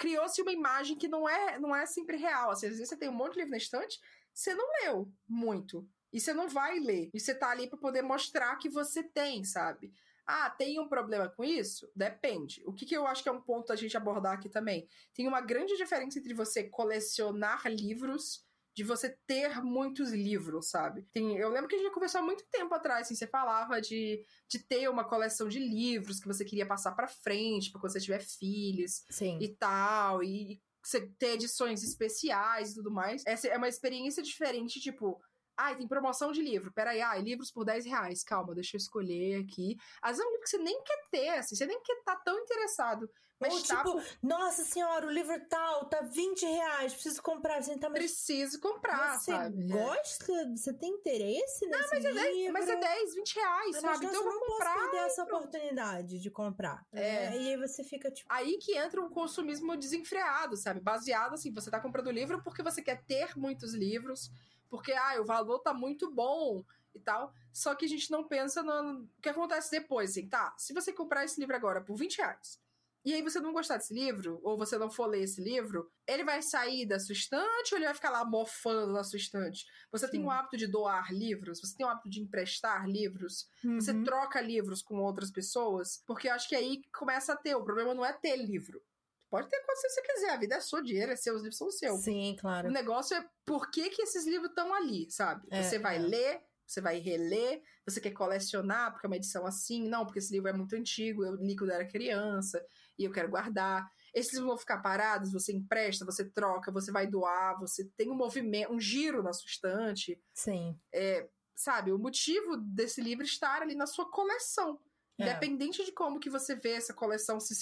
criou-se 0.00 0.40
uma 0.40 0.50
imagem 0.50 0.96
que 0.96 1.06
não 1.06 1.28
é, 1.28 1.58
não 1.58 1.76
é 1.76 1.84
sempre 1.84 2.16
real. 2.16 2.50
Assim, 2.50 2.66
às 2.66 2.72
vezes 2.72 2.88
você 2.88 2.96
tem 2.96 3.10
um 3.10 3.14
monte 3.14 3.34
de 3.34 3.40
livro 3.40 3.50
na 3.50 3.58
estante, 3.58 4.00
você 4.32 4.54
não 4.54 4.66
leu 4.82 5.12
muito. 5.28 5.86
E 6.10 6.18
você 6.18 6.32
não 6.32 6.48
vai 6.48 6.80
ler. 6.80 7.10
E 7.12 7.20
você 7.20 7.34
tá 7.34 7.50
ali 7.50 7.68
pra 7.68 7.78
poder 7.78 8.00
mostrar 8.00 8.56
que 8.56 8.70
você 8.70 9.02
tem, 9.02 9.44
sabe? 9.44 9.92
Ah, 10.26 10.48
tem 10.48 10.80
um 10.80 10.88
problema 10.88 11.28
com 11.28 11.44
isso? 11.44 11.90
Depende. 11.94 12.62
O 12.64 12.72
que, 12.72 12.86
que 12.86 12.96
eu 12.96 13.06
acho 13.06 13.22
que 13.22 13.28
é 13.28 13.32
um 13.32 13.42
ponto 13.42 13.72
a 13.72 13.76
gente 13.76 13.94
abordar 13.94 14.32
aqui 14.32 14.48
também? 14.48 14.88
Tem 15.12 15.28
uma 15.28 15.42
grande 15.42 15.76
diferença 15.76 16.18
entre 16.18 16.32
você 16.32 16.64
colecionar 16.64 17.62
livros 17.66 18.48
de 18.74 18.84
você 18.84 19.16
ter 19.26 19.62
muitos 19.62 20.12
livros, 20.12 20.70
sabe? 20.70 21.02
Tem, 21.12 21.36
eu 21.36 21.50
lembro 21.50 21.68
que 21.68 21.74
a 21.74 21.78
gente 21.78 21.92
conversou 21.92 22.20
há 22.20 22.24
muito 22.24 22.44
tempo 22.50 22.74
atrás, 22.74 23.06
assim, 23.06 23.14
você 23.14 23.26
falava 23.26 23.80
de, 23.80 24.24
de 24.48 24.58
ter 24.60 24.88
uma 24.88 25.04
coleção 25.04 25.48
de 25.48 25.58
livros 25.58 26.20
que 26.20 26.26
você 26.26 26.44
queria 26.44 26.66
passar 26.66 26.92
pra 26.92 27.08
frente, 27.08 27.70
pra 27.70 27.80
quando 27.80 27.92
você 27.92 28.00
tiver 28.00 28.20
filhos 28.20 29.04
Sim. 29.10 29.38
e 29.40 29.48
tal, 29.56 30.22
e 30.22 30.60
você 30.82 31.06
ter 31.18 31.34
edições 31.34 31.82
especiais 31.82 32.72
e 32.72 32.74
tudo 32.74 32.90
mais. 32.90 33.22
Essa 33.26 33.48
é 33.48 33.56
uma 33.56 33.68
experiência 33.68 34.22
diferente, 34.22 34.80
tipo. 34.80 35.20
Ai, 35.62 35.76
tem 35.76 35.86
promoção 35.86 36.32
de 36.32 36.40
livro. 36.40 36.72
Peraí, 36.72 37.00
ai, 37.02 37.20
livros 37.20 37.50
por 37.50 37.64
10 37.64 37.84
reais. 37.84 38.22
Calma, 38.24 38.54
deixa 38.54 38.76
eu 38.76 38.78
escolher 38.78 39.42
aqui. 39.44 39.76
Às 40.00 40.12
vezes 40.16 40.24
é 40.24 40.26
um 40.28 40.30
livro 40.32 40.44
que 40.44 40.50
você 40.50 40.58
nem 40.58 40.82
quer 40.82 41.00
ter, 41.10 41.28
assim, 41.30 41.54
você 41.54 41.66
nem 41.66 41.80
quer 41.82 41.94
estar 41.98 42.16
tão 42.16 42.38
interessado. 42.38 43.08
Mas 43.38 43.54
Ou 43.54 43.62
tá, 43.62 43.76
tipo, 43.76 44.02
nossa 44.22 44.62
senhora, 44.64 45.06
o 45.06 45.10
livro 45.10 45.34
tal 45.48 45.86
tá 45.88 46.02
20 46.02 46.44
reais, 46.44 46.92
preciso 46.92 47.22
comprar. 47.22 47.62
Você 47.62 47.74
tá, 47.78 47.88
mas 47.88 47.98
preciso 47.98 48.60
comprar, 48.60 49.18
você 49.18 49.32
sabe? 49.32 49.66
gosta? 49.66 50.50
Você 50.54 50.74
tem 50.74 50.90
interesse 50.90 51.66
nesse 51.66 51.88
Mas 51.90 52.04
é, 52.04 52.12
10, 52.12 52.36
livro? 52.36 52.52
mas 52.52 52.68
é 52.68 52.76
10, 52.76 53.14
20 53.14 53.34
reais, 53.36 53.70
Mas, 53.72 53.80
sabe? 53.80 53.86
nossa, 53.86 54.04
Então 54.04 54.14
eu 54.20 54.24
vou 54.24 54.34
não 54.34 54.40
comprar. 54.46 54.74
posso 54.74 54.90
perder 54.90 55.06
essa 55.06 55.22
oportunidade 55.24 56.18
de 56.20 56.30
comprar. 56.30 56.86
É. 56.92 57.30
né? 57.30 57.38
E 57.38 57.48
aí 57.48 57.56
você 57.56 57.82
fica 57.82 58.10
tipo, 58.10 58.30
Aí 58.30 58.58
que 58.58 58.76
entra 58.76 59.00
um 59.00 59.08
consumismo 59.08 59.74
desenfreado, 59.74 60.54
sabe? 60.58 60.80
Baseado 60.80 61.32
assim, 61.32 61.50
você 61.50 61.70
tá 61.70 61.80
comprando 61.80 62.10
livro 62.10 62.42
porque 62.42 62.62
você 62.62 62.82
quer 62.82 63.02
ter 63.06 63.38
muitos 63.38 63.72
livros, 63.72 64.30
porque 64.70 64.92
ah, 64.92 65.20
o 65.20 65.24
valor 65.24 65.58
tá 65.58 65.74
muito 65.74 66.10
bom 66.10 66.64
e 66.94 67.00
tal. 67.00 67.34
Só 67.52 67.74
que 67.74 67.84
a 67.84 67.88
gente 67.88 68.10
não 68.10 68.26
pensa 68.26 68.62
no 68.62 69.06
que 69.20 69.28
acontece 69.28 69.70
depois, 69.70 70.10
assim, 70.10 70.28
tá? 70.28 70.54
Se 70.56 70.72
você 70.72 70.92
comprar 70.92 71.24
esse 71.24 71.38
livro 71.38 71.54
agora 71.54 71.82
por 71.82 71.96
20 71.96 72.18
reais, 72.18 72.60
e 73.04 73.14
aí 73.14 73.22
você 73.22 73.40
não 73.40 73.52
gostar 73.52 73.78
desse 73.78 73.94
livro, 73.94 74.38
ou 74.42 74.58
você 74.58 74.76
não 74.76 74.90
for 74.90 75.06
ler 75.06 75.22
esse 75.22 75.42
livro, 75.42 75.90
ele 76.06 76.22
vai 76.22 76.42
sair 76.42 76.86
da 76.86 76.98
sua 77.00 77.14
estante 77.14 77.72
ou 77.72 77.78
ele 77.78 77.86
vai 77.86 77.94
ficar 77.94 78.10
lá 78.10 78.24
mofando 78.26 78.92
na 78.92 79.02
sua 79.02 79.16
estante? 79.16 79.64
Você 79.90 80.06
tem 80.08 80.20
Sim. 80.20 80.26
o 80.26 80.30
hábito 80.30 80.58
de 80.58 80.66
doar 80.66 81.10
livros? 81.10 81.60
Você 81.60 81.74
tem 81.76 81.86
o 81.86 81.88
hábito 81.88 82.10
de 82.10 82.20
emprestar 82.20 82.86
livros? 82.86 83.48
Você 83.76 83.92
uhum. 83.92 84.04
troca 84.04 84.40
livros 84.40 84.82
com 84.82 85.00
outras 85.00 85.30
pessoas, 85.30 86.02
porque 86.06 86.28
eu 86.28 86.34
acho 86.34 86.46
que 86.46 86.54
aí 86.54 86.82
começa 86.92 87.32
a 87.32 87.36
ter. 87.36 87.54
O 87.54 87.64
problema 87.64 87.94
não 87.94 88.04
é 88.04 88.12
ter 88.12 88.36
livro. 88.36 88.82
Pode 89.30 89.48
ter 89.48 89.60
quanto 89.64 89.80
você 89.80 90.02
quiser, 90.02 90.30
a 90.30 90.36
vida 90.36 90.56
é 90.56 90.60
sua, 90.60 90.80
o 90.80 90.82
dinheiro 90.82 91.12
é 91.12 91.16
seu, 91.16 91.34
os 91.36 91.42
livros 91.42 91.56
são 91.56 91.70
seus. 91.70 92.02
Sim, 92.02 92.32
O 92.32 92.36
claro. 92.36 92.70
negócio 92.70 93.16
é 93.16 93.24
por 93.46 93.70
que, 93.70 93.88
que 93.90 94.02
esses 94.02 94.26
livros 94.26 94.50
estão 94.50 94.74
ali, 94.74 95.08
sabe? 95.08 95.46
É, 95.50 95.62
você 95.62 95.78
vai 95.78 95.96
é. 95.96 96.00
ler, 96.00 96.40
você 96.66 96.80
vai 96.80 96.98
reler, 96.98 97.62
você 97.86 98.00
quer 98.00 98.10
colecionar, 98.10 98.92
porque 98.92 99.06
é 99.06 99.08
uma 99.08 99.16
edição 99.16 99.46
assim, 99.46 99.88
não, 99.88 100.04
porque 100.04 100.18
esse 100.18 100.32
livro 100.32 100.48
é 100.48 100.52
muito 100.52 100.74
antigo, 100.74 101.24
eu 101.24 101.36
li 101.36 101.54
quando 101.56 101.70
era 101.70 101.86
criança 101.86 102.64
e 102.98 103.04
eu 103.04 103.12
quero 103.12 103.30
guardar. 103.30 103.88
esses 104.12 104.32
livros 104.32 104.48
vão 104.48 104.58
ficar 104.58 104.78
parados, 104.78 105.32
você 105.32 105.52
empresta, 105.52 106.04
você 106.04 106.24
troca, 106.24 106.72
você 106.72 106.90
vai 106.90 107.06
doar, 107.06 107.58
você 107.58 107.84
tem 107.96 108.10
um 108.10 108.16
movimento, 108.16 108.72
um 108.72 108.80
giro 108.80 109.22
na 109.22 109.32
sua 109.32 109.46
estante. 109.46 110.20
Sim. 110.34 110.76
É, 110.92 111.28
sabe, 111.54 111.92
o 111.92 111.98
motivo 111.98 112.56
desse 112.56 113.00
livro 113.00 113.24
estar 113.24 113.62
ali 113.62 113.76
na 113.76 113.86
sua 113.86 114.10
coleção. 114.10 114.80
É. 115.18 115.22
Independente 115.22 115.84
de 115.84 115.92
como 115.92 116.18
que 116.18 116.30
você 116.30 116.54
vê 116.54 116.72
essa 116.72 116.94
coleção, 116.94 117.38
se 117.38 117.54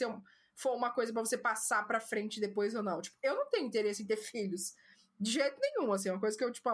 for 0.59 0.75
uma 0.75 0.91
coisa 0.91 1.12
para 1.12 1.25
você 1.25 1.38
passar 1.38 1.87
para 1.87 2.00
frente 2.00 2.41
depois 2.41 2.75
ou 2.75 2.83
não. 2.83 3.00
Tipo, 3.00 3.17
eu 3.23 3.37
não 3.37 3.49
tenho 3.49 3.67
interesse 3.67 4.03
em 4.03 4.07
ter 4.07 4.17
filhos. 4.17 4.75
De 5.19 5.31
jeito 5.31 5.57
nenhum, 5.61 5.93
assim, 5.93 6.09
é 6.09 6.12
uma 6.12 6.21
coisa 6.21 6.37
que 6.37 6.43
eu, 6.43 6.50
tipo, 6.50 6.69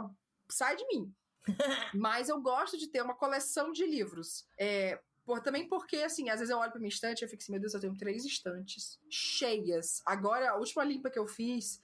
sai 0.48 0.74
de 0.74 0.86
mim. 0.86 1.14
Mas 1.94 2.30
eu 2.30 2.40
gosto 2.40 2.78
de 2.78 2.88
ter 2.88 3.02
uma 3.02 3.14
coleção 3.14 3.70
de 3.72 3.86
livros. 3.86 4.48
É, 4.58 4.98
por, 5.26 5.42
também 5.42 5.68
porque, 5.68 5.98
assim, 5.98 6.30
às 6.30 6.40
vezes 6.40 6.50
eu 6.50 6.58
olho 6.58 6.70
pra 6.70 6.80
minha 6.80 6.88
estante 6.88 7.20
e 7.20 7.24
eu 7.24 7.28
fico 7.28 7.42
assim, 7.42 7.52
meu 7.52 7.60
Deus, 7.60 7.74
eu 7.74 7.80
tenho 7.80 7.94
três 7.94 8.24
estantes 8.24 8.98
cheias. 9.10 10.00
Agora, 10.06 10.52
a 10.52 10.56
última 10.56 10.82
limpa 10.82 11.10
que 11.10 11.18
eu 11.18 11.26
fiz, 11.26 11.78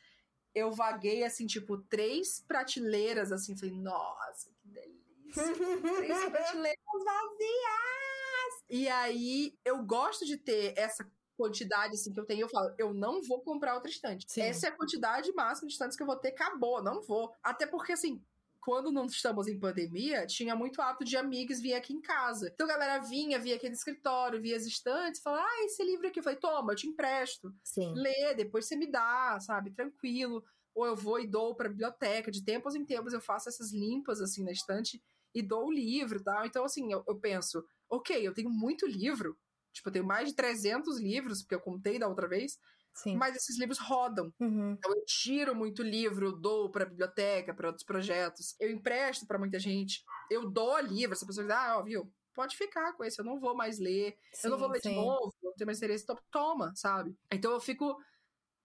eu 0.54 0.72
vaguei, 0.72 1.22
assim, 1.22 1.46
tipo, 1.46 1.76
três 1.82 2.40
prateleiras, 2.40 3.30
assim, 3.30 3.54
falei, 3.54 3.74
nossa, 3.74 4.50
que 4.58 4.68
delícia. 4.68 5.54
três 5.96 6.24
prateleiras 6.32 7.04
vazias! 7.04 8.64
E 8.70 8.88
aí, 8.88 9.58
eu 9.66 9.82
gosto 9.82 10.24
de 10.24 10.38
ter 10.38 10.72
essa 10.78 11.06
quantidade 11.40 11.94
assim 11.94 12.12
que 12.12 12.20
eu 12.20 12.26
tenho, 12.26 12.42
eu 12.42 12.48
falo, 12.48 12.74
eu 12.76 12.92
não 12.92 13.22
vou 13.22 13.40
comprar 13.40 13.74
outra 13.74 13.90
estante. 13.90 14.26
Sim. 14.28 14.42
Essa 14.42 14.66
é 14.66 14.68
a 14.68 14.76
quantidade 14.76 15.32
máxima 15.32 15.66
de 15.66 15.72
estantes 15.72 15.96
que 15.96 16.02
eu 16.02 16.06
vou 16.06 16.16
ter, 16.16 16.28
acabou, 16.28 16.82
não 16.82 17.00
vou. 17.00 17.32
Até 17.42 17.66
porque, 17.66 17.92
assim, 17.92 18.22
quando 18.60 18.92
não 18.92 19.06
estamos 19.06 19.48
em 19.48 19.58
pandemia, 19.58 20.26
tinha 20.26 20.54
muito 20.54 20.82
hábito 20.82 21.04
de 21.04 21.16
amigos 21.16 21.60
vir 21.60 21.72
aqui 21.72 21.94
em 21.94 22.00
casa. 22.00 22.50
Então 22.52 22.66
a 22.66 22.70
galera 22.70 23.02
vinha, 23.02 23.38
via 23.38 23.56
aqui 23.56 23.68
no 23.68 23.74
escritório, 23.74 24.40
via 24.40 24.54
as 24.54 24.66
estantes, 24.66 25.22
falava, 25.22 25.42
ah, 25.42 25.64
esse 25.64 25.82
livro 25.82 26.06
aqui. 26.06 26.18
Eu 26.20 26.24
falei, 26.24 26.38
toma, 26.38 26.72
eu 26.72 26.76
te 26.76 26.86
empresto. 26.86 27.50
Sim. 27.64 27.94
Lê, 27.94 28.34
depois 28.34 28.66
você 28.66 28.76
me 28.76 28.86
dá, 28.86 29.38
sabe? 29.40 29.70
Tranquilo. 29.70 30.44
Ou 30.74 30.86
eu 30.86 30.94
vou 30.94 31.18
e 31.18 31.26
dou 31.26 31.54
pra 31.54 31.70
biblioteca. 31.70 32.30
De 32.30 32.44
tempos 32.44 32.74
em 32.74 32.84
tempos 32.84 33.14
eu 33.14 33.20
faço 33.20 33.48
essas 33.48 33.72
limpas, 33.72 34.20
assim, 34.20 34.44
na 34.44 34.52
estante 34.52 35.02
e 35.34 35.42
dou 35.42 35.66
o 35.66 35.72
livro 35.72 36.18
e 36.18 36.22
tal. 36.22 36.44
Então, 36.44 36.64
assim, 36.64 36.92
eu, 36.92 37.02
eu 37.08 37.18
penso, 37.18 37.64
ok, 37.88 38.26
eu 38.26 38.34
tenho 38.34 38.50
muito 38.50 38.86
livro. 38.86 39.36
Tipo, 39.80 39.88
eu 39.88 39.92
tenho 39.94 40.06
mais 40.06 40.28
de 40.28 40.34
300 40.34 41.00
livros, 41.00 41.40
porque 41.40 41.54
eu 41.54 41.60
contei 41.60 41.98
da 41.98 42.06
outra 42.06 42.28
vez. 42.28 42.58
Sim. 42.94 43.16
Mas 43.16 43.34
esses 43.34 43.58
livros 43.58 43.78
rodam. 43.78 44.30
Uhum. 44.38 44.72
Então 44.72 44.92
eu 44.92 45.02
tiro 45.06 45.54
muito 45.54 45.82
livro, 45.82 46.32
dou 46.32 46.70
para 46.70 46.84
biblioteca, 46.84 47.54
para 47.54 47.68
outros 47.68 47.84
projetos. 47.84 48.54
Eu 48.60 48.70
empresto 48.70 49.26
para 49.26 49.38
muita 49.38 49.58
gente. 49.58 50.04
Eu 50.30 50.50
dou 50.50 50.78
livro. 50.80 51.14
Essa 51.14 51.24
pessoa 51.24 51.46
diz, 51.46 51.56
ah, 51.56 51.78
ó, 51.78 51.82
viu? 51.82 52.12
Pode 52.34 52.56
ficar 52.56 52.92
com 52.92 53.04
esse, 53.04 53.18
eu 53.18 53.24
não 53.24 53.40
vou 53.40 53.56
mais 53.56 53.78
ler. 53.78 54.16
Sim, 54.34 54.48
eu 54.48 54.50
não 54.50 54.58
vou 54.58 54.68
ler 54.68 54.82
sim. 54.82 54.90
de 54.90 54.96
novo, 54.96 55.34
não 55.42 55.54
tenho 55.54 55.66
mais 55.66 55.78
interesse. 55.78 56.04
Então, 56.04 56.18
toma, 56.30 56.72
sabe? 56.76 57.16
Então 57.32 57.52
eu 57.52 57.60
fico. 57.60 57.96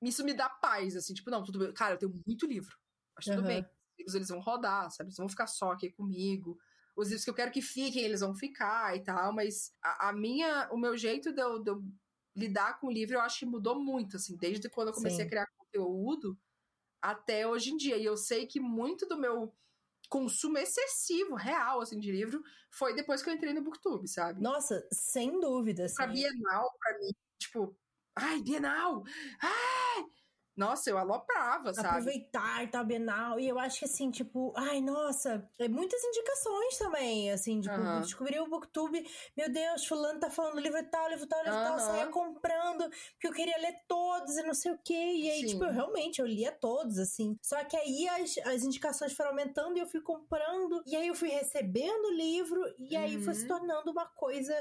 Isso 0.01 0.23
me 0.25 0.33
dá 0.33 0.49
paz, 0.49 0.95
assim, 0.95 1.13
tipo, 1.13 1.31
não, 1.31 1.43
tudo 1.43 1.59
bem. 1.59 1.73
Cara, 1.73 1.95
eu 1.95 1.97
tenho 1.97 2.13
muito 2.27 2.45
livro. 2.45 2.75
Mas 3.15 3.25
tudo 3.25 3.39
uhum. 3.39 3.47
bem. 3.47 3.61
Os 3.61 3.97
livros 3.97 4.15
eles 4.15 4.29
vão 4.29 4.39
rodar, 4.39 4.91
sabe? 4.91 5.07
Eles 5.07 5.17
vão 5.17 5.29
ficar 5.29 5.47
só 5.47 5.71
aqui 5.71 5.89
comigo 5.89 6.59
os 6.95 7.07
livros 7.07 7.23
que 7.23 7.29
eu 7.29 7.35
quero 7.35 7.51
que 7.51 7.61
fiquem, 7.61 8.03
eles 8.03 8.21
vão 8.21 8.33
ficar 8.33 8.95
e 8.95 9.03
tal, 9.03 9.33
mas 9.33 9.73
a, 9.83 10.09
a 10.09 10.13
minha, 10.13 10.69
o 10.71 10.77
meu 10.77 10.95
jeito 10.95 11.33
de 11.33 11.41
eu, 11.41 11.59
de 11.59 11.69
eu 11.69 11.83
lidar 12.35 12.79
com 12.79 12.87
o 12.87 12.91
livro, 12.91 13.15
eu 13.15 13.21
acho 13.21 13.39
que 13.39 13.45
mudou 13.45 13.79
muito, 13.79 14.17
assim, 14.17 14.37
desde 14.37 14.69
quando 14.69 14.89
eu 14.89 14.93
comecei 14.93 15.19
Sim. 15.19 15.25
a 15.25 15.29
criar 15.29 15.47
conteúdo 15.57 16.37
até 17.01 17.47
hoje 17.47 17.71
em 17.71 17.77
dia. 17.77 17.97
E 17.97 18.05
eu 18.05 18.17
sei 18.17 18.45
que 18.47 18.59
muito 18.59 19.05
do 19.07 19.17
meu 19.17 19.53
consumo 20.09 20.57
excessivo, 20.57 21.35
real, 21.35 21.81
assim, 21.81 21.99
de 21.99 22.11
livro, 22.11 22.43
foi 22.69 22.95
depois 22.95 23.21
que 23.21 23.29
eu 23.29 23.33
entrei 23.33 23.53
no 23.53 23.63
Booktube, 23.63 24.07
sabe? 24.07 24.41
Nossa, 24.41 24.87
sem 24.91 25.39
dúvida. 25.39 25.85
Pra 25.95 26.07
Bienal, 26.07 26.71
pra 26.79 26.97
mim, 26.99 27.11
tipo, 27.39 27.75
ai, 28.15 28.41
Bienal! 28.41 29.03
Ai! 29.41 30.05
Nossa, 30.55 30.89
eu 30.89 30.97
aloprava, 30.97 31.73
sabe? 31.73 31.87
Aproveitar, 31.87 32.69
tá, 32.71 32.83
Bienal. 32.83 33.39
E 33.39 33.47
eu 33.47 33.59
acho 33.59 33.79
que 33.79 33.85
assim, 33.85 34.09
tipo, 34.09 34.53
ai, 34.55 34.79
nossa, 34.79 35.45
é 35.59 35.67
muitas 35.67 36.01
indicações 36.03 36.77
também, 36.77 37.31
assim, 37.31 37.59
tipo, 37.59 37.75
uhum. 37.75 37.99
descobri 38.01 38.39
o 38.39 38.47
Booktube, 38.47 39.05
meu 39.35 39.51
Deus, 39.51 39.85
fulano 39.85 40.19
tá 40.19 40.29
falando 40.29 40.59
livro 40.61 40.81
tal, 40.89 41.09
livro 41.09 41.27
tal, 41.27 41.43
livro 41.43 41.57
uhum. 41.57 41.65
tal, 41.65 41.79
saia 41.79 42.07
comprando, 42.07 42.89
porque 43.11 43.27
eu 43.27 43.33
queria 43.33 43.57
ler 43.57 43.75
todos 43.85 44.37
e 44.37 44.43
não 44.43 44.53
sei 44.53 44.71
o 44.71 44.79
quê. 44.83 44.93
E 44.93 45.29
aí, 45.29 45.41
Sim. 45.41 45.47
tipo, 45.47 45.65
eu, 45.65 45.73
realmente, 45.73 46.19
eu 46.19 46.25
lia 46.25 46.53
todos, 46.53 46.97
assim. 46.97 47.37
Só 47.41 47.61
que 47.65 47.75
aí 47.75 48.07
as, 48.07 48.37
as 48.45 48.63
indicações 48.63 49.11
foram 49.11 49.31
aumentando 49.31 49.77
e 49.77 49.81
eu 49.81 49.87
fui 49.87 50.01
comprando, 50.01 50.81
e 50.85 50.95
aí 50.95 51.07
eu 51.07 51.15
fui 51.15 51.29
recebendo 51.29 52.05
o 52.05 52.13
livro, 52.13 52.61
e 52.79 52.95
aí 52.95 53.17
uhum. 53.17 53.23
foi 53.23 53.33
se 53.33 53.41
uhum. 53.41 53.47
tornando 53.49 53.91
uma 53.91 54.05
coisa 54.05 54.55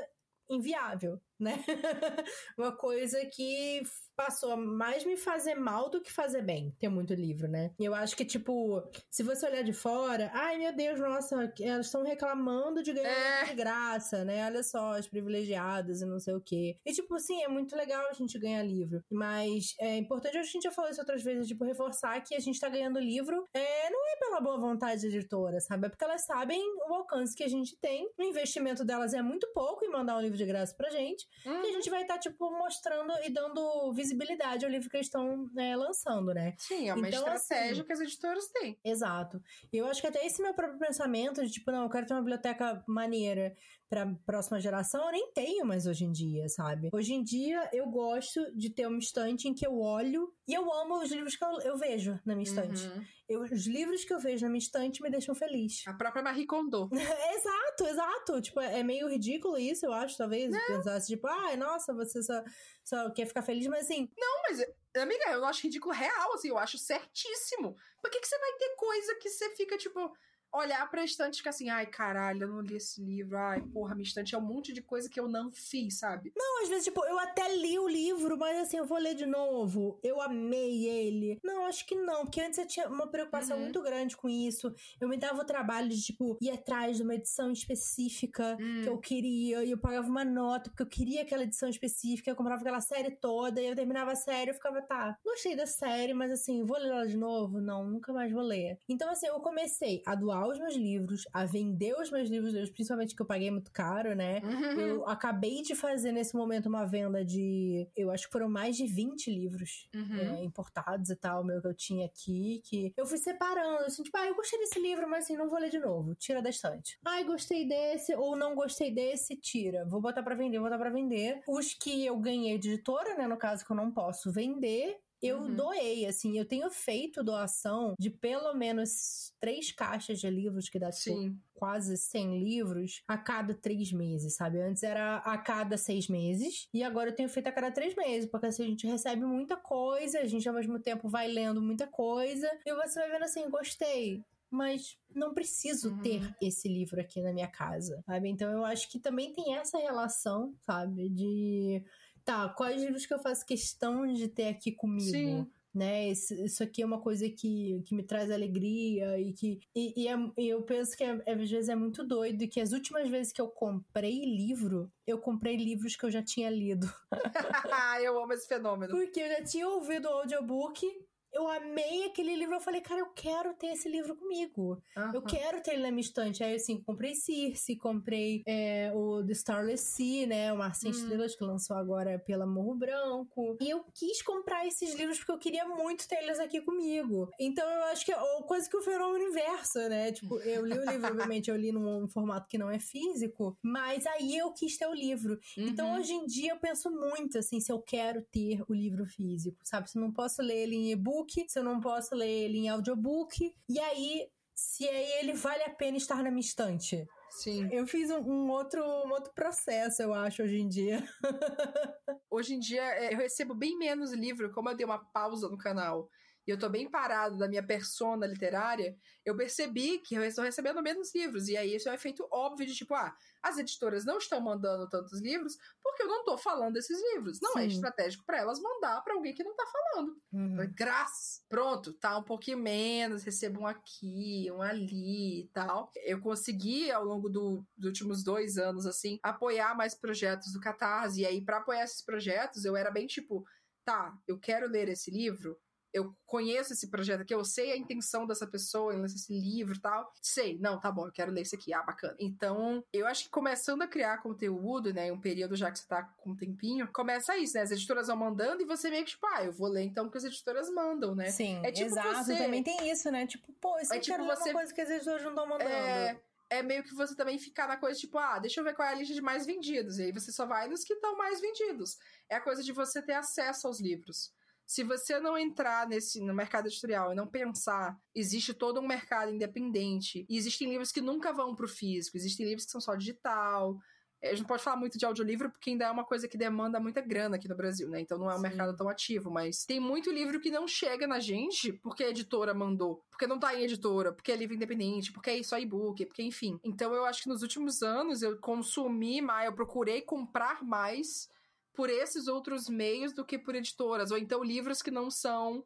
inviável, 0.48 1.20
né? 1.38 1.62
uma 2.58 2.76
coisa 2.76 3.18
que 3.26 3.82
passou 4.16 4.52
a 4.52 4.56
mais 4.56 5.04
me 5.04 5.16
fazer 5.16 5.54
mal 5.54 5.90
do 5.90 6.00
que 6.00 6.12
fazer 6.12 6.42
bem, 6.42 6.74
ter 6.78 6.88
muito 6.88 7.14
livro, 7.14 7.48
né? 7.48 7.72
Eu 7.78 7.94
acho 7.94 8.16
que, 8.16 8.24
tipo, 8.24 8.82
se 9.10 9.22
você 9.22 9.46
olhar 9.46 9.62
de 9.62 9.72
fora, 9.72 10.30
ai 10.32 10.56
meu 10.56 10.74
Deus, 10.74 11.00
nossa, 11.00 11.52
elas 11.60 11.86
estão 11.86 12.02
reclamando 12.04 12.82
de 12.82 12.92
ganhar 12.92 13.42
é. 13.42 13.44
de 13.44 13.54
graça, 13.54 14.24
né? 14.24 14.46
Olha 14.46 14.62
só, 14.62 14.92
as 14.92 15.08
privilegiadas 15.08 16.00
e 16.00 16.06
não 16.06 16.18
sei 16.18 16.34
o 16.34 16.40
quê. 16.40 16.76
E, 16.86 16.92
tipo, 16.92 17.18
sim, 17.18 17.42
é 17.42 17.48
muito 17.48 17.76
legal 17.76 18.06
a 18.08 18.12
gente 18.12 18.38
ganhar 18.38 18.62
livro, 18.62 19.02
mas 19.10 19.74
é 19.80 19.96
importante, 19.96 20.38
a 20.38 20.42
gente 20.42 20.62
já 20.62 20.70
falou 20.70 20.90
isso 20.90 21.00
outras 21.00 21.22
vezes, 21.22 21.48
tipo, 21.48 21.64
reforçar 21.64 22.20
que 22.20 22.34
a 22.34 22.40
gente 22.40 22.60
tá 22.60 22.68
ganhando 22.68 22.98
livro 23.00 23.44
é, 23.54 23.90
não 23.90 24.08
é 24.12 24.16
pela 24.18 24.40
boa 24.40 24.58
vontade 24.58 25.02
da 25.02 25.08
editora, 25.08 25.60
sabe? 25.60 25.86
É 25.86 25.88
porque 25.88 26.04
elas 26.04 26.24
sabem 26.24 26.60
o 26.88 26.94
alcance 26.94 27.34
que 27.34 27.44
a 27.44 27.48
gente 27.48 27.76
tem, 27.80 28.08
o 28.18 28.22
investimento 28.22 28.84
delas 28.84 29.12
é 29.12 29.22
muito 29.22 29.50
pouco 29.52 29.84
em 29.84 29.90
mandar 29.90 30.16
um 30.16 30.20
livro 30.20 30.36
de 30.36 30.46
graça 30.46 30.74
pra 30.76 30.90
gente, 30.90 31.23
uhum. 31.44 31.52
e 31.52 31.56
a 31.56 31.60
uhum. 31.60 31.72
gente 31.72 31.90
vai 31.90 32.02
estar, 32.02 32.14
tá, 32.14 32.20
tipo, 32.20 32.50
mostrando 32.50 33.12
e 33.24 33.30
dando 33.30 33.92
visibilidade 33.92 34.64
ao 34.64 34.70
livro 34.70 34.88
que 34.88 34.96
eles 34.96 35.06
estão 35.06 35.48
né, 35.52 35.76
lançando, 35.76 36.32
né? 36.32 36.54
Sim, 36.58 36.88
é 36.88 36.94
uma 36.94 37.08
então, 37.08 37.20
estratégia 37.20 37.72
assim, 37.72 37.84
que 37.84 37.92
as 37.92 38.00
editoras 38.00 38.46
têm. 38.48 38.78
Exato. 38.84 39.42
E 39.72 39.76
eu 39.76 39.86
acho 39.86 40.00
que 40.00 40.06
até 40.06 40.24
esse 40.26 40.42
meu 40.42 40.54
próprio 40.54 40.78
pensamento 40.78 41.44
de 41.44 41.50
tipo, 41.50 41.70
não, 41.70 41.84
eu 41.84 41.90
quero 41.90 42.06
ter 42.06 42.14
uma 42.14 42.20
biblioteca 42.20 42.82
maneira 42.86 43.54
para 43.94 44.12
próxima 44.26 44.60
geração, 44.60 45.04
eu 45.04 45.12
nem 45.12 45.32
tenho 45.32 45.64
mais 45.64 45.86
hoje 45.86 46.04
em 46.04 46.10
dia, 46.10 46.48
sabe? 46.48 46.90
Hoje 46.92 47.14
em 47.14 47.22
dia 47.22 47.70
eu 47.72 47.86
gosto 47.86 48.40
de 48.56 48.68
ter 48.68 48.88
uma 48.88 48.98
estante 48.98 49.46
em 49.46 49.54
que 49.54 49.64
eu 49.64 49.78
olho 49.78 50.34
e 50.48 50.52
eu 50.52 50.72
amo 50.72 51.00
os 51.00 51.12
livros 51.12 51.36
que 51.36 51.44
eu, 51.44 51.60
eu 51.60 51.78
vejo 51.78 52.18
na 52.26 52.34
minha 52.34 52.42
estante. 52.42 52.84
Uhum. 52.84 53.04
Eu, 53.28 53.42
os 53.42 53.66
livros 53.68 54.04
que 54.04 54.12
eu 54.12 54.18
vejo 54.18 54.44
na 54.44 54.50
minha 54.50 54.58
estante 54.58 55.00
me 55.00 55.08
deixam 55.08 55.32
feliz. 55.32 55.84
A 55.86 55.94
própria 55.94 56.24
Marie 56.24 56.44
Kondo. 56.44 56.90
exato, 56.92 57.86
exato. 57.86 58.40
Tipo, 58.42 58.60
é 58.60 58.82
meio 58.82 59.08
ridículo 59.08 59.56
isso, 59.56 59.86
eu 59.86 59.92
acho, 59.92 60.16
talvez. 60.16 60.52
É. 60.52 60.66
Pensasse, 60.66 61.06
tipo, 61.06 61.28
ai, 61.28 61.54
ah, 61.54 61.56
nossa, 61.56 61.94
você 61.94 62.20
só, 62.20 62.42
só 62.84 63.10
quer 63.10 63.26
ficar 63.26 63.42
feliz, 63.42 63.68
mas 63.68 63.84
assim. 63.84 64.10
Não, 64.18 64.42
mas, 64.42 64.60
amiga, 64.96 65.30
eu 65.30 65.40
não 65.40 65.48
acho 65.48 65.62
ridículo 65.62 65.94
real, 65.94 66.34
assim, 66.34 66.48
eu 66.48 66.58
acho 66.58 66.76
certíssimo. 66.78 67.76
Por 68.02 68.10
que, 68.10 68.18
que 68.18 68.26
você 68.26 68.38
vai 68.38 68.52
ter 68.54 68.74
coisa 68.74 69.14
que 69.20 69.30
você 69.30 69.54
fica, 69.54 69.78
tipo 69.78 70.12
olhar 70.54 70.88
pra 70.90 71.04
estante 71.04 71.34
e 71.34 71.38
ficar 71.38 71.50
assim, 71.50 71.68
ai, 71.68 71.86
caralho, 71.86 72.44
eu 72.44 72.48
não 72.48 72.60
li 72.60 72.76
esse 72.76 73.02
livro, 73.02 73.36
ai, 73.36 73.60
porra, 73.60 73.94
minha 73.94 74.04
estante 74.04 74.34
é 74.34 74.38
um 74.38 74.42
monte 74.42 74.72
de 74.72 74.80
coisa 74.80 75.08
que 75.08 75.18
eu 75.18 75.28
não 75.28 75.52
fiz, 75.52 75.98
sabe? 75.98 76.32
Não, 76.36 76.62
às 76.62 76.68
vezes, 76.68 76.84
tipo, 76.84 77.04
eu 77.04 77.18
até 77.18 77.56
li 77.56 77.78
o 77.78 77.88
livro, 77.88 78.38
mas 78.38 78.58
assim, 78.58 78.76
eu 78.76 78.86
vou 78.86 78.98
ler 78.98 79.14
de 79.14 79.26
novo. 79.26 79.98
Eu 80.02 80.20
amei 80.20 80.86
ele. 80.86 81.38
Não, 81.42 81.66
acho 81.66 81.84
que 81.86 81.94
não, 81.94 82.22
porque 82.22 82.40
antes 82.40 82.58
eu 82.58 82.66
tinha 82.66 82.88
uma 82.88 83.08
preocupação 83.08 83.56
uhum. 83.56 83.64
muito 83.64 83.82
grande 83.82 84.16
com 84.16 84.28
isso. 84.28 84.72
Eu 85.00 85.08
me 85.08 85.16
dava 85.16 85.42
o 85.42 85.44
trabalho 85.44 85.88
de, 85.88 86.00
tipo, 86.00 86.38
ir 86.40 86.50
atrás 86.50 86.96
de 86.96 87.02
uma 87.02 87.14
edição 87.14 87.50
específica 87.50 88.56
uhum. 88.60 88.82
que 88.82 88.88
eu 88.88 88.98
queria, 88.98 89.64
e 89.64 89.70
eu 89.70 89.78
pagava 89.78 90.08
uma 90.08 90.24
nota, 90.24 90.70
porque 90.70 90.82
eu 90.82 90.88
queria 90.88 91.22
aquela 91.22 91.42
edição 91.42 91.68
específica, 91.68 92.30
eu 92.30 92.36
comprava 92.36 92.60
aquela 92.60 92.80
série 92.80 93.10
toda, 93.10 93.60
e 93.60 93.66
eu 93.66 93.74
terminava 93.74 94.12
a 94.12 94.16
série, 94.16 94.50
eu 94.50 94.54
ficava, 94.54 94.80
tá, 94.82 95.18
gostei 95.24 95.56
da 95.56 95.66
série, 95.66 96.14
mas 96.14 96.30
assim, 96.30 96.64
vou 96.64 96.78
ler 96.78 96.90
ela 96.90 97.06
de 97.06 97.16
novo? 97.16 97.60
Não, 97.60 97.84
nunca 97.84 98.12
mais 98.12 98.32
vou 98.32 98.42
ler. 98.42 98.78
Então, 98.88 99.10
assim, 99.10 99.26
eu 99.26 99.40
comecei 99.40 100.02
a 100.06 100.14
doar 100.14 100.43
os 100.46 100.58
meus 100.58 100.76
livros, 100.76 101.24
a 101.32 101.44
vender 101.44 101.94
os 101.94 102.10
meus 102.10 102.28
livros, 102.28 102.70
principalmente 102.70 103.14
que 103.14 103.22
eu 103.22 103.26
paguei 103.26 103.50
muito 103.50 103.70
caro, 103.72 104.14
né? 104.14 104.40
Uhum. 104.44 104.80
Eu 104.80 105.08
acabei 105.08 105.62
de 105.62 105.74
fazer 105.74 106.12
nesse 106.12 106.36
momento 106.36 106.66
uma 106.66 106.84
venda 106.84 107.24
de. 107.24 107.88
Eu 107.96 108.10
acho 108.10 108.26
que 108.26 108.32
foram 108.32 108.48
mais 108.48 108.76
de 108.76 108.86
20 108.86 109.30
livros 109.30 109.88
uhum. 109.94 110.18
é, 110.18 110.44
importados 110.44 111.10
e 111.10 111.16
tal, 111.16 111.44
meu, 111.44 111.60
que 111.60 111.66
eu 111.66 111.74
tinha 111.74 112.06
aqui, 112.06 112.60
que 112.64 112.92
eu 112.96 113.06
fui 113.06 113.18
separando, 113.18 113.84
assim, 113.84 114.02
tipo, 114.02 114.16
ah, 114.16 114.26
eu 114.26 114.34
gostei 114.34 114.58
desse 114.58 114.78
livro, 114.78 115.08
mas 115.08 115.24
assim, 115.24 115.36
não 115.36 115.48
vou 115.48 115.58
ler 115.58 115.70
de 115.70 115.78
novo. 115.78 116.14
Tira 116.14 116.42
da 116.42 116.50
estante. 116.50 116.98
Ai, 117.04 117.24
gostei 117.24 117.66
desse, 117.66 118.14
ou 118.14 118.36
não 118.36 118.54
gostei 118.54 118.92
desse, 118.92 119.36
tira. 119.36 119.84
Vou 119.86 120.00
botar 120.00 120.22
para 120.22 120.34
vender, 120.34 120.58
vou 120.58 120.68
botar 120.68 120.78
para 120.78 120.90
vender. 120.90 121.40
Os 121.48 121.72
que 121.74 122.04
eu 122.04 122.16
ganhei 122.18 122.58
de 122.58 122.74
editora, 122.74 123.14
né? 123.16 123.26
No 123.26 123.36
caso 123.36 123.64
que 123.64 123.70
eu 123.70 123.76
não 123.76 123.90
posso 123.90 124.30
vender, 124.30 124.98
eu 125.24 125.38
uhum. 125.38 125.54
doei, 125.54 126.06
assim, 126.06 126.38
eu 126.38 126.44
tenho 126.44 126.70
feito 126.70 127.24
doação 127.24 127.94
de 127.98 128.10
pelo 128.10 128.52
menos 128.54 129.32
três 129.40 129.72
caixas 129.72 130.20
de 130.20 130.28
livros, 130.28 130.68
que 130.68 130.78
dá 130.78 130.90
tipo, 130.90 131.34
quase 131.54 131.96
100 131.96 132.42
livros, 132.42 133.02
a 133.08 133.16
cada 133.16 133.54
três 133.54 133.90
meses, 133.90 134.36
sabe? 134.36 134.60
Antes 134.60 134.82
era 134.82 135.16
a 135.18 135.38
cada 135.38 135.78
seis 135.78 136.08
meses, 136.08 136.68
e 136.74 136.82
agora 136.82 137.10
eu 137.10 137.14
tenho 137.14 137.28
feito 137.28 137.46
a 137.46 137.52
cada 137.52 137.70
três 137.70 137.94
meses, 137.96 138.28
porque 138.28 138.46
assim, 138.46 138.64
a 138.64 138.68
gente 138.68 138.86
recebe 138.86 139.24
muita 139.24 139.56
coisa, 139.56 140.20
a 140.20 140.26
gente 140.26 140.48
ao 140.48 140.54
mesmo 140.54 140.78
tempo 140.78 141.08
vai 141.08 141.26
lendo 141.28 141.62
muita 141.62 141.86
coisa, 141.86 142.50
e 142.66 142.74
você 142.74 143.00
vai 143.00 143.10
vendo 143.12 143.24
assim, 143.24 143.48
gostei, 143.48 144.22
mas 144.50 144.98
não 145.14 145.34
preciso 145.34 145.90
uhum. 145.90 146.02
ter 146.02 146.34
esse 146.40 146.68
livro 146.68 147.00
aqui 147.00 147.20
na 147.22 147.32
minha 147.32 147.48
casa, 147.48 148.02
sabe? 148.06 148.28
Então 148.28 148.50
eu 148.52 148.64
acho 148.64 148.90
que 148.90 148.98
também 148.98 149.32
tem 149.32 149.56
essa 149.56 149.78
relação, 149.78 150.54
sabe? 150.60 151.08
De 151.08 151.82
tá, 152.24 152.48
quais 152.48 152.82
livros 152.82 153.06
que 153.06 153.14
eu 153.14 153.18
faço 153.18 153.44
questão 153.46 154.06
de 154.12 154.28
ter 154.28 154.48
aqui 154.48 154.72
comigo? 154.72 155.10
Sim 155.10 155.46
né? 155.74 156.08
Isso 156.08 156.62
aqui 156.62 156.82
é 156.82 156.86
uma 156.86 157.00
coisa 157.00 157.28
que, 157.28 157.82
que 157.84 157.94
me 157.94 158.04
traz 158.04 158.30
alegria 158.30 159.18
e 159.18 159.32
que. 159.32 159.58
E, 159.74 160.04
e, 160.04 160.08
é, 160.08 160.16
eu 160.38 160.62
penso 160.62 160.96
que 160.96 161.02
é, 161.02 161.10
às 161.10 161.50
vezes 161.50 161.68
é 161.68 161.74
muito 161.74 162.04
doido 162.04 162.46
que 162.48 162.60
as 162.60 162.72
últimas 162.72 163.10
vezes 163.10 163.32
que 163.32 163.40
eu 163.40 163.48
comprei 163.48 164.24
livro, 164.24 164.90
eu 165.04 165.18
comprei 165.18 165.56
livros 165.56 165.96
que 165.96 166.06
eu 166.06 166.10
já 166.10 166.22
tinha 166.22 166.48
lido. 166.48 166.86
eu 168.00 168.22
amo 168.22 168.32
esse 168.32 168.46
fenômeno. 168.46 168.92
Porque 168.92 169.20
eu 169.20 169.28
já 169.28 169.42
tinha 169.42 169.68
ouvido 169.68 170.06
o 170.06 170.12
audiobook 170.12 170.86
eu 171.34 171.48
amei 171.48 172.04
aquele 172.06 172.34
livro. 172.34 172.54
Eu 172.54 172.60
falei, 172.60 172.80
cara, 172.80 173.00
eu 173.00 173.10
quero 173.14 173.54
ter 173.54 173.68
esse 173.68 173.88
livro 173.88 174.16
comigo. 174.16 174.82
Uhum. 174.96 175.14
Eu 175.14 175.22
quero 175.22 175.62
ter 175.62 175.72
ele 175.72 175.82
na 175.82 175.90
minha 175.90 176.00
estante. 176.00 176.42
Aí, 176.42 176.54
assim, 176.54 176.80
comprei 176.82 177.14
Circe, 177.14 177.76
comprei 177.76 178.42
é, 178.46 178.92
o 178.94 179.24
The 179.24 179.32
Starless 179.32 179.84
Sea, 179.84 180.26
né? 180.26 180.52
O 180.52 180.58
Mar 180.58 180.74
Sem 180.74 180.90
hum. 180.90 180.94
Estrelas, 180.94 181.36
que 181.36 181.44
lançou 181.44 181.76
agora 181.76 182.18
pela 182.18 182.46
Morro 182.46 182.74
Branco. 182.74 183.56
E 183.60 183.70
eu 183.70 183.84
quis 183.94 184.22
comprar 184.22 184.66
esses 184.66 184.94
livros 184.94 185.18
porque 185.18 185.32
eu 185.32 185.38
queria 185.38 185.66
muito 185.66 186.08
ter 186.08 186.16
eles 186.16 186.38
aqui 186.38 186.60
comigo. 186.60 187.30
Então, 187.38 187.68
eu 187.68 187.84
acho 187.84 188.04
que 188.04 188.12
é 188.12 188.16
coisa 188.46 188.68
que 188.68 188.76
o 188.76 188.82
fenômeno 188.82 189.24
inverso, 189.24 189.78
né? 189.88 190.12
Tipo, 190.12 190.38
eu 190.40 190.64
li 190.64 190.78
o 190.78 190.90
livro, 190.90 191.06
obviamente, 191.06 191.50
eu 191.50 191.56
li 191.56 191.72
num 191.72 192.08
formato 192.08 192.48
que 192.48 192.58
não 192.58 192.70
é 192.70 192.78
físico, 192.78 193.56
mas 193.62 194.06
aí 194.06 194.36
eu 194.36 194.52
quis 194.52 194.76
ter 194.76 194.86
o 194.86 194.94
livro. 194.94 195.38
Então, 195.56 195.84
uhum. 195.84 195.84
Então, 195.84 196.00
hoje 196.00 196.14
em 196.14 196.26
dia, 196.26 196.52
eu 196.52 196.56
penso 196.56 196.90
muito, 196.90 197.38
assim, 197.38 197.60
se 197.60 197.70
eu 197.70 197.78
quero 197.78 198.22
ter 198.22 198.62
o 198.66 198.72
livro 198.72 199.04
físico, 199.04 199.58
sabe? 199.62 199.90
Se 199.90 199.98
eu 199.98 200.02
não 200.02 200.10
posso 200.10 200.40
ler 200.40 200.62
ele 200.62 200.76
em 200.76 200.92
e-book, 200.92 201.23
e-book, 201.24 201.50
se 201.50 201.58
eu 201.58 201.64
não 201.64 201.80
posso 201.80 202.14
ler 202.14 202.28
ele 202.28 202.58
em 202.58 202.68
audiobook, 202.68 203.54
e 203.68 203.78
aí 203.78 204.28
se 204.54 204.88
aí 204.88 205.12
ele 205.20 205.32
vale 205.32 205.62
a 205.64 205.70
pena 205.70 205.96
estar 205.96 206.22
na 206.22 206.30
minha 206.30 206.40
estante. 206.40 207.04
Sim. 207.30 207.68
Eu 207.72 207.86
fiz 207.86 208.10
um, 208.10 208.18
um, 208.18 208.50
outro, 208.50 208.80
um 208.80 209.10
outro 209.10 209.32
processo, 209.34 210.00
eu 210.00 210.14
acho, 210.14 210.42
hoje 210.42 210.58
em 210.60 210.68
dia. 210.68 211.04
hoje 212.30 212.54
em 212.54 212.60
dia, 212.60 212.82
é, 212.82 213.12
eu 213.12 213.18
recebo 213.18 213.54
bem 213.54 213.76
menos 213.76 214.12
livro, 214.12 214.52
como 214.52 214.68
eu 214.68 214.76
dei 214.76 214.86
uma 214.86 215.04
pausa 215.12 215.48
no 215.48 215.58
canal 215.58 216.08
e 216.46 216.50
eu 216.50 216.58
tô 216.58 216.68
bem 216.68 216.90
parado 216.90 217.38
da 217.38 217.48
minha 217.48 217.62
persona 217.62 218.26
literária, 218.26 218.96
eu 219.24 219.36
percebi 219.36 219.98
que 219.98 220.14
eu 220.14 220.24
estou 220.24 220.44
recebendo 220.44 220.82
menos 220.82 221.14
livros. 221.14 221.48
E 221.48 221.56
aí 221.56 221.72
esse 221.72 221.88
é 221.88 221.90
um 221.90 221.94
efeito 221.94 222.26
óbvio 222.30 222.66
de 222.66 222.74
tipo, 222.74 222.94
ah, 222.94 223.14
as 223.42 223.58
editoras 223.58 224.04
não 224.04 224.18
estão 224.18 224.40
mandando 224.40 224.88
tantos 224.88 225.20
livros 225.20 225.56
porque 225.82 226.02
eu 226.02 226.06
não 226.06 226.24
tô 226.24 226.36
falando 226.36 226.74
desses 226.74 226.98
livros. 227.12 227.38
Não 227.40 227.52
é 227.52 227.62
Sim. 227.62 227.64
é 227.64 227.66
estratégico 227.68 228.24
para 228.26 228.38
elas 228.38 228.60
mandar 228.60 229.00
para 229.02 229.14
alguém 229.14 229.34
que 229.34 229.44
não 229.44 229.54
tá 229.54 229.64
falando. 229.66 230.16
Uhum. 230.32 230.72
Graças. 230.76 231.42
Pronto, 231.48 231.92
tá 231.94 232.18
um 232.18 232.22
pouquinho 232.22 232.58
menos, 232.58 233.22
recebo 233.22 233.60
um 233.60 233.66
aqui, 233.66 234.50
um 234.52 234.60
ali 234.60 235.42
e 235.42 235.48
tal. 235.52 235.90
Eu 236.04 236.20
consegui, 236.20 236.90
ao 236.90 237.04
longo 237.04 237.28
do, 237.28 237.64
dos 237.76 237.86
últimos 237.86 238.22
dois 238.22 238.58
anos, 238.58 238.86
assim, 238.86 239.18
apoiar 239.22 239.74
mais 239.74 239.94
projetos 239.94 240.52
do 240.52 240.60
Catarse. 240.60 241.22
E 241.22 241.26
aí, 241.26 241.42
para 241.42 241.58
apoiar 241.58 241.84
esses 241.84 242.04
projetos, 242.04 242.64
eu 242.64 242.76
era 242.76 242.90
bem 242.90 243.06
tipo, 243.06 243.44
tá, 243.84 244.16
eu 244.26 244.38
quero 244.38 244.68
ler 244.68 244.88
esse 244.88 245.10
livro, 245.10 245.56
eu 245.94 246.12
conheço 246.26 246.72
esse 246.72 246.90
projeto 246.90 247.20
aqui, 247.20 247.32
eu 247.32 247.44
sei 247.44 247.70
a 247.70 247.76
intenção 247.76 248.26
dessa 248.26 248.44
pessoa 248.44 248.92
em 248.92 249.04
esse 249.04 249.32
livro 249.32 249.76
e 249.76 249.80
tal. 249.80 250.12
Sei, 250.20 250.58
não, 250.58 250.80
tá 250.80 250.90
bom, 250.90 251.06
eu 251.06 251.12
quero 251.12 251.30
ler 251.30 251.42
esse 251.42 251.54
aqui, 251.54 251.72
ah, 251.72 251.84
bacana. 251.84 252.16
Então, 252.18 252.84
eu 252.92 253.06
acho 253.06 253.24
que 253.24 253.30
começando 253.30 253.82
a 253.82 253.86
criar 253.86 254.18
conteúdo, 254.18 254.92
né, 254.92 255.12
um 255.12 255.20
período 255.20 255.54
já 255.54 255.70
que 255.70 255.78
você 255.78 255.86
tá 255.86 256.02
com 256.18 256.30
um 256.30 256.36
tempinho, 256.36 256.88
começa 256.92 257.36
isso, 257.38 257.54
né? 257.54 257.62
As 257.62 257.70
editoras 257.70 258.08
vão 258.08 258.16
mandando 258.16 258.60
e 258.60 258.66
você 258.66 258.90
meio 258.90 259.04
que, 259.04 259.12
tipo, 259.12 259.24
ah, 259.28 259.44
eu 259.44 259.52
vou 259.52 259.68
ler 259.68 259.84
então 259.84 260.06
o 260.06 260.10
que 260.10 260.18
as 260.18 260.24
editoras 260.24 260.68
mandam, 260.68 261.14
né? 261.14 261.30
Sim, 261.30 261.64
é 261.64 261.70
tipo 261.70 261.86
exato, 261.86 262.24
você... 262.24 262.36
também 262.36 262.64
tem 262.64 262.90
isso, 262.90 263.08
né? 263.12 263.24
Tipo, 263.24 263.52
pô, 263.60 263.78
isso 263.78 263.94
é, 263.94 264.00
tipo 264.00 264.16
quero 264.16 264.26
você... 264.26 264.50
uma 264.50 264.58
coisa 264.58 264.74
que 264.74 264.80
as 264.80 264.90
editoras 264.90 265.22
não 265.22 265.30
estão 265.30 265.46
mandando. 265.46 265.70
É 265.70 266.20
é 266.50 266.62
meio 266.62 266.84
que 266.84 266.94
você 266.94 267.16
também 267.16 267.38
ficar 267.38 267.66
na 267.66 267.76
coisa 267.76 267.98
tipo, 267.98 268.16
ah, 268.18 268.38
deixa 268.38 268.60
eu 268.60 268.64
ver 268.64 268.74
qual 268.74 268.86
é 268.86 268.92
a 268.92 268.94
lista 268.94 269.14
de 269.14 269.22
mais 269.22 269.46
vendidos. 269.46 269.98
E 269.98 270.04
aí 270.04 270.12
você 270.12 270.30
só 270.30 270.46
vai 270.46 270.68
nos 270.68 270.84
que 270.84 270.92
estão 270.92 271.16
mais 271.16 271.40
vendidos. 271.40 271.96
É 272.28 272.36
a 272.36 272.40
coisa 272.40 272.62
de 272.62 272.70
você 272.70 273.02
ter 273.02 273.14
acesso 273.14 273.66
aos 273.66 273.80
livros 273.80 274.30
se 274.66 274.82
você 274.82 275.18
não 275.20 275.36
entrar 275.36 275.86
nesse 275.86 276.20
no 276.20 276.34
mercado 276.34 276.66
editorial 276.66 277.12
e 277.12 277.14
não 277.14 277.26
pensar, 277.26 277.98
existe 278.14 278.54
todo 278.54 278.80
um 278.80 278.86
mercado 278.86 279.32
independente. 279.32 280.24
E 280.28 280.36
existem 280.36 280.68
livros 280.68 280.90
que 280.90 281.00
nunca 281.00 281.32
vão 281.32 281.54
para 281.54 281.66
o 281.66 281.68
físico, 281.68 282.16
existem 282.16 282.46
livros 282.46 282.64
que 282.64 282.72
são 282.72 282.80
só 282.80 282.94
digital. 282.94 283.78
A 284.22 284.28
gente 284.28 284.40
não 284.40 284.46
pode 284.46 284.62
falar 284.62 284.78
muito 284.78 284.96
de 284.96 285.04
audiolivro 285.04 285.50
porque 285.50 285.68
ainda 285.68 285.84
é 285.84 285.90
uma 285.90 286.04
coisa 286.04 286.26
que 286.26 286.38
demanda 286.38 286.80
muita 286.80 287.02
grana 287.02 287.36
aqui 287.36 287.46
no 287.46 287.54
Brasil, 287.54 287.90
né? 287.90 288.00
Então 288.00 288.16
não 288.16 288.30
é 288.30 288.32
um 288.32 288.38
Sim. 288.38 288.42
mercado 288.42 288.74
tão 288.74 288.88
ativo, 288.88 289.30
mas 289.30 289.66
tem 289.66 289.78
muito 289.78 290.10
livro 290.10 290.40
que 290.40 290.50
não 290.50 290.66
chega 290.66 291.06
na 291.06 291.20
gente 291.20 291.74
porque 291.74 292.02
a 292.02 292.08
editora 292.08 292.54
mandou, 292.54 293.04
porque 293.10 293.26
não 293.26 293.38
tá 293.38 293.54
em 293.54 293.64
editora, 293.64 294.14
porque 294.14 294.32
é 294.32 294.36
livro 294.36 294.56
independente, 294.56 295.12
porque 295.12 295.28
é 295.28 295.42
só 295.42 295.58
e-book, 295.58 296.06
porque 296.06 296.22
enfim. 296.22 296.58
Então 296.64 296.94
eu 296.94 297.04
acho 297.04 297.22
que 297.22 297.28
nos 297.28 297.42
últimos 297.42 297.82
anos 297.82 298.22
eu 298.22 298.38
consumi 298.38 299.20
mais, 299.20 299.46
eu 299.46 299.54
procurei 299.54 300.00
comprar 300.00 300.62
mais 300.64 301.28
por 301.74 301.90
esses 301.90 302.28
outros 302.28 302.68
meios 302.68 303.12
do 303.12 303.24
que 303.24 303.38
por 303.38 303.54
editoras, 303.54 304.10
ou 304.10 304.18
então 304.18 304.42
livros 304.42 304.80
que 304.80 304.90
não 304.90 305.10
são 305.10 305.64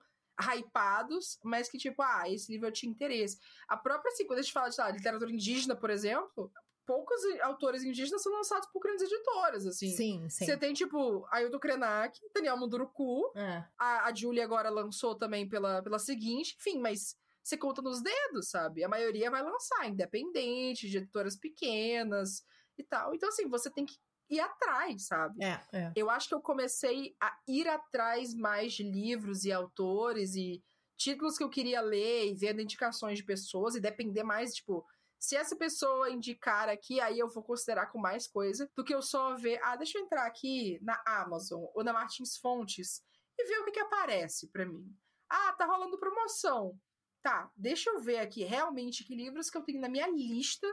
hypados, 0.56 1.38
mas 1.42 1.68
que 1.68 1.78
tipo, 1.78 2.00
ah, 2.02 2.24
esse 2.28 2.50
livro 2.50 2.68
eu 2.68 2.72
tinha 2.72 2.90
interesse. 2.90 3.38
A 3.66 3.76
própria, 3.76 4.10
assim, 4.10 4.26
quando 4.26 4.38
a 4.38 4.42
gente 4.42 4.52
fala 4.52 4.68
de 4.68 4.96
literatura 4.96 5.30
indígena, 5.30 5.74
por 5.74 5.90
exemplo, 5.90 6.50
poucos 6.86 7.20
autores 7.42 7.82
indígenas 7.82 8.22
são 8.22 8.32
lançados 8.32 8.68
por 8.72 8.80
grandes 8.80 9.04
editoras, 9.04 9.66
assim. 9.66 9.90
Sim, 9.90 10.28
sim. 10.30 10.46
Você 10.46 10.56
tem, 10.56 10.72
tipo, 10.72 11.26
Ailton 11.30 11.58
Krenak, 11.58 12.18
Daniel 12.34 12.56
Munduruku, 12.56 13.30
é. 13.36 13.64
a, 13.76 14.06
a 14.06 14.14
Julie 14.14 14.40
agora 14.40 14.70
lançou 14.70 15.14
também 15.14 15.48
pela, 15.48 15.82
pela 15.82 15.98
seguinte, 15.98 16.56
enfim, 16.58 16.78
mas 16.78 17.16
você 17.42 17.56
conta 17.56 17.82
nos 17.82 18.00
dedos, 18.00 18.50
sabe? 18.50 18.84
A 18.84 18.88
maioria 18.88 19.30
vai 19.30 19.42
lançar, 19.42 19.88
independente, 19.88 20.88
de 20.88 20.98
editoras 20.98 21.36
pequenas 21.36 22.44
e 22.76 22.84
tal. 22.84 23.14
Então, 23.14 23.28
assim, 23.28 23.48
você 23.48 23.70
tem 23.70 23.84
que 23.84 23.98
ir 24.30 24.40
atrás, 24.40 25.06
sabe? 25.06 25.42
É, 25.42 25.60
é. 25.72 25.92
Eu 25.96 26.10
acho 26.10 26.28
que 26.28 26.34
eu 26.34 26.40
comecei 26.40 27.16
a 27.20 27.36
ir 27.46 27.66
atrás 27.68 28.34
mais 28.34 28.72
de 28.72 28.82
livros 28.82 29.44
e 29.44 29.52
autores 29.52 30.34
e 30.34 30.62
títulos 30.96 31.38
que 31.38 31.44
eu 31.44 31.50
queria 31.50 31.80
ler 31.80 32.26
e 32.26 32.34
vendo 32.34 32.60
indicações 32.60 33.18
de 33.18 33.24
pessoas 33.24 33.74
e 33.74 33.80
depender 33.80 34.22
mais, 34.22 34.52
tipo, 34.54 34.84
se 35.18 35.36
essa 35.36 35.56
pessoa 35.56 36.10
indicar 36.10 36.68
aqui, 36.68 37.00
aí 37.00 37.18
eu 37.18 37.28
vou 37.28 37.42
considerar 37.42 37.86
com 37.86 37.98
mais 37.98 38.26
coisa 38.26 38.70
do 38.76 38.84
que 38.84 38.94
eu 38.94 39.02
só 39.02 39.34
ver, 39.36 39.60
ah, 39.62 39.76
deixa 39.76 39.98
eu 39.98 40.04
entrar 40.04 40.26
aqui 40.26 40.78
na 40.82 41.00
Amazon 41.06 41.64
ou 41.74 41.82
na 41.82 41.92
Martins 41.92 42.36
Fontes 42.36 43.02
e 43.36 43.44
ver 43.44 43.60
o 43.60 43.64
que, 43.64 43.72
que 43.72 43.80
aparece 43.80 44.48
para 44.48 44.66
mim. 44.66 44.84
Ah, 45.28 45.52
tá 45.52 45.66
rolando 45.66 45.98
promoção. 45.98 46.78
Tá, 47.20 47.50
deixa 47.56 47.90
eu 47.90 48.00
ver 48.00 48.18
aqui 48.18 48.44
realmente 48.44 49.04
que 49.04 49.14
livros 49.14 49.50
que 49.50 49.58
eu 49.58 49.62
tenho 49.62 49.80
na 49.80 49.88
minha 49.88 50.06
lista 50.08 50.66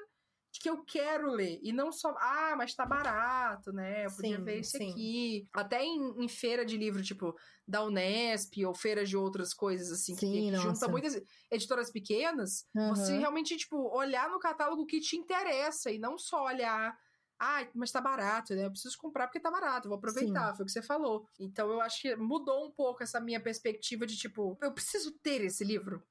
que 0.59 0.69
eu 0.69 0.83
quero 0.83 1.31
ler. 1.31 1.59
E 1.61 1.71
não 1.71 1.91
só, 1.91 2.09
ah, 2.17 2.55
mas 2.57 2.73
tá 2.73 2.85
barato, 2.85 3.71
né? 3.71 4.05
Eu 4.05 4.11
podia 4.11 4.37
sim, 4.37 4.43
ver 4.43 4.63
sim. 4.63 4.91
aqui. 4.91 5.47
Até 5.53 5.83
em, 5.83 6.23
em, 6.23 6.27
feira 6.27 6.65
de 6.65 6.77
livro, 6.77 7.01
tipo, 7.01 7.35
da 7.67 7.83
Unesp 7.83 8.63
ou 8.65 8.73
feira 8.73 9.05
de 9.05 9.17
outras 9.17 9.53
coisas, 9.53 9.91
assim, 9.91 10.15
sim, 10.15 10.31
que, 10.31 10.51
que 10.51 10.55
junta 10.57 10.87
muitas 10.87 11.21
editoras 11.51 11.91
pequenas. 11.91 12.65
Uhum. 12.75 12.89
Você 12.89 13.17
realmente, 13.17 13.57
tipo, 13.57 13.77
olhar 13.95 14.29
no 14.29 14.39
catálogo 14.39 14.85
que 14.85 14.99
te 14.99 15.17
interessa 15.17 15.91
e 15.91 15.97
não 15.97 16.17
só 16.17 16.45
olhar. 16.45 16.97
Ah, 17.39 17.67
mas 17.73 17.91
tá 17.91 17.99
barato, 17.99 18.55
né? 18.55 18.65
Eu 18.65 18.71
preciso 18.71 18.97
comprar 18.97 19.27
porque 19.27 19.41
tá 19.41 19.51
barato, 19.51 19.89
vou 19.89 19.97
aproveitar, 19.97 20.51
Sim. 20.51 20.55
foi 20.55 20.63
o 20.63 20.65
que 20.65 20.71
você 20.71 20.81
falou. 20.81 21.27
Então 21.37 21.69
eu 21.69 21.81
acho 21.81 22.01
que 22.01 22.15
mudou 22.15 22.65
um 22.65 22.71
pouco 22.71 23.03
essa 23.03 23.19
minha 23.19 23.41
perspectiva 23.41 24.05
de 24.05 24.15
tipo, 24.15 24.57
eu 24.61 24.71
preciso 24.71 25.11
ter 25.19 25.41
esse 25.41 25.63
livro 25.63 26.01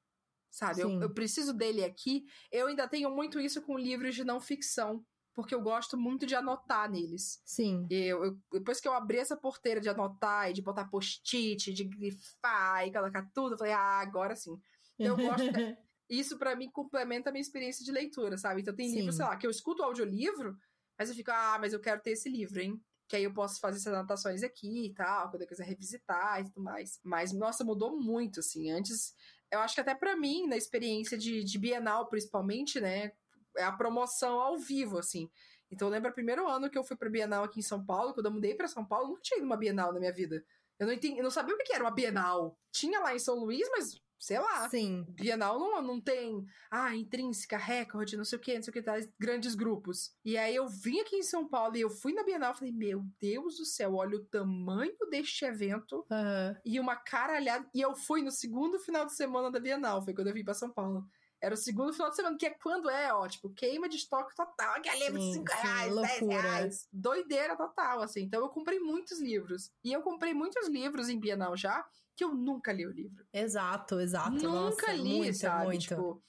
sabe? 0.55 0.79
Eu, 0.79 1.01
eu, 1.01 1.09
preciso 1.09 1.53
dele 1.53 1.83
aqui. 1.83 2.25
Eu 2.49 2.67
ainda 2.67 2.87
tenho 2.87 3.11
muito 3.13 3.41
isso 3.41 3.61
com 3.61 3.77
livros 3.77 4.15
de 4.15 4.23
não 4.23 4.39
ficção. 4.39 5.05
Porque 5.33 5.53
eu 5.53 5.61
gosto 5.61 5.97
muito 5.97 6.25
de 6.25 6.33
anotar 6.33 6.89
neles. 6.89 7.41
Sim. 7.43 7.85
Eu, 7.89 8.23
eu, 8.23 8.39
depois 8.53 8.79
que 8.79 8.87
eu 8.87 8.93
abri 8.93 9.17
essa 9.17 9.35
porteira 9.35 9.81
de 9.81 9.89
anotar 9.89 10.49
e 10.49 10.53
de 10.53 10.61
botar 10.61 10.85
post-it, 10.85 11.73
de 11.73 11.83
grifar 11.83 12.87
e 12.87 12.93
colocar 12.93 13.29
tudo, 13.33 13.55
eu 13.55 13.57
falei, 13.57 13.73
ah, 13.73 13.99
agora 13.99 14.33
sim. 14.33 14.57
Então, 14.97 15.19
eu 15.19 15.27
gosto. 15.27 15.43
isso 16.09 16.37
para 16.37 16.55
mim 16.55 16.71
complementa 16.71 17.29
a 17.29 17.33
minha 17.33 17.41
experiência 17.41 17.83
de 17.83 17.91
leitura, 17.91 18.37
sabe? 18.37 18.61
Então 18.61 18.73
tem 18.73 18.89
livros, 18.89 19.17
sei 19.17 19.25
lá, 19.25 19.35
que 19.35 19.45
eu 19.45 19.51
escuto 19.51 19.81
o 19.81 19.85
audiolivro, 19.85 20.55
mas 20.97 21.09
eu 21.09 21.15
fico, 21.15 21.31
ah, 21.31 21.57
mas 21.59 21.73
eu 21.73 21.81
quero 21.81 22.01
ter 22.01 22.11
esse 22.11 22.29
livro, 22.29 22.61
hein? 22.61 22.81
Que 23.09 23.17
aí 23.17 23.23
eu 23.25 23.33
posso 23.33 23.59
fazer 23.59 23.77
essas 23.77 23.93
anotações 23.93 24.41
aqui 24.41 24.85
e 24.85 24.93
tal, 24.93 25.29
quando 25.29 25.41
eu 25.41 25.47
quiser 25.49 25.65
revisitar 25.65 26.39
e 26.39 26.45
tudo 26.45 26.63
mais. 26.63 26.97
Mas, 27.03 27.33
nossa, 27.33 27.65
mudou 27.65 27.99
muito, 27.99 28.39
assim. 28.39 28.71
Antes 28.71 29.13
eu 29.55 29.61
acho 29.61 29.75
que 29.75 29.81
até 29.81 29.95
para 29.95 30.15
mim, 30.15 30.47
na 30.47 30.57
experiência 30.57 31.17
de, 31.17 31.43
de 31.43 31.59
Bienal, 31.59 32.07
principalmente, 32.07 32.79
né? 32.79 33.11
É 33.57 33.63
a 33.63 33.71
promoção 33.71 34.39
ao 34.39 34.57
vivo, 34.57 34.97
assim. 34.97 35.29
Então 35.71 35.87
eu 35.87 35.91
lembro 35.91 36.11
o 36.11 36.13
primeiro 36.13 36.47
ano 36.47 36.69
que 36.69 36.77
eu 36.77 36.83
fui 36.83 36.95
pra 36.95 37.09
Bienal 37.09 37.43
aqui 37.43 37.59
em 37.59 37.63
São 37.63 37.83
Paulo, 37.83 38.13
quando 38.13 38.27
eu 38.27 38.31
mudei 38.31 38.53
para 38.53 38.67
São 38.67 38.85
Paulo, 38.85 39.09
nunca 39.09 39.21
tinha 39.21 39.37
ido 39.37 39.45
uma 39.45 39.57
Bienal 39.57 39.91
na 39.93 39.99
minha 39.99 40.13
vida. 40.13 40.43
Eu 40.77 40.87
não, 40.87 40.93
entendi, 40.93 41.17
eu 41.17 41.23
não 41.23 41.31
sabia 41.31 41.55
o 41.55 41.57
que 41.57 41.73
era 41.73 41.83
uma 41.83 41.91
Bienal. 41.91 42.59
Tinha 42.71 42.99
lá 42.99 43.15
em 43.15 43.19
São 43.19 43.35
Luís, 43.35 43.67
mas 43.71 44.01
sei 44.19 44.39
lá. 44.39 44.67
Sim. 44.69 45.05
Bienal 45.09 45.59
não, 45.59 45.81
não 45.81 46.01
tem, 46.01 46.45
ah, 46.71 46.95
intrínseca, 46.95 47.57
recorde, 47.57 48.17
não 48.17 48.25
sei 48.25 48.37
o 48.37 48.41
que, 48.41 48.55
não 48.55 48.63
sei 48.63 48.71
o 48.71 48.73
que, 48.73 48.81
tá, 48.81 48.93
grandes 49.19 49.55
grupos. 49.55 50.13
E 50.23 50.37
aí 50.37 50.55
eu 50.55 50.67
vim 50.67 50.99
aqui 50.99 51.17
em 51.17 51.23
São 51.23 51.47
Paulo 51.47 51.75
e 51.75 51.81
eu 51.81 51.89
fui 51.89 52.13
na 52.13 52.23
Bienal 52.23 52.53
e 52.53 52.57
falei, 52.57 52.73
meu 52.73 53.03
Deus 53.19 53.57
do 53.57 53.65
céu, 53.65 53.95
olha 53.95 54.17
o 54.17 54.25
tamanho 54.25 54.95
deste 55.09 55.45
evento 55.45 56.05
uhum. 56.09 56.55
e 56.65 56.79
uma 56.79 56.95
caralhada. 56.95 57.67
E 57.73 57.81
eu 57.81 57.95
fui 57.95 58.21
no 58.21 58.31
segundo 58.31 58.79
final 58.79 59.05
de 59.05 59.15
semana 59.15 59.51
da 59.51 59.59
Bienal, 59.59 60.03
foi 60.03 60.13
quando 60.13 60.27
eu 60.27 60.33
vim 60.33 60.43
pra 60.43 60.53
São 60.53 60.71
Paulo. 60.71 61.05
era 61.41 61.53
o 61.53 61.57
segundo 61.57 61.93
final 61.93 62.09
de 62.09 62.15
semana, 62.15 62.37
que 62.37 62.45
é 62.45 62.49
quando 62.49 62.89
é, 62.89 63.13
ó, 63.13 63.27
tipo, 63.27 63.49
queima 63.49 63.87
de 63.87 63.97
estoque 63.97 64.35
total, 64.35 64.81
que 64.81 64.89
é 64.89 64.99
livro 64.99 65.19
de 65.19 65.33
5 65.33 65.45
reais, 65.51 65.95
10 65.95 66.19
reais. 66.21 66.87
Doideira 66.91 67.55
total, 67.55 68.01
assim. 68.01 68.23
Então 68.23 68.41
eu 68.41 68.49
comprei 68.49 68.79
muitos 68.79 69.19
livros. 69.19 69.71
E 69.83 69.91
eu 69.93 70.01
comprei 70.01 70.33
muitos 70.33 70.67
livros 70.67 71.09
em 71.09 71.19
Bienal 71.19 71.55
já, 71.55 71.85
que 72.15 72.23
eu 72.23 72.33
nunca 72.33 72.71
li 72.71 72.85
o 72.85 72.91
livro. 72.91 73.25
Exato, 73.33 73.99
exato. 73.99 74.31
Nunca 74.31 74.47
Nossa, 74.47 74.93
li, 74.93 75.17
muito, 75.17 75.37
sabe? 75.37 75.65
Muito. 75.65 75.81
Tipo, 75.81 76.23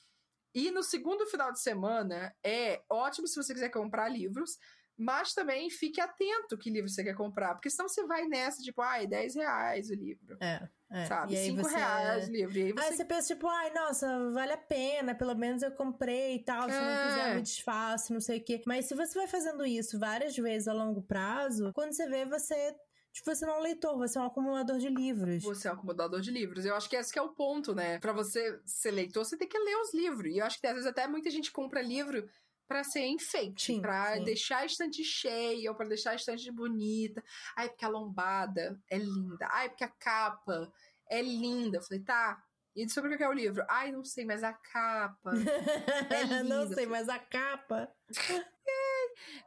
e 0.55 0.71
no 0.71 0.83
segundo 0.83 1.27
final 1.27 1.53
de 1.53 1.61
semana 1.61 2.35
é 2.45 2.83
ótimo 2.91 3.27
se 3.27 3.37
você 3.37 3.53
quiser 3.53 3.69
comprar 3.69 4.09
livros, 4.09 4.59
mas 4.99 5.35
também 5.35 5.69
fique 5.69 6.01
atento 6.01 6.57
que 6.57 6.71
livro 6.71 6.89
você 6.89 7.05
quer 7.05 7.15
comprar, 7.15 7.55
porque 7.55 7.69
senão 7.69 7.87
você 7.87 8.07
vai 8.07 8.27
nessa, 8.27 8.63
tipo, 8.63 8.81
ai, 8.81 9.07
10 9.07 9.35
reais 9.35 9.91
o 9.91 9.95
livro. 9.95 10.39
É, 10.41 10.67
é. 10.91 11.05
Sabe? 11.05 11.35
E 11.35 11.37
aí 11.37 11.47
5 11.51 11.63
você... 11.63 11.77
reais 11.77 12.29
o 12.29 12.33
livro. 12.33 12.59
E 12.59 12.63
aí 12.63 12.73
você... 12.73 12.81
Aí 12.81 12.97
você 12.97 13.05
pensa, 13.05 13.35
tipo, 13.35 13.47
ai, 13.47 13.71
nossa, 13.75 14.31
vale 14.33 14.53
a 14.53 14.57
pena, 14.57 15.15
pelo 15.15 15.35
menos 15.35 15.63
eu 15.63 15.73
comprei 15.73 16.37
e 16.37 16.45
tal. 16.45 16.63
Se 16.71 16.75
É. 16.75 16.81
não 16.81 17.09
quiser, 17.09 17.31
eu 17.31 17.35
me 17.37 17.43
desfaço, 17.43 18.13
não 18.15 18.21
sei 18.21 18.39
o 18.39 18.45
quê. 18.45 18.63
Mas 18.67 18.87
se 18.87 18.95
você 18.95 19.19
vai 19.19 19.29
fazendo 19.29 19.67
isso 19.67 19.99
várias 19.99 20.35
vezes 20.35 20.67
a 20.67 20.73
longo 20.73 21.03
prazo, 21.03 21.71
quando 21.75 21.93
você 21.93 22.09
vê, 22.09 22.25
você. 22.25 22.75
Tipo, 23.17 23.35
você 23.35 23.47
não 23.47 23.55
é 23.55 23.59
um 23.61 23.63
leitor, 23.63 23.97
você 23.97 24.19
é 24.19 24.21
um 24.21 24.27
acumulador 24.27 24.79
de 24.79 24.91
livros. 24.91 25.43
Você 25.43 25.67
é 25.67 25.71
um 25.71 25.75
acomodador 25.75 26.21
de 26.21 26.31
livros. 26.31 26.67
Eu 26.67 26.77
acho 26.77 26.87
que 26.87 26.97
esse 26.97 27.11
que 27.11 27.19
é 27.19 27.23
o 27.23 27.31
ponto, 27.31 27.75
né? 27.75 27.99
Pra 27.99 28.13
você 28.13 28.61
ser 28.67 28.91
leitor, 28.91 29.25
você 29.25 29.39
tem 29.39 29.49
que 29.49 29.59
ler 29.59 29.75
os 29.77 29.95
livros. 29.95 30.31
E 30.31 30.37
eu 30.37 30.45
acho 30.45 30.61
que 30.61 30.67
às 30.67 30.75
vezes 30.75 30.87
até 30.87 31.09
muita 31.09 31.31
gente 31.31 31.51
compra 31.51 31.81
livro 31.81 32.29
pra 32.69 32.85
ser 32.85 33.07
enfeite, 33.07 33.65
sim. 33.65 33.81
deixar 34.25 34.59
a 34.59 34.67
estante 34.67 35.03
cheia, 35.03 35.71
ou 35.71 35.75
pra 35.75 35.89
deixar 35.89 36.11
a 36.11 36.15
estante 36.15 36.51
bonita. 36.51 37.25
Ai, 37.57 37.71
porque 37.71 37.87
a 37.87 37.89
lombada 37.89 38.79
é 38.91 38.99
linda. 38.99 39.49
Ai, 39.51 39.71
porque 39.71 39.85
a 39.85 39.89
capa 39.89 40.71
é 41.09 41.23
linda. 41.23 41.79
Eu 41.79 41.83
falei, 41.83 42.03
tá. 42.03 42.45
E 42.77 42.87
sobre 42.91 43.15
o 43.15 43.17
que 43.17 43.25
é 43.25 43.29
o 43.29 43.33
livro? 43.33 43.65
Ai, 43.71 43.91
não 43.91 44.05
sei, 44.05 44.27
mas 44.27 44.45
a 44.45 44.53
capa. 44.53 45.33
É 46.11 46.43
não 46.43 46.69
sei, 46.69 46.85
mas 46.85 47.09
a 47.09 47.19
capa. 47.19 47.91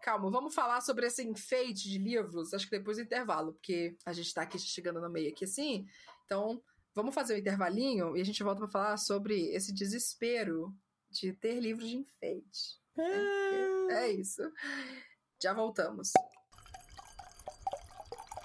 Calma, 0.01 0.31
vamos 0.31 0.55
falar 0.55 0.81
sobre 0.81 1.05
esse 1.05 1.23
enfeite 1.23 1.87
de 1.87 1.99
livros, 1.99 2.55
acho 2.55 2.67
que 2.67 2.77
depois 2.77 2.97
do 2.97 3.03
intervalo, 3.03 3.53
porque 3.53 3.95
a 4.03 4.13
gente 4.13 4.33
tá 4.33 4.41
aqui 4.41 4.57
chegando 4.57 4.99
no 4.99 5.11
meio 5.11 5.31
aqui 5.31 5.45
assim. 5.45 5.85
Então, 6.25 6.59
vamos 6.95 7.13
fazer 7.13 7.35
o 7.35 7.37
intervalinho 7.37 8.17
e 8.17 8.21
a 8.21 8.25
gente 8.25 8.41
volta 8.41 8.61
pra 8.61 8.69
falar 8.69 8.97
sobre 8.97 9.53
esse 9.53 9.71
desespero 9.71 10.73
de 11.11 11.31
ter 11.33 11.59
livros 11.59 11.87
de 11.87 11.97
enfeite. 11.97 12.79
Ah. 12.97 13.93
É 13.93 14.11
isso. 14.11 14.41
Já 15.41 15.53
voltamos. 15.53 16.11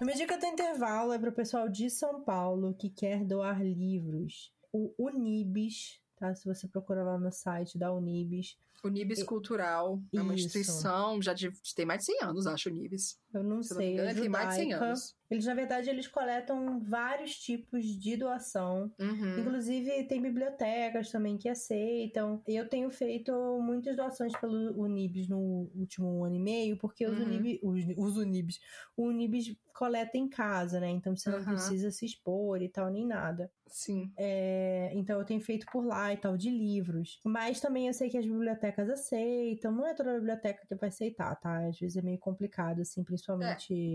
A 0.01 0.05
minha 0.05 0.16
dica 0.16 0.37
do 0.37 0.47
intervalo 0.47 1.12
é 1.12 1.18
para 1.18 1.31
o 1.31 1.35
pessoal 1.35 1.68
de 1.68 1.88
São 1.88 2.23
Paulo 2.23 2.75
que 2.75 2.90
quer 2.90 3.25
doar 3.25 3.62
livros. 3.62 4.53
O 4.76 4.92
Unibis, 4.98 6.00
tá? 6.16 6.34
Se 6.34 6.44
você 6.46 6.66
procurar 6.66 7.04
lá 7.04 7.16
no 7.16 7.30
site 7.30 7.78
da 7.78 7.92
Unibis. 7.92 8.58
O 8.82 8.88
Nibis 8.88 9.20
E- 9.20 9.24
Cultural 9.24 10.02
é 10.12 10.20
uma 10.20 10.34
Isso. 10.34 10.46
instituição, 10.46 11.22
já 11.22 11.32
de, 11.32 11.48
tem 11.76 11.87
mais 11.87 12.00
de 12.00 12.06
100 12.06 12.22
anos, 12.24 12.46
acho, 12.48 12.68
o 12.68 12.72
Nibis. 12.72 13.16
Eu 13.38 13.42
não 13.44 13.62
Se 13.62 13.75
não 13.75 13.81
sei, 13.81 13.92
engano, 13.94 14.11
é 14.11 14.14
tem 14.14 14.29
mais 14.29 14.49
de 14.51 14.55
100 14.55 14.73
judaica. 14.73 14.85
anos. 14.90 15.16
Eles, 15.31 15.44
na 15.47 15.55
verdade, 15.55 15.90
eles 15.90 16.07
coletam 16.07 16.79
vários 16.81 17.37
tipos 17.38 17.85
de 17.85 18.16
doação. 18.16 18.92
Uhum. 19.01 19.40
Inclusive, 19.40 20.05
tem 20.07 20.20
bibliotecas 20.23 21.11
também 21.11 21.37
que 21.38 21.49
aceitam. 21.49 22.42
Eu 22.47 22.68
tenho 22.68 22.90
feito 22.90 23.33
muitas 23.61 23.97
doações 23.97 24.33
pelo 24.37 24.79
Unibis 24.81 25.29
no 25.29 25.70
último 25.75 26.25
ano 26.25 26.37
e 26.37 26.38
meio, 26.40 26.77
porque 26.79 27.07
os, 27.07 27.18
Uhum. 27.18 27.25
Unibis, 27.27 27.59
os, 27.62 27.85
os 27.97 28.16
Unibis, 28.16 28.61
o 28.97 29.05
Unibis 29.09 29.57
coleta 29.73 30.16
em 30.16 30.29
casa, 30.29 30.79
né? 30.79 30.88
Então 30.90 31.16
você 31.16 31.31
não 31.31 31.38
Aham. 31.38 31.47
precisa 31.47 31.90
se 31.90 32.05
expor 32.07 32.62
e 32.62 32.68
tal, 32.68 32.90
nem 32.90 33.07
nada. 33.07 33.51
Sim. 33.66 34.12
É, 34.16 34.92
então 34.94 35.18
eu 35.18 35.25
tenho 35.25 35.40
feito 35.40 35.66
por 35.73 35.85
lá 35.85 36.12
e 36.12 36.16
tal, 36.16 36.37
de 36.37 36.49
livros. 36.51 37.20
Mas 37.25 37.61
também 37.61 37.88
eu 37.88 37.92
sei 37.94 38.09
que 38.09 38.16
as 38.18 38.25
bibliotecas 38.25 38.88
aceitam. 38.88 39.73
Não 39.73 39.87
é 39.87 39.94
toda 39.94 40.14
biblioteca 40.14 40.64
que 40.66 40.75
vai 40.77 40.88
aceitar, 40.88 41.35
tá? 41.40 41.66
Às 41.66 41.79
vezes 41.81 41.97
é 41.97 42.03
meio 42.03 42.18
complicado, 42.18 42.81
assim, 42.81 43.03
principalmente. 43.03 43.23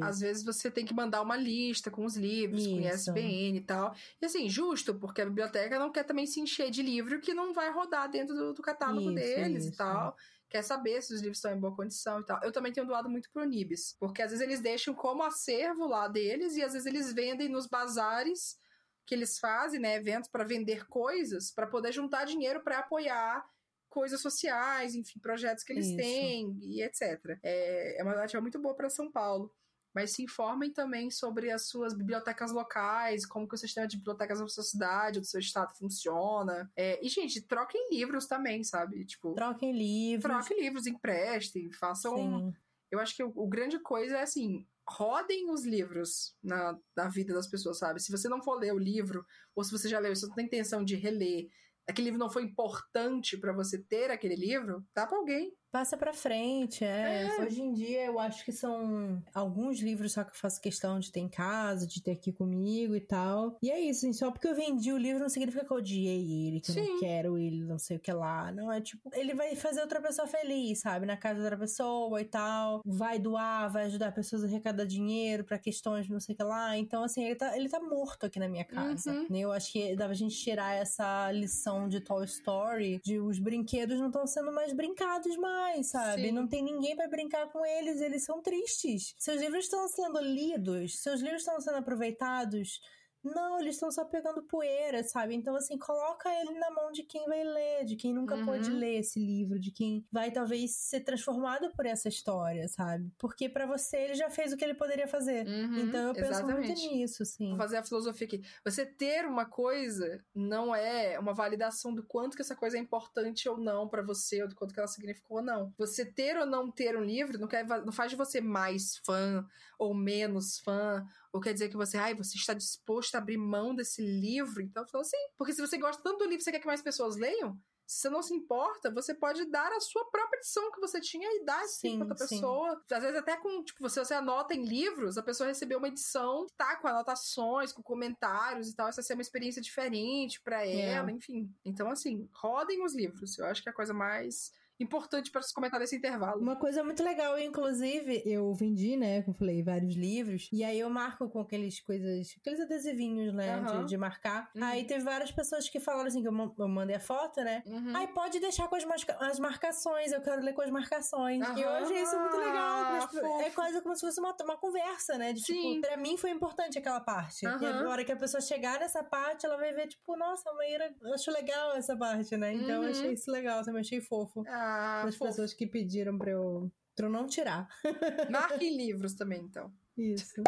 Às 0.01 0.19
vezes 0.19 0.43
você 0.43 0.69
tem 0.69 0.85
que 0.85 0.93
mandar 0.93 1.21
uma 1.21 1.35
lista 1.35 1.91
com 1.91 2.05
os 2.05 2.15
livros, 2.15 2.65
com 2.65 2.79
Isso. 2.79 3.11
ISBN 3.11 3.57
e 3.57 3.61
tal. 3.61 3.93
E 4.21 4.25
assim, 4.25 4.49
justo, 4.49 4.95
porque 4.95 5.21
a 5.21 5.25
biblioteca 5.25 5.79
não 5.79 5.91
quer 5.91 6.03
também 6.03 6.25
se 6.25 6.39
encher 6.39 6.69
de 6.69 6.81
livro 6.81 7.19
que 7.19 7.33
não 7.33 7.53
vai 7.53 7.71
rodar 7.71 8.09
dentro 8.09 8.35
do, 8.35 8.53
do 8.53 8.61
catálogo 8.61 9.11
Isso, 9.11 9.15
deles 9.15 9.65
e 9.67 9.71
tal. 9.71 10.15
Quer 10.49 10.63
saber 10.63 11.01
se 11.03 11.13
os 11.13 11.21
livros 11.21 11.37
estão 11.37 11.53
em 11.53 11.59
boa 11.59 11.75
condição 11.75 12.21
e 12.21 12.25
tal. 12.25 12.39
Eu 12.43 12.51
também 12.51 12.71
tenho 12.71 12.87
doado 12.87 13.07
muito 13.07 13.29
pro 13.31 13.45
Nibis. 13.45 13.95
Porque 13.99 14.21
às 14.21 14.31
vezes 14.31 14.43
eles 14.43 14.59
deixam 14.59 14.93
como 14.93 15.23
acervo 15.23 15.85
lá 15.87 16.07
deles 16.07 16.55
e 16.55 16.63
às 16.63 16.73
vezes 16.73 16.87
eles 16.87 17.13
vendem 17.13 17.47
nos 17.47 17.67
bazares 17.67 18.57
que 19.05 19.13
eles 19.13 19.39
fazem, 19.39 19.79
né? 19.79 19.95
Eventos 19.95 20.29
para 20.29 20.43
vender 20.43 20.87
coisas, 20.87 21.51
para 21.51 21.67
poder 21.67 21.91
juntar 21.91 22.25
dinheiro 22.25 22.61
para 22.61 22.79
apoiar 22.79 23.43
coisas 23.89 24.21
sociais, 24.21 24.95
enfim, 24.95 25.19
projetos 25.19 25.63
que 25.63 25.73
eles 25.73 25.87
Isso. 25.87 25.97
têm 25.97 26.57
e 26.61 26.81
etc. 26.81 27.37
É, 27.43 27.99
é 27.99 28.03
uma 28.03 28.13
ativa 28.23 28.41
muito 28.41 28.59
boa 28.59 28.75
para 28.75 28.89
São 28.89 29.11
Paulo. 29.11 29.51
Mas 29.93 30.11
se 30.11 30.23
informem 30.23 30.71
também 30.71 31.09
sobre 31.09 31.49
as 31.49 31.67
suas 31.67 31.95
bibliotecas 31.95 32.51
locais, 32.51 33.25
como 33.25 33.47
que 33.47 33.55
o 33.55 33.57
sistema 33.57 33.87
de 33.87 33.97
bibliotecas 33.97 34.39
da 34.39 34.47
sua 34.47 34.63
cidade, 34.63 35.19
do 35.19 35.25
seu 35.25 35.39
estado 35.39 35.75
funciona. 35.75 36.71
É, 36.75 37.03
e, 37.03 37.09
gente, 37.09 37.41
troquem 37.41 37.89
livros 37.91 38.27
também, 38.27 38.63
sabe? 38.63 39.03
Tipo, 39.05 39.33
Troquem 39.33 39.71
livros. 39.71 40.31
troquem 40.31 40.63
livros, 40.63 40.85
emprestem, 40.85 41.71
façam. 41.71 42.15
Sim. 42.15 42.53
Eu 42.91 42.99
acho 42.99 43.15
que 43.15 43.23
o, 43.23 43.31
o 43.35 43.47
grande 43.47 43.79
coisa 43.79 44.17
é 44.17 44.21
assim. 44.21 44.65
Rodem 44.87 45.51
os 45.51 45.65
livros 45.65 46.35
na, 46.41 46.77
na 46.95 47.07
vida 47.09 47.33
das 47.33 47.47
pessoas, 47.47 47.79
sabe? 47.79 47.99
Se 47.99 48.11
você 48.11 48.29
não 48.29 48.43
for 48.43 48.59
ler 48.59 48.73
o 48.73 48.79
livro, 48.79 49.25
ou 49.55 49.63
se 49.63 49.71
você 49.71 49.89
já 49.89 49.99
leu 49.99 50.11
e 50.11 50.15
você 50.15 50.27
não 50.27 50.35
tem 50.35 50.45
intenção 50.45 50.83
de 50.83 50.95
reler, 50.95 51.49
aquele 51.89 52.05
livro 52.05 52.19
não 52.19 52.29
foi 52.29 52.43
importante 52.43 53.37
pra 53.37 53.53
você 53.53 53.81
ter 53.83 54.11
aquele 54.11 54.35
livro, 54.35 54.85
dá 54.95 55.07
pra 55.07 55.17
alguém. 55.17 55.51
Passa 55.71 55.95
pra 55.95 56.13
frente, 56.13 56.83
é. 56.83 57.29
Hoje 57.41 57.61
em 57.61 57.73
dia 57.73 58.05
eu 58.05 58.19
acho 58.19 58.43
que 58.43 58.51
são 58.51 59.21
alguns 59.33 59.79
livros 59.79 60.13
só 60.13 60.23
que 60.23 60.31
eu 60.31 60.35
faço 60.35 60.59
questão 60.61 60.99
de 60.99 61.11
ter 61.11 61.19
em 61.19 61.29
casa, 61.29 61.85
de 61.85 62.01
ter 62.01 62.11
aqui 62.11 62.31
comigo 62.31 62.95
e 62.95 63.01
tal. 63.01 63.57
E 63.61 63.69
é 63.69 63.79
isso, 63.79 63.99
assim, 63.99 64.13
só 64.13 64.31
porque 64.31 64.47
eu 64.47 64.55
vendi 64.55 64.91
o 64.91 64.97
livro 64.97 65.19
não 65.21 65.29
significa 65.29 65.63
que 65.63 65.71
eu 65.71 65.77
odiei 65.77 66.47
ele, 66.47 66.61
que 66.61 66.71
eu 66.71 66.75
Sim. 66.75 66.87
não 66.87 66.99
quero 66.99 67.37
ele, 67.37 67.63
não 67.63 67.77
sei 67.77 67.97
o 67.97 67.99
que 67.99 68.11
lá. 68.11 68.51
Não, 68.51 68.71
é 68.71 68.81
tipo, 68.81 69.09
ele 69.13 69.33
vai 69.33 69.55
fazer 69.55 69.81
outra 69.81 70.01
pessoa 70.01 70.27
feliz, 70.27 70.79
sabe? 70.79 71.05
Na 71.05 71.17
casa 71.17 71.39
da 71.39 71.45
outra 71.45 71.57
pessoa 71.57 72.19
e 72.19 72.25
tal. 72.25 72.81
Vai 72.85 73.19
doar, 73.19 73.71
vai 73.71 73.85
ajudar 73.85 74.11
pessoas 74.11 74.43
a 74.43 74.47
arrecadar 74.47 74.85
dinheiro 74.85 75.43
pra 75.43 75.59
questões 75.59 76.09
não 76.09 76.19
sei 76.19 76.33
o 76.33 76.37
que 76.37 76.43
lá. 76.43 76.77
Então, 76.77 77.03
assim, 77.03 77.23
ele 77.23 77.35
tá, 77.35 77.55
ele 77.55 77.69
tá 77.69 77.79
morto 77.79 78.25
aqui 78.25 78.39
na 78.39 78.47
minha 78.47 78.65
casa. 78.65 79.11
Uhum. 79.11 79.27
né? 79.29 79.39
Eu 79.39 79.51
acho 79.51 79.71
que 79.71 79.95
dá 79.95 80.05
pra 80.05 80.13
gente 80.15 80.35
tirar 80.35 80.73
essa 80.75 81.31
lição 81.31 81.87
de 81.87 81.99
Toy 82.01 82.25
Story, 82.25 82.99
de 83.03 83.19
os 83.19 83.37
brinquedos 83.37 83.99
não 83.99 84.07
estão 84.07 84.25
sendo 84.25 84.51
mais 84.51 84.73
brincados 84.73 85.37
mais, 85.37 85.58
sabe? 85.83 86.27
Sim. 86.27 86.31
Não 86.31 86.47
tem 86.47 86.63
ninguém 86.63 86.95
pra 86.95 87.07
brincar 87.07 87.47
com 87.51 87.65
eles, 87.65 88.01
eles 88.01 88.23
são 88.23 88.41
tristes. 88.41 89.13
Seus 89.17 89.39
livros 89.39 89.65
estão 89.65 89.87
sendo 89.87 90.19
lidos, 90.21 90.99
seus 90.99 91.21
livros 91.21 91.41
estão 91.41 91.59
sendo 91.61 91.77
aproveitados. 91.77 92.79
Não, 93.23 93.59
eles 93.59 93.75
estão 93.75 93.91
só 93.91 94.05
pegando 94.05 94.43
poeira, 94.43 95.03
sabe? 95.03 95.35
Então, 95.35 95.55
assim, 95.55 95.77
coloca 95.77 96.29
ele 96.41 96.57
na 96.57 96.71
mão 96.71 96.91
de 96.91 97.03
quem 97.03 97.25
vai 97.25 97.43
ler, 97.43 97.83
de 97.85 97.95
quem 97.97 98.13
nunca 98.13 98.35
Uhum. 98.35 98.45
pôde 98.45 98.71
ler 98.71 98.99
esse 98.99 99.19
livro, 99.19 99.59
de 99.59 99.71
quem 99.71 100.05
vai 100.11 100.31
talvez 100.31 100.75
ser 100.77 101.01
transformado 101.01 101.69
por 101.75 101.85
essa 101.85 102.07
história, 102.07 102.67
sabe? 102.69 103.11
Porque 103.17 103.49
pra 103.49 103.65
você 103.65 103.97
ele 103.97 104.13
já 104.15 104.29
fez 104.29 104.53
o 104.53 104.57
que 104.57 104.63
ele 104.63 104.73
poderia 104.73 105.07
fazer. 105.07 105.45
Uhum, 105.47 105.79
então 105.79 106.07
eu 106.07 106.13
penso 106.13 106.43
muito 106.45 106.71
exatamente. 106.71 106.87
nisso, 106.87 107.23
assim. 107.23 107.49
Vou 107.49 107.57
fazer 107.57 107.77
a 107.77 107.83
filosofia 107.83 108.25
aqui. 108.27 108.41
Você 108.63 108.85
ter 108.85 109.25
uma 109.25 109.45
coisa 109.45 110.23
não 110.33 110.73
é 110.73 111.19
uma 111.19 111.33
validação 111.33 111.93
do 111.93 112.03
quanto 112.05 112.35
que 112.37 112.41
essa 112.41 112.55
coisa 112.55 112.77
é 112.77 112.79
importante 112.79 113.49
ou 113.49 113.57
não 113.57 113.87
pra 113.89 114.01
você, 114.01 114.41
ou 114.41 114.47
do 114.47 114.55
quanto 114.55 114.73
que 114.73 114.79
ela 114.79 114.87
significou 114.87 115.37
ou 115.37 115.43
não. 115.43 115.73
Você 115.77 116.05
ter 116.05 116.37
ou 116.37 116.45
não 116.45 116.71
ter 116.71 116.95
um 116.97 117.03
livro 117.03 117.37
não, 117.37 117.47
quer, 117.47 117.65
não 117.85 117.91
faz 117.91 118.11
de 118.11 118.17
você 118.17 118.39
mais 118.39 118.95
fã 119.05 119.45
ou 119.77 119.93
menos 119.93 120.59
fã, 120.59 121.05
ou 121.31 121.39
quer 121.41 121.53
dizer 121.53 121.69
que 121.69 121.77
você, 121.77 121.97
ai, 121.97 122.15
você 122.15 122.37
está 122.37 122.53
disposto 122.53 123.15
a 123.15 123.19
abrir 123.19 123.37
mão 123.37 123.75
desse 123.75 124.01
livro. 124.01 124.61
Então, 124.61 124.83
eu 124.83 124.89
falo 124.89 125.01
assim, 125.01 125.17
porque 125.37 125.53
se 125.53 125.61
você 125.61 125.77
gosta 125.77 126.01
tanto 126.01 126.19
do 126.19 126.25
livro, 126.25 126.43
você 126.43 126.51
quer 126.51 126.59
que 126.59 126.67
mais 126.67 126.81
pessoas 126.81 127.15
leiam? 127.15 127.57
Se 127.85 128.01
você 128.01 128.09
não 128.11 128.21
se 128.21 128.33
importa, 128.35 128.91
você 128.93 129.15
pode 129.15 129.45
dar 129.49 129.71
a 129.73 129.79
sua 129.79 130.07
própria 130.11 130.37
edição 130.37 130.71
que 130.71 130.79
você 130.79 131.01
tinha 131.01 131.27
e 131.27 131.43
dar 131.43 131.63
sim 131.67 131.89
Sim, 131.89 131.97
pra 131.97 132.07
outra 132.09 132.27
pessoa. 132.27 132.83
Às 132.91 133.01
vezes 133.01 133.17
até 133.17 133.35
com, 133.37 133.63
tipo, 133.63 133.79
você, 133.81 133.99
você 134.05 134.13
anota 134.13 134.53
em 134.53 134.63
livros, 134.63 135.17
a 135.17 135.23
pessoa 135.23 135.47
recebeu 135.47 135.79
uma 135.79 135.87
edição 135.87 136.45
que 136.45 136.53
tá 136.53 136.75
com 136.75 136.87
anotações, 136.87 137.73
com 137.73 137.81
comentários 137.81 138.69
e 138.69 138.75
tal. 138.75 138.87
Essa 138.89 139.01
ser 139.01 139.13
uma 139.13 139.23
experiência 139.23 139.59
diferente 139.59 140.39
pra 140.43 140.63
É. 140.67 140.81
ela, 140.91 141.11
enfim. 141.11 141.51
Então, 141.65 141.89
assim, 141.89 142.29
rodem 142.31 142.83
os 142.83 142.93
livros. 142.95 143.37
Eu 143.39 143.47
acho 143.47 143.63
que 143.63 143.69
é 143.69 143.71
a 143.71 143.75
coisa 143.75 143.93
mais 143.93 144.51
importante 144.79 145.31
para 145.31 145.41
se 145.41 145.53
comentar 145.53 145.79
nesse 145.79 145.95
intervalo. 145.95 146.41
Uma 146.41 146.55
coisa 146.55 146.83
muito 146.83 147.03
legal, 147.03 147.37
inclusive, 147.39 148.21
eu 148.25 148.53
vendi, 148.53 148.95
né, 148.95 149.21
como 149.21 149.35
eu 149.35 149.37
falei, 149.39 149.61
vários 149.63 149.95
livros, 149.95 150.49
e 150.51 150.63
aí 150.63 150.79
eu 150.79 150.89
marco 150.89 151.29
com 151.29 151.39
aqueles 151.39 151.79
coisas, 151.81 152.35
aqueles 152.39 152.59
adesivinhos, 152.59 153.33
né, 153.33 153.55
Aham. 153.55 153.81
de, 153.81 153.89
de 153.89 153.97
marcar. 153.97 154.49
Uhum. 154.55 154.63
Aí 154.63 154.85
teve 154.85 155.03
várias 155.03 155.31
pessoas 155.31 155.69
que 155.69 155.79
falaram 155.79 156.07
assim, 156.07 156.21
que 156.21 156.27
eu, 156.27 156.31
ma- 156.31 156.51
eu 156.57 156.67
mandei 156.67 156.95
a 156.95 156.99
foto, 156.99 157.41
né, 157.41 157.63
Uhum. 157.65 157.95
Aí 157.95 158.07
pode 158.07 158.39
deixar 158.39 158.67
com 158.67 158.75
as, 158.75 158.83
as 159.19 159.39
marcações, 159.39 160.11
eu 160.11 160.21
quero 160.21 160.41
ler 160.41 160.53
com 160.53 160.61
as 160.61 160.69
marcações. 160.69 161.45
E 161.57 161.63
achei 161.63 162.01
isso 162.01 162.19
muito 162.19 162.37
legal. 162.37 162.99
tipo, 163.07 163.19
Fofo. 163.21 163.41
é 163.41 163.49
quase 163.51 163.81
como 163.81 163.95
se 163.95 164.01
fosse 164.01 164.19
uma, 164.19 164.35
uma 164.43 164.57
conversa, 164.57 165.17
né? 165.17 165.33
De, 165.33 165.41
Sim. 165.41 165.53
tipo, 165.75 165.81
pra 165.87 165.97
mim 165.97 166.17
foi 166.17 166.29
importante 166.31 166.77
aquela 166.79 166.99
parte. 166.99 167.43
E 167.45 167.47
Aham. 167.47 167.85
a 167.85 167.89
hora 167.89 168.03
que 168.05 168.11
a 168.11 168.15
pessoa 168.15 168.41
chegar 168.41 168.79
nessa 168.79 169.03
parte, 169.03 169.45
ela 169.45 169.57
vai 169.57 169.73
ver, 169.73 169.87
tipo, 169.87 170.15
nossa, 170.15 170.49
a 170.49 170.53
Maíra, 170.53 170.93
eu 171.01 171.13
acho 171.13 171.31
legal 171.31 171.75
essa 171.75 171.95
parte, 171.97 172.35
né? 172.37 172.53
Então 172.53 172.75
eu 172.77 172.81
Uhum. 172.83 172.89
achei 172.89 173.13
isso 173.13 173.29
legal, 173.31 173.63
também 173.63 173.81
achei 173.81 174.01
fofo. 174.01 174.43
Ah, 174.47 174.68
das 175.05 175.15
fofo. 175.15 175.29
pessoas 175.31 175.53
que 175.53 175.65
pediram 175.67 176.17
pra 176.17 176.31
eu, 176.31 176.71
pra 176.95 177.05
eu 177.07 177.09
não 177.11 177.27
tirar. 177.27 177.67
Marque 178.29 178.69
livros 178.75 179.13
também, 179.13 179.41
então. 179.41 179.71
Isso. 179.97 180.41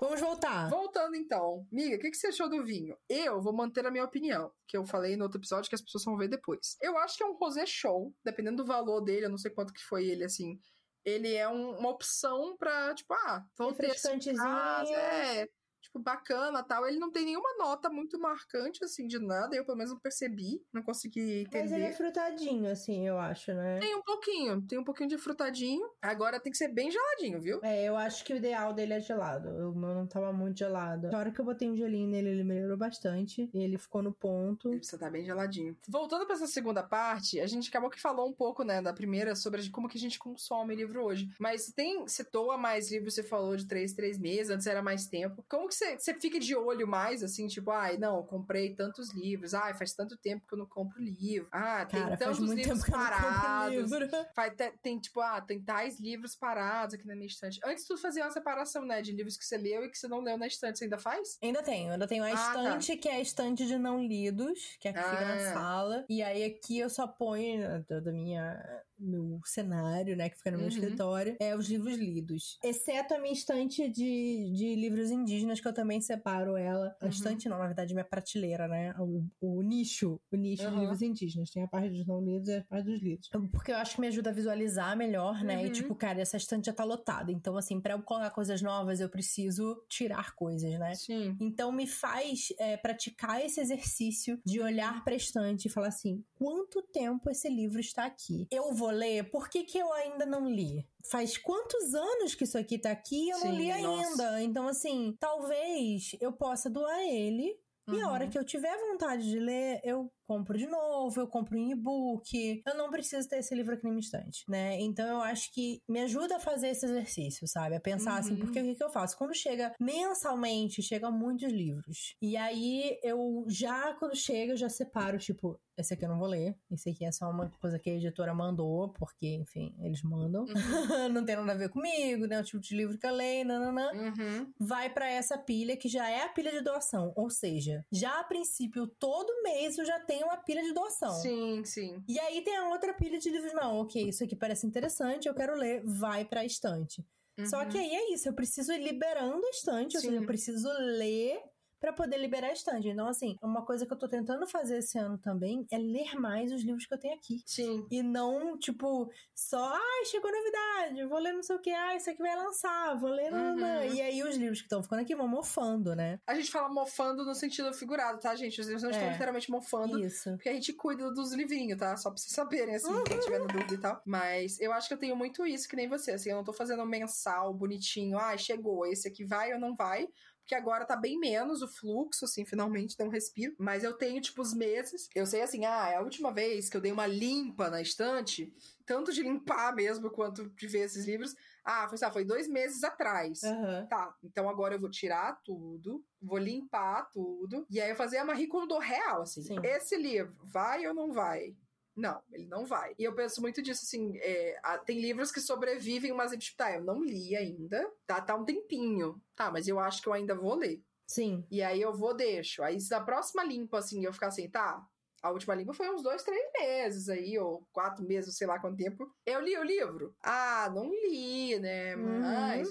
Vamos 0.00 0.20
voltar. 0.20 0.68
Voltando 0.68 1.14
então, 1.16 1.66
Miga, 1.72 1.96
o 1.96 1.98
que, 1.98 2.10
que 2.10 2.16
você 2.16 2.26
achou 2.26 2.48
do 2.48 2.62
vinho? 2.64 2.96
Eu 3.08 3.40
vou 3.40 3.52
manter 3.54 3.86
a 3.86 3.90
minha 3.90 4.04
opinião, 4.04 4.52
que 4.66 4.76
eu 4.76 4.84
falei 4.84 5.16
no 5.16 5.22
outro 5.24 5.38
episódio 5.40 5.68
que 5.68 5.74
as 5.74 5.80
pessoas 5.80 6.04
vão 6.04 6.16
ver 6.16 6.28
depois. 6.28 6.76
Eu 6.82 6.98
acho 6.98 7.16
que 7.16 7.22
é 7.22 7.26
um 7.26 7.36
rosé 7.36 7.64
show, 7.64 8.12
dependendo 8.24 8.58
do 8.62 8.66
valor 8.66 9.00
dele, 9.00 9.26
eu 9.26 9.30
não 9.30 9.38
sei 9.38 9.50
quanto 9.50 9.72
que 9.72 9.82
foi 9.82 10.04
ele, 10.06 10.24
assim. 10.24 10.58
Ele 11.04 11.32
é 11.34 11.48
um- 11.48 11.78
uma 11.78 11.90
opção 11.90 12.56
pra, 12.58 12.94
tipo, 12.94 13.14
ah, 13.14 13.44
vamos 13.56 13.76
ter 13.78 13.86
esse 13.90 14.34
caso, 14.34 14.92
é, 14.92 15.48
tipo, 15.84 15.98
bacana 15.98 16.62
tal. 16.62 16.86
Ele 16.86 16.98
não 16.98 17.10
tem 17.10 17.24
nenhuma 17.24 17.56
nota 17.58 17.88
muito 17.88 18.18
marcante, 18.18 18.82
assim, 18.84 19.06
de 19.06 19.18
nada, 19.18 19.54
eu 19.54 19.64
pelo 19.64 19.76
menos 19.78 19.92
não 19.92 20.00
percebi, 20.00 20.62
não 20.72 20.82
consegui 20.82 21.46
Mas 21.52 21.70
ele 21.70 21.84
é 21.84 21.88
entender. 21.88 21.96
frutadinho, 21.96 22.70
assim, 22.70 23.06
eu 23.06 23.18
acho, 23.18 23.52
né? 23.54 23.78
Tem 23.78 23.94
um 23.94 24.02
pouquinho, 24.02 24.62
tem 24.62 24.78
um 24.78 24.84
pouquinho 24.84 25.08
de 25.08 25.18
frutadinho. 25.18 25.86
Agora 26.02 26.40
tem 26.40 26.50
que 26.50 26.58
ser 26.58 26.68
bem 26.68 26.90
geladinho, 26.90 27.40
viu? 27.40 27.60
É, 27.62 27.84
eu 27.84 27.96
acho 27.96 28.24
que 28.24 28.32
o 28.32 28.36
ideal 28.36 28.72
dele 28.72 28.94
é 28.94 29.00
gelado. 29.00 29.48
O 29.70 29.74
meu 29.74 29.94
não 29.94 30.06
tava 30.06 30.32
muito 30.32 30.58
gelado. 30.58 31.10
Na 31.10 31.18
hora 31.18 31.30
que 31.30 31.40
eu 31.40 31.44
botei 31.44 31.70
um 31.70 31.76
gelinho 31.76 32.08
nele, 32.08 32.30
ele 32.30 32.44
melhorou 32.44 32.76
bastante. 32.76 33.48
E 33.52 33.58
ele 33.58 33.78
ficou 33.78 34.02
no 34.02 34.12
ponto. 34.12 34.68
Ele 34.68 34.78
precisa 34.78 34.96
estar 34.96 35.10
bem 35.10 35.24
geladinho. 35.24 35.76
Voltando 35.88 36.26
para 36.26 36.34
essa 36.34 36.46
segunda 36.46 36.82
parte, 36.82 37.40
a 37.40 37.46
gente 37.46 37.68
acabou 37.68 37.90
que 37.90 38.00
falou 38.00 38.28
um 38.28 38.32
pouco, 38.32 38.64
né, 38.64 38.80
da 38.80 38.92
primeira 38.92 39.34
sobre 39.36 39.68
como 39.70 39.88
que 39.88 39.98
a 39.98 40.00
gente 40.00 40.18
consome 40.18 40.74
livro 40.74 41.04
hoje. 41.04 41.28
Mas 41.38 41.72
tem, 41.72 42.00
você 42.02 42.24
toa 42.24 42.56
mais 42.56 42.90
livros, 42.90 43.14
você 43.14 43.22
falou 43.22 43.56
de 43.56 43.66
três, 43.66 43.92
três 43.92 44.18
meses, 44.18 44.50
antes 44.50 44.66
era 44.66 44.82
mais 44.82 45.06
tempo. 45.06 45.44
Como 45.48 45.68
que 45.68 45.73
você, 45.74 45.98
você 45.98 46.14
fica 46.14 46.38
de 46.38 46.54
olho 46.56 46.86
mais, 46.86 47.22
assim, 47.22 47.46
tipo, 47.46 47.70
ai, 47.70 47.96
não, 47.98 48.16
eu 48.18 48.22
comprei 48.24 48.74
tantos 48.74 49.12
livros, 49.14 49.54
ai, 49.54 49.74
faz 49.74 49.92
tanto 49.94 50.16
tempo 50.16 50.46
que 50.46 50.54
eu 50.54 50.58
não 50.58 50.66
compro 50.66 51.00
livro. 51.02 51.48
Ah, 51.52 51.84
tem 51.86 52.00
Cara, 52.02 52.16
tantos 52.16 52.38
livros 52.40 52.82
que 52.84 52.90
não 52.90 52.98
parados. 52.98 53.90
Faz- 54.34 54.54
te- 54.56 54.72
tem, 54.82 54.98
tipo, 54.98 55.20
ah, 55.20 55.40
tem 55.40 55.60
tais 55.62 55.98
livros 56.00 56.34
parados 56.36 56.94
aqui 56.94 57.06
na 57.06 57.14
minha 57.14 57.26
estante. 57.26 57.58
Antes 57.64 57.84
tu 57.86 57.96
fazia 57.96 58.24
uma 58.24 58.30
separação, 58.30 58.84
né, 58.84 59.00
de 59.02 59.12
livros 59.12 59.36
que 59.36 59.44
você 59.44 59.56
leu 59.56 59.84
e 59.84 59.90
que 59.90 59.98
você 59.98 60.08
não 60.08 60.20
leu 60.20 60.36
na 60.38 60.46
estante, 60.46 60.78
você 60.78 60.84
ainda 60.84 60.98
faz? 60.98 61.38
Ainda 61.42 61.62
tenho, 61.62 61.92
ainda 61.92 62.06
tenho 62.06 62.24
a 62.24 62.28
Ah, 62.28 62.32
tá. 62.32 62.38
estante, 62.78 62.96
que 62.96 63.08
é 63.08 63.16
a 63.16 63.20
estante 63.20 63.66
de 63.66 63.78
não 63.78 64.02
lidos, 64.02 64.76
que 64.80 64.88
é 64.88 64.90
a 64.90 64.94
que 64.94 65.02
fica 65.02 65.24
na 65.24 65.34
Ah. 65.34 65.52
sala. 65.54 66.04
E 66.08 66.22
aí 66.22 66.44
aqui 66.44 66.78
eu 66.78 66.88
só 66.90 67.06
ponho 67.06 67.60
né, 67.68 67.84
da 67.88 68.12
minha 68.12 68.82
meu 68.98 69.40
cenário, 69.44 70.16
né, 70.16 70.28
que 70.28 70.36
fica 70.36 70.50
no 70.50 70.58
meu 70.58 70.66
Uhum. 70.66 70.72
escritório, 70.72 71.36
é 71.40 71.56
os 71.56 71.68
livros 71.68 71.96
lidos. 71.96 72.58
Exceto 72.62 73.14
a 73.14 73.18
minha 73.18 73.32
estante 73.32 73.88
de, 73.88 74.52
de 74.54 74.74
livros 74.76 75.10
indígenas, 75.10 75.60
que 75.60 75.68
eu 75.68 75.72
também 75.74 76.00
separo 76.00 76.56
ela. 76.56 76.94
A 77.00 77.04
Uhum. 77.04 77.10
estante 77.10 77.48
não, 77.48 77.58
na 77.58 77.66
verdade, 77.66 77.92
minha 77.94 78.04
prateleira, 78.04 78.66
né? 78.68 78.94
O, 78.98 79.24
o 79.40 79.62
nicho, 79.62 80.20
o 80.32 80.36
nicho 80.36 80.62
de 80.62 80.68
Uhum. 80.74 80.80
livros 80.80 81.02
indígenas. 81.02 81.50
Tem 81.50 81.62
a 81.62 81.68
parte 81.68 81.90
dos 81.90 82.06
não 82.06 82.20
lidos 82.24 82.48
e 82.48 82.56
a 82.56 82.64
parte 82.64 82.84
dos 82.86 83.02
lidos. 83.02 83.28
Porque 83.52 83.72
eu 83.72 83.76
acho 83.76 83.94
que 83.96 84.00
me 84.00 84.06
ajuda 84.08 84.30
a 84.30 84.32
visualizar 84.32 84.96
melhor, 84.96 85.42
né? 85.44 85.62
E 85.62 85.66
Uhum. 85.66 85.72
tipo, 85.72 85.94
cara, 85.94 86.20
essa 86.20 86.36
estante 86.36 86.66
já 86.66 86.72
tá 86.72 86.84
lotada. 86.84 87.30
Então, 87.32 87.56
assim, 87.56 87.80
pra 87.80 87.94
eu 87.94 88.02
colocar 88.02 88.30
coisas 88.30 88.62
novas, 88.62 89.00
eu 89.00 89.08
preciso 89.08 89.76
tirar 89.88 90.34
coisas, 90.34 90.78
né? 90.78 90.94
Sim. 90.94 91.36
Então 91.40 91.70
me 91.72 91.86
faz 91.86 92.48
é, 92.58 92.76
praticar 92.76 93.44
esse 93.44 93.60
exercício 93.60 94.40
de 94.44 94.60
olhar 94.60 95.02
pra 95.04 95.14
estante 95.14 95.66
e 95.66 95.70
falar 95.70 95.88
assim: 95.88 96.24
quanto 96.34 96.82
tempo 96.82 97.30
esse 97.30 97.48
livro 97.48 97.80
está 97.80 98.04
aqui? 98.06 98.46
Eu 98.50 98.72
vou 98.72 98.83
ler? 98.90 99.30
Por 99.30 99.48
que, 99.48 99.64
que 99.64 99.78
eu 99.78 99.92
ainda 99.92 100.24
não 100.26 100.48
li? 100.48 100.86
Faz 101.10 101.36
quantos 101.38 101.94
anos 101.94 102.34
que 102.34 102.44
isso 102.44 102.58
aqui 102.58 102.78
tá 102.78 102.90
aqui 102.90 103.26
e 103.26 103.30
eu 103.30 103.38
não 103.38 103.50
Sim, 103.50 103.56
li 103.56 103.82
nossa. 103.82 104.10
ainda? 104.28 104.42
Então, 104.42 104.68
assim, 104.68 105.16
talvez 105.20 106.16
eu 106.20 106.32
possa 106.32 106.68
doar 106.70 107.00
ele. 107.02 107.54
E 107.86 108.00
a 108.00 108.06
Uhum. 108.06 108.12
hora 108.12 108.26
que 108.26 108.38
eu 108.38 108.44
tiver 108.44 108.74
vontade 108.78 109.28
de 109.28 109.38
ler, 109.38 109.78
eu 109.84 110.10
compro 110.26 110.56
de 110.56 110.66
novo, 110.66 111.20
eu 111.20 111.28
compro 111.28 111.58
em 111.58 111.72
e-book. 111.72 112.62
Eu 112.66 112.74
não 112.78 112.90
preciso 112.90 113.28
ter 113.28 113.40
esse 113.40 113.54
livro 113.54 113.74
aqui 113.74 113.84
na 113.84 113.90
minha 113.90 114.00
estante, 114.00 114.42
né? 114.48 114.80
Então 114.80 115.06
eu 115.06 115.20
acho 115.20 115.52
que 115.52 115.82
me 115.86 116.00
ajuda 116.00 116.36
a 116.36 116.40
fazer 116.40 116.68
esse 116.68 116.86
exercício, 116.86 117.46
sabe? 117.46 117.76
A 117.76 117.80
pensar 117.80 118.16
assim, 118.16 118.32
Uhum. 118.32 118.40
porque 118.40 118.58
o 118.58 118.64
que, 118.64 118.74
que 118.74 118.82
eu 118.82 118.88
faço? 118.88 119.18
Quando 119.18 119.34
chega 119.34 119.70
mensalmente, 119.78 120.82
chegam 120.82 121.12
muitos 121.12 121.52
livros. 121.52 122.14
E 122.22 122.38
aí 122.38 122.98
eu 123.02 123.44
já, 123.48 123.92
quando 123.98 124.16
chega, 124.16 124.52
eu 124.54 124.56
já 124.56 124.70
separo, 124.70 125.18
tipo, 125.18 125.60
esse 125.76 125.94
aqui 125.94 126.04
eu 126.04 126.08
não 126.08 126.18
vou 126.18 126.28
ler. 126.28 126.56
Esse 126.70 126.90
aqui 126.90 127.04
é 127.04 127.10
só 127.12 127.28
uma 127.30 127.50
coisa 127.60 127.78
que 127.78 127.90
a 127.90 127.94
editora 127.94 128.32
mandou, 128.34 128.90
porque, 128.92 129.26
enfim, 129.34 129.74
eles 129.80 130.02
mandam. 130.02 130.44
não 131.12 131.24
tem 131.24 131.36
nada 131.36 131.52
a 131.52 131.56
ver 131.56 131.68
comigo, 131.68 132.26
né? 132.26 132.40
O 132.40 132.44
tipo 132.44 132.60
de 132.60 132.76
livro 132.76 132.98
que 132.98 133.06
eu 133.06 133.12
leio, 133.14 133.44
nananã 133.44 133.90
Uhum. 133.92 134.52
vai 134.58 134.92
pra 134.92 135.08
essa 135.08 135.36
pilha 135.38 135.76
que 135.76 135.88
já 135.88 136.08
é 136.08 136.22
a 136.22 136.28
pilha 136.28 136.50
de 136.52 136.60
doação. 136.60 137.12
Ou 137.16 137.28
seja, 137.30 137.84
já 137.92 138.20
a 138.20 138.24
princípio, 138.24 138.86
todo 138.86 139.42
mês 139.42 139.76
eu 139.78 139.84
já 139.84 139.98
tenho 140.00 140.26
uma 140.26 140.36
pilha 140.36 140.62
de 140.62 140.72
doação. 140.72 141.10
Sim, 141.20 141.64
sim. 141.64 142.02
E 142.08 142.18
aí 142.20 142.42
tem 142.42 142.56
a 142.56 142.68
outra 142.68 142.94
pilha 142.94 143.18
de 143.18 143.30
livros. 143.30 143.52
Não, 143.52 143.78
ok, 143.80 144.08
isso 144.08 144.22
aqui 144.24 144.36
parece 144.36 144.66
interessante, 144.66 145.26
eu 145.28 145.34
quero 145.34 145.54
ler, 145.56 145.82
vai 145.84 146.24
pra 146.24 146.44
estante. 146.44 147.04
Só 147.46 147.62
Uhum. 147.62 147.68
que 147.68 147.76
aí 147.78 147.90
é 147.94 148.14
isso, 148.14 148.28
eu 148.28 148.32
preciso 148.32 148.72
ir 148.72 148.78
liberando 148.80 149.44
a 149.44 149.50
estante, 149.50 149.96
ou 149.96 150.00
Sim. 150.00 150.08
seja, 150.08 150.20
eu 150.22 150.26
preciso 150.26 150.68
ler 150.78 151.40
pra 151.80 151.92
poder 151.92 152.16
liberar 152.18 152.48
a 152.48 152.52
estante. 152.52 152.88
Então, 152.88 153.06
assim, 153.06 153.36
uma 153.42 153.64
coisa 153.64 153.86
que 153.86 153.92
eu 153.92 153.98
tô 153.98 154.08
tentando 154.08 154.46
fazer 154.46 154.78
esse 154.78 154.98
ano 154.98 155.18
também 155.18 155.66
é 155.70 155.78
ler 155.78 156.14
mais 156.18 156.52
os 156.52 156.62
livros 156.62 156.86
que 156.86 156.94
eu 156.94 156.98
tenho 156.98 157.14
aqui. 157.14 157.42
Sim. 157.46 157.86
E 157.90 158.02
não, 158.02 158.56
tipo, 158.58 159.10
só, 159.34 159.74
ai, 159.74 160.04
chegou 160.06 160.30
novidade, 160.32 161.04
vou 161.06 161.18
ler 161.18 161.32
não 161.32 161.42
sei 161.42 161.56
o 161.56 161.60
que, 161.60 161.70
ah, 161.70 161.94
isso 161.96 162.08
aqui 162.10 162.22
vai 162.22 162.36
lançar, 162.36 162.94
vou 162.96 163.10
ler. 163.10 163.30
nananã." 163.30 163.80
Uhum. 163.80 163.94
E 163.94 164.00
aí 164.00 164.22
os 164.22 164.36
livros 164.36 164.60
que 164.60 164.66
estão 164.66 164.82
ficando 164.82 165.00
aqui 165.02 165.14
vão 165.14 165.28
mofando, 165.28 165.94
né? 165.94 166.18
A 166.26 166.34
gente 166.34 166.50
fala 166.50 166.68
mofando 166.68 167.24
no 167.24 167.34
sentido 167.34 167.72
figurado, 167.74 168.18
tá, 168.20 168.34
gente? 168.34 168.60
Os 168.60 168.66
livros 168.66 168.82
não 168.82 168.90
estão 168.90 169.06
É. 169.08 169.12
literalmente 169.12 169.50
mofando. 169.50 169.98
Isso. 169.98 170.30
Porque 170.32 170.48
a 170.48 170.52
gente 170.54 170.72
cuida 170.72 171.10
dos 171.12 171.32
livrinhos, 171.32 171.78
tá? 171.78 171.96
Só 171.96 172.10
pra 172.10 172.18
vocês 172.18 172.32
saberem, 172.32 172.74
assim, 172.74 172.92
quem 173.04 173.18
tiver 173.20 173.38
dúvida 173.40 173.74
e 173.74 173.78
tal. 173.78 174.00
Mas 174.06 174.58
eu 174.60 174.72
acho 174.72 174.88
que 174.88 174.94
eu 174.94 174.98
tenho 174.98 175.16
muito 175.16 175.46
isso, 175.46 175.68
que 175.68 175.76
nem 175.76 175.88
você, 175.88 176.12
assim, 176.12 176.30
eu 176.30 176.36
não 176.36 176.44
tô 176.44 176.52
fazendo 176.52 176.82
um 176.82 176.86
mensal 176.86 177.52
bonitinho, 177.52 178.18
ah, 178.18 178.36
chegou, 178.36 178.86
esse 178.86 179.08
aqui 179.08 179.24
vai 179.24 179.52
ou 179.52 179.58
não 179.60 179.74
vai. 179.74 180.08
Porque 180.44 180.54
agora 180.54 180.84
tá 180.84 180.94
bem 180.94 181.18
menos 181.18 181.62
o 181.62 181.68
fluxo, 181.68 182.26
assim, 182.26 182.44
finalmente 182.44 182.98
deu 182.98 183.06
um 183.06 183.10
respiro. 183.10 183.54
Mas 183.58 183.82
eu 183.82 183.94
tenho, 183.94 184.20
tipo, 184.20 184.42
os 184.42 184.52
meses. 184.52 185.08
Eu 185.14 185.24
sei, 185.24 185.40
assim, 185.40 185.64
ah, 185.64 185.88
é 185.88 185.96
a 185.96 186.02
última 186.02 186.30
vez 186.30 186.68
que 186.68 186.76
eu 186.76 186.82
dei 186.82 186.92
uma 186.92 187.06
limpa 187.06 187.70
na 187.70 187.80
estante, 187.80 188.52
tanto 188.84 189.10
de 189.10 189.22
limpar 189.22 189.74
mesmo 189.74 190.10
quanto 190.10 190.50
de 190.50 190.66
ver 190.66 190.80
esses 190.80 191.06
livros. 191.06 191.34
Ah, 191.64 191.88
foi, 191.88 191.96
sabe, 191.96 192.12
foi 192.12 192.26
dois 192.26 192.46
meses 192.46 192.84
atrás. 192.84 193.42
Aham. 193.42 193.86
Tá, 193.88 194.14
então 194.22 194.46
agora 194.46 194.74
eu 194.74 194.80
vou 194.80 194.90
tirar 194.90 195.40
tudo, 195.42 196.04
vou 196.20 196.36
limpar 196.36 197.08
tudo, 197.10 197.66
e 197.70 197.80
aí 197.80 197.88
eu 197.88 197.96
fazer 197.96 198.18
a 198.18 198.24
Marie 198.24 198.46
Kondo 198.46 198.76
real, 198.78 199.22
assim. 199.22 199.42
Sim. 199.42 199.56
Esse 199.62 199.96
livro, 199.96 200.36
vai 200.42 200.86
ou 200.86 200.92
não 200.92 201.10
vai? 201.10 201.56
Não, 201.96 202.20
ele 202.32 202.46
não 202.46 202.64
vai. 202.66 202.92
E 202.98 203.04
eu 203.04 203.14
penso 203.14 203.40
muito 203.40 203.62
disso, 203.62 203.82
assim, 203.84 204.16
é, 204.18 204.58
a- 204.62 204.78
tem 204.78 205.00
livros 205.00 205.30
que 205.30 205.40
sobrevivem, 205.40 206.12
mas, 206.12 206.32
tipo, 206.32 206.56
tá, 206.56 206.74
eu 206.74 206.82
não 206.82 207.02
li 207.02 207.36
ainda, 207.36 207.88
tá, 208.06 208.20
tá 208.20 208.34
um 208.34 208.44
tempinho, 208.44 209.20
tá, 209.36 209.50
mas 209.50 209.68
eu 209.68 209.78
acho 209.78 210.02
que 210.02 210.08
eu 210.08 210.12
ainda 210.12 210.34
vou 210.34 210.54
ler. 210.56 210.82
Sim. 211.06 211.46
E 211.50 211.62
aí 211.62 211.80
eu 211.80 211.92
vou, 211.94 212.14
deixo. 212.14 212.62
Aí 212.62 212.80
se 212.80 212.90
na 212.90 213.00
próxima 213.00 213.44
limpa, 213.44 213.78
assim, 213.78 214.04
eu 214.04 214.12
ficar 214.12 214.28
assim, 214.28 214.48
tá, 214.50 214.84
a 215.22 215.30
última 215.30 215.54
limpa 215.54 215.72
foi 215.72 215.88
uns 215.88 216.02
dois, 216.02 216.22
três 216.22 216.50
meses 216.58 217.08
aí, 217.08 217.38
ou 217.38 217.66
quatro 217.72 218.04
meses, 218.04 218.36
sei 218.36 218.46
lá 218.46 218.58
quanto 218.58 218.76
tempo. 218.76 219.10
Eu 219.24 219.40
li 219.40 219.56
o 219.56 219.62
livro? 219.62 220.14
Ah, 220.22 220.70
não 220.74 220.90
li, 220.90 221.58
né? 221.60 221.94
Uhum. 221.96 222.62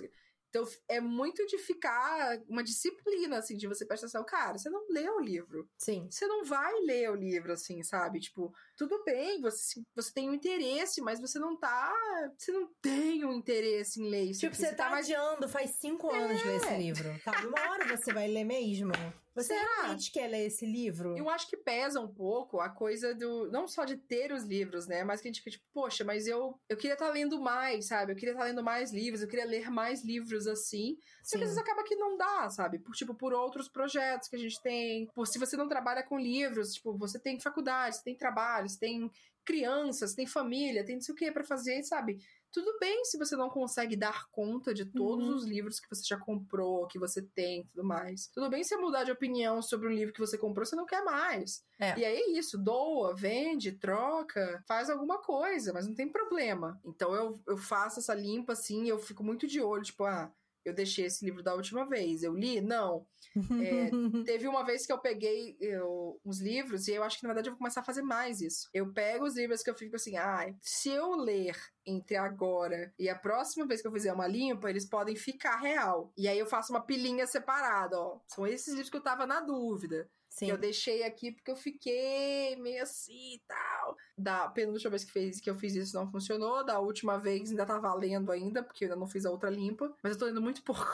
Então 0.53 0.67
é 0.87 1.01
muito 1.01 1.43
de 1.47 1.57
ficar 1.57 2.39
uma 2.47 2.63
disciplina, 2.63 3.39
assim, 3.39 3.57
de 3.57 3.67
você 3.67 3.83
prestar 3.87 4.05
atenção. 4.05 4.23
Cara, 4.23 4.55
você 4.55 4.69
não 4.69 4.85
leu 4.87 5.15
o 5.15 5.19
livro. 5.19 5.67
Sim. 5.79 6.07
Você 6.11 6.27
não 6.27 6.45
vai 6.45 6.71
ler 6.81 7.09
o 7.09 7.15
livro, 7.15 7.51
assim, 7.51 7.81
sabe? 7.81 8.19
Tipo, 8.19 8.53
tudo 8.77 9.03
bem, 9.03 9.41
você, 9.41 9.81
você 9.95 10.13
tem 10.13 10.29
um 10.29 10.33
interesse, 10.35 11.01
mas 11.01 11.19
você 11.19 11.39
não 11.39 11.57
tá. 11.57 11.91
Você 12.37 12.51
não 12.51 12.71
tem 12.79 13.25
um 13.25 13.33
interesse 13.33 13.99
em 13.99 14.07
ler 14.07 14.25
isso. 14.25 14.41
Tipo, 14.41 14.53
aqui, 14.53 14.61
você 14.63 14.75
tá 14.75 14.91
mais 14.91 15.09
adiando 15.09 15.49
faz 15.49 15.71
cinco 15.71 16.13
anos 16.13 16.43
ler 16.45 16.57
esse 16.57 16.77
livro. 16.77 17.19
Tá, 17.23 17.31
uma 17.47 17.71
hora 17.71 17.97
você 17.97 18.13
vai 18.13 18.27
ler 18.27 18.43
mesmo. 18.43 18.93
Você 19.35 19.55
Será? 19.55 19.81
realmente 19.81 20.11
quer 20.11 20.27
ler 20.27 20.45
esse 20.45 20.63
livro? 20.63 21.17
Eu 21.17 21.27
acho 21.27 21.49
que 21.49 21.57
pesa 21.57 21.99
um 21.99 22.07
pouco 22.07 22.59
a 22.59 22.69
coisa 22.69 23.15
do. 23.15 23.49
Não 23.49 23.67
só 23.67 23.83
de 23.83 23.97
ter 23.97 24.31
os 24.31 24.43
livros, 24.43 24.85
né? 24.85 25.03
Mas 25.03 25.21
que 25.21 25.27
a 25.27 25.31
gente 25.31 25.39
fica 25.39 25.51
tipo, 25.51 25.65
poxa, 25.73 26.03
mas 26.03 26.27
eu, 26.27 26.59
eu 26.69 26.77
queria 26.77 26.93
estar 26.93 27.09
lendo 27.09 27.41
mais, 27.41 27.87
sabe? 27.87 28.11
Eu 28.11 28.15
queria 28.15 28.33
estar 28.33 28.43
lendo 28.43 28.63
mais 28.63 28.93
livros, 28.93 29.21
eu 29.21 29.27
queria 29.27 29.45
ler 29.45 29.71
mais 29.71 30.03
livros 30.03 30.45
assim. 30.45 30.97
Que 31.27 31.35
às 31.35 31.41
vezes 31.41 31.57
acaba 31.57 31.83
que 31.83 31.95
não 31.95 32.15
dá, 32.15 32.47
sabe? 32.51 32.77
Por, 32.77 32.93
tipo, 32.93 33.15
por 33.15 33.33
outros 33.33 33.67
projetos 33.67 34.27
que 34.27 34.35
a 34.35 34.39
gente 34.39 34.61
tem. 34.61 35.07
Por 35.15 35.25
se 35.25 35.39
você 35.39 35.57
não 35.57 35.67
trabalha 35.67 36.03
com 36.03 36.19
livros, 36.19 36.73
tipo, 36.73 36.95
você 36.95 37.17
tem 37.17 37.39
faculdade, 37.39 37.97
você 37.97 38.03
tem 38.03 38.15
trabalho, 38.15 38.69
você 38.69 38.79
tem 38.79 39.09
crianças, 39.43 40.13
tem 40.13 40.25
família, 40.27 40.85
tem 40.85 40.95
não 40.95 41.01
sei 41.01 41.13
o 41.13 41.17
que 41.17 41.31
pra 41.31 41.43
fazer, 41.43 41.83
sabe? 41.83 42.19
Tudo 42.53 42.77
bem 42.79 43.03
se 43.03 43.17
você 43.17 43.35
não 43.35 43.49
consegue 43.49 43.95
dar 43.97 44.29
conta 44.29 44.73
de 44.73 44.85
todos 44.85 45.27
Uhum. 45.27 45.35
os 45.35 45.43
livros 45.43 45.79
que 45.79 45.89
você 45.89 46.03
já 46.05 46.17
comprou, 46.17 46.85
que 46.87 46.99
você 46.99 47.21
tem 47.21 47.61
e 47.61 47.63
tudo 47.65 47.83
mais. 47.83 48.27
Tudo 48.27 48.49
bem 48.49 48.63
se 48.63 48.77
mudar 48.77 49.03
de 49.03 49.11
opinião 49.11 49.59
sobre 49.61 49.87
um 49.87 49.91
livro 49.91 50.13
que 50.13 50.19
você 50.19 50.37
comprou, 50.37 50.63
você 50.65 50.75
não 50.75 50.85
quer 50.85 51.03
mais. 51.03 51.65
É. 51.79 51.97
E 51.99 52.05
aí 52.05 52.15
é 52.15 52.29
isso, 52.37 52.57
doa, 52.57 53.15
vende, 53.15 53.71
troca, 53.71 54.63
faz 54.67 54.89
alguma 54.89 55.17
coisa, 55.17 55.73
mas 55.73 55.87
não 55.87 55.95
tem 55.95 56.07
problema. 56.07 56.79
Então 56.85 57.13
eu, 57.15 57.41
eu 57.47 57.57
faço 57.57 57.99
essa 57.99 58.13
limpa 58.13 58.53
assim, 58.53 58.87
eu 58.87 58.99
fico 58.99 59.23
muito 59.23 59.47
de 59.47 59.59
olho, 59.59 59.83
tipo, 59.83 60.03
ah, 60.05 60.31
eu 60.65 60.73
deixei 60.73 61.05
esse 61.05 61.23
livro 61.25 61.43
da 61.43 61.53
última 61.55 61.87
vez, 61.87 62.23
eu 62.23 62.33
li? 62.33 62.61
Não. 62.61 63.05
É, 63.35 63.89
Teve 64.25 64.47
uma 64.47 64.63
vez 64.63 64.85
que 64.85 64.93
eu 64.93 64.99
peguei 64.99 65.57
eu, 65.59 66.19
uns 66.25 66.39
livros, 66.39 66.87
e 66.87 66.93
eu 66.93 67.03
acho 67.03 67.17
que 67.17 67.23
na 67.23 67.29
verdade 67.29 67.49
eu 67.49 67.53
vou 67.53 67.57
começar 67.57 67.81
a 67.81 67.85
fazer 67.85 68.01
mais 68.01 68.41
isso. 68.41 68.69
Eu 68.73 68.91
pego 68.93 69.25
os 69.25 69.35
livros 69.35 69.61
que 69.63 69.69
eu 69.69 69.75
fico 69.75 69.95
assim, 69.95 70.17
ah, 70.17 70.53
se 70.61 70.89
eu 70.89 71.15
ler 71.15 71.55
entre 71.85 72.15
agora 72.15 72.93
e 72.97 73.09
a 73.09 73.15
próxima 73.15 73.65
vez 73.65 73.81
que 73.81 73.87
eu 73.87 73.91
fizer 73.91 74.13
uma 74.13 74.27
limpa, 74.27 74.69
eles 74.69 74.85
podem 74.85 75.15
ficar 75.15 75.57
real. 75.57 76.11
E 76.17 76.27
aí 76.27 76.39
eu 76.39 76.45
faço 76.45 76.71
uma 76.71 76.81
pilinha 76.85 77.27
separada, 77.27 77.99
ó. 77.99 78.19
São 78.27 78.47
esses 78.47 78.69
livros 78.69 78.89
que 78.89 78.97
eu 78.97 79.03
tava 79.03 79.25
na 79.25 79.41
dúvida. 79.41 80.09
Sim. 80.33 80.47
Que 80.47 80.51
eu 80.51 80.57
deixei 80.57 81.03
aqui 81.03 81.31
porque 81.31 81.51
eu 81.51 81.55
fiquei 81.55 82.55
meio 82.55 82.81
assim 82.81 83.35
e 83.35 83.41
tal. 83.47 83.95
Da 84.17 84.47
penúltima 84.49 84.89
vez 84.89 85.03
que, 85.03 85.11
fez, 85.11 85.39
que 85.39 85.47
eu 85.47 85.55
fiz 85.55 85.75
isso 85.75 85.95
não 85.95 86.09
funcionou. 86.09 86.65
Da 86.65 86.79
última 86.79 87.19
vez 87.19 87.51
ainda 87.51 87.67
tá 87.67 87.77
valendo 87.77 88.31
ainda, 88.31 88.63
porque 88.63 88.83
eu 88.83 88.87
ainda 88.87 88.99
não 88.99 89.07
fiz 89.07 89.27
a 89.27 89.29
outra 89.31 89.51
limpa. 89.51 89.95
Mas 90.01 90.13
eu 90.13 90.19
tô 90.19 90.25
lendo 90.25 90.41
muito 90.41 90.63
pouco. 90.63 90.87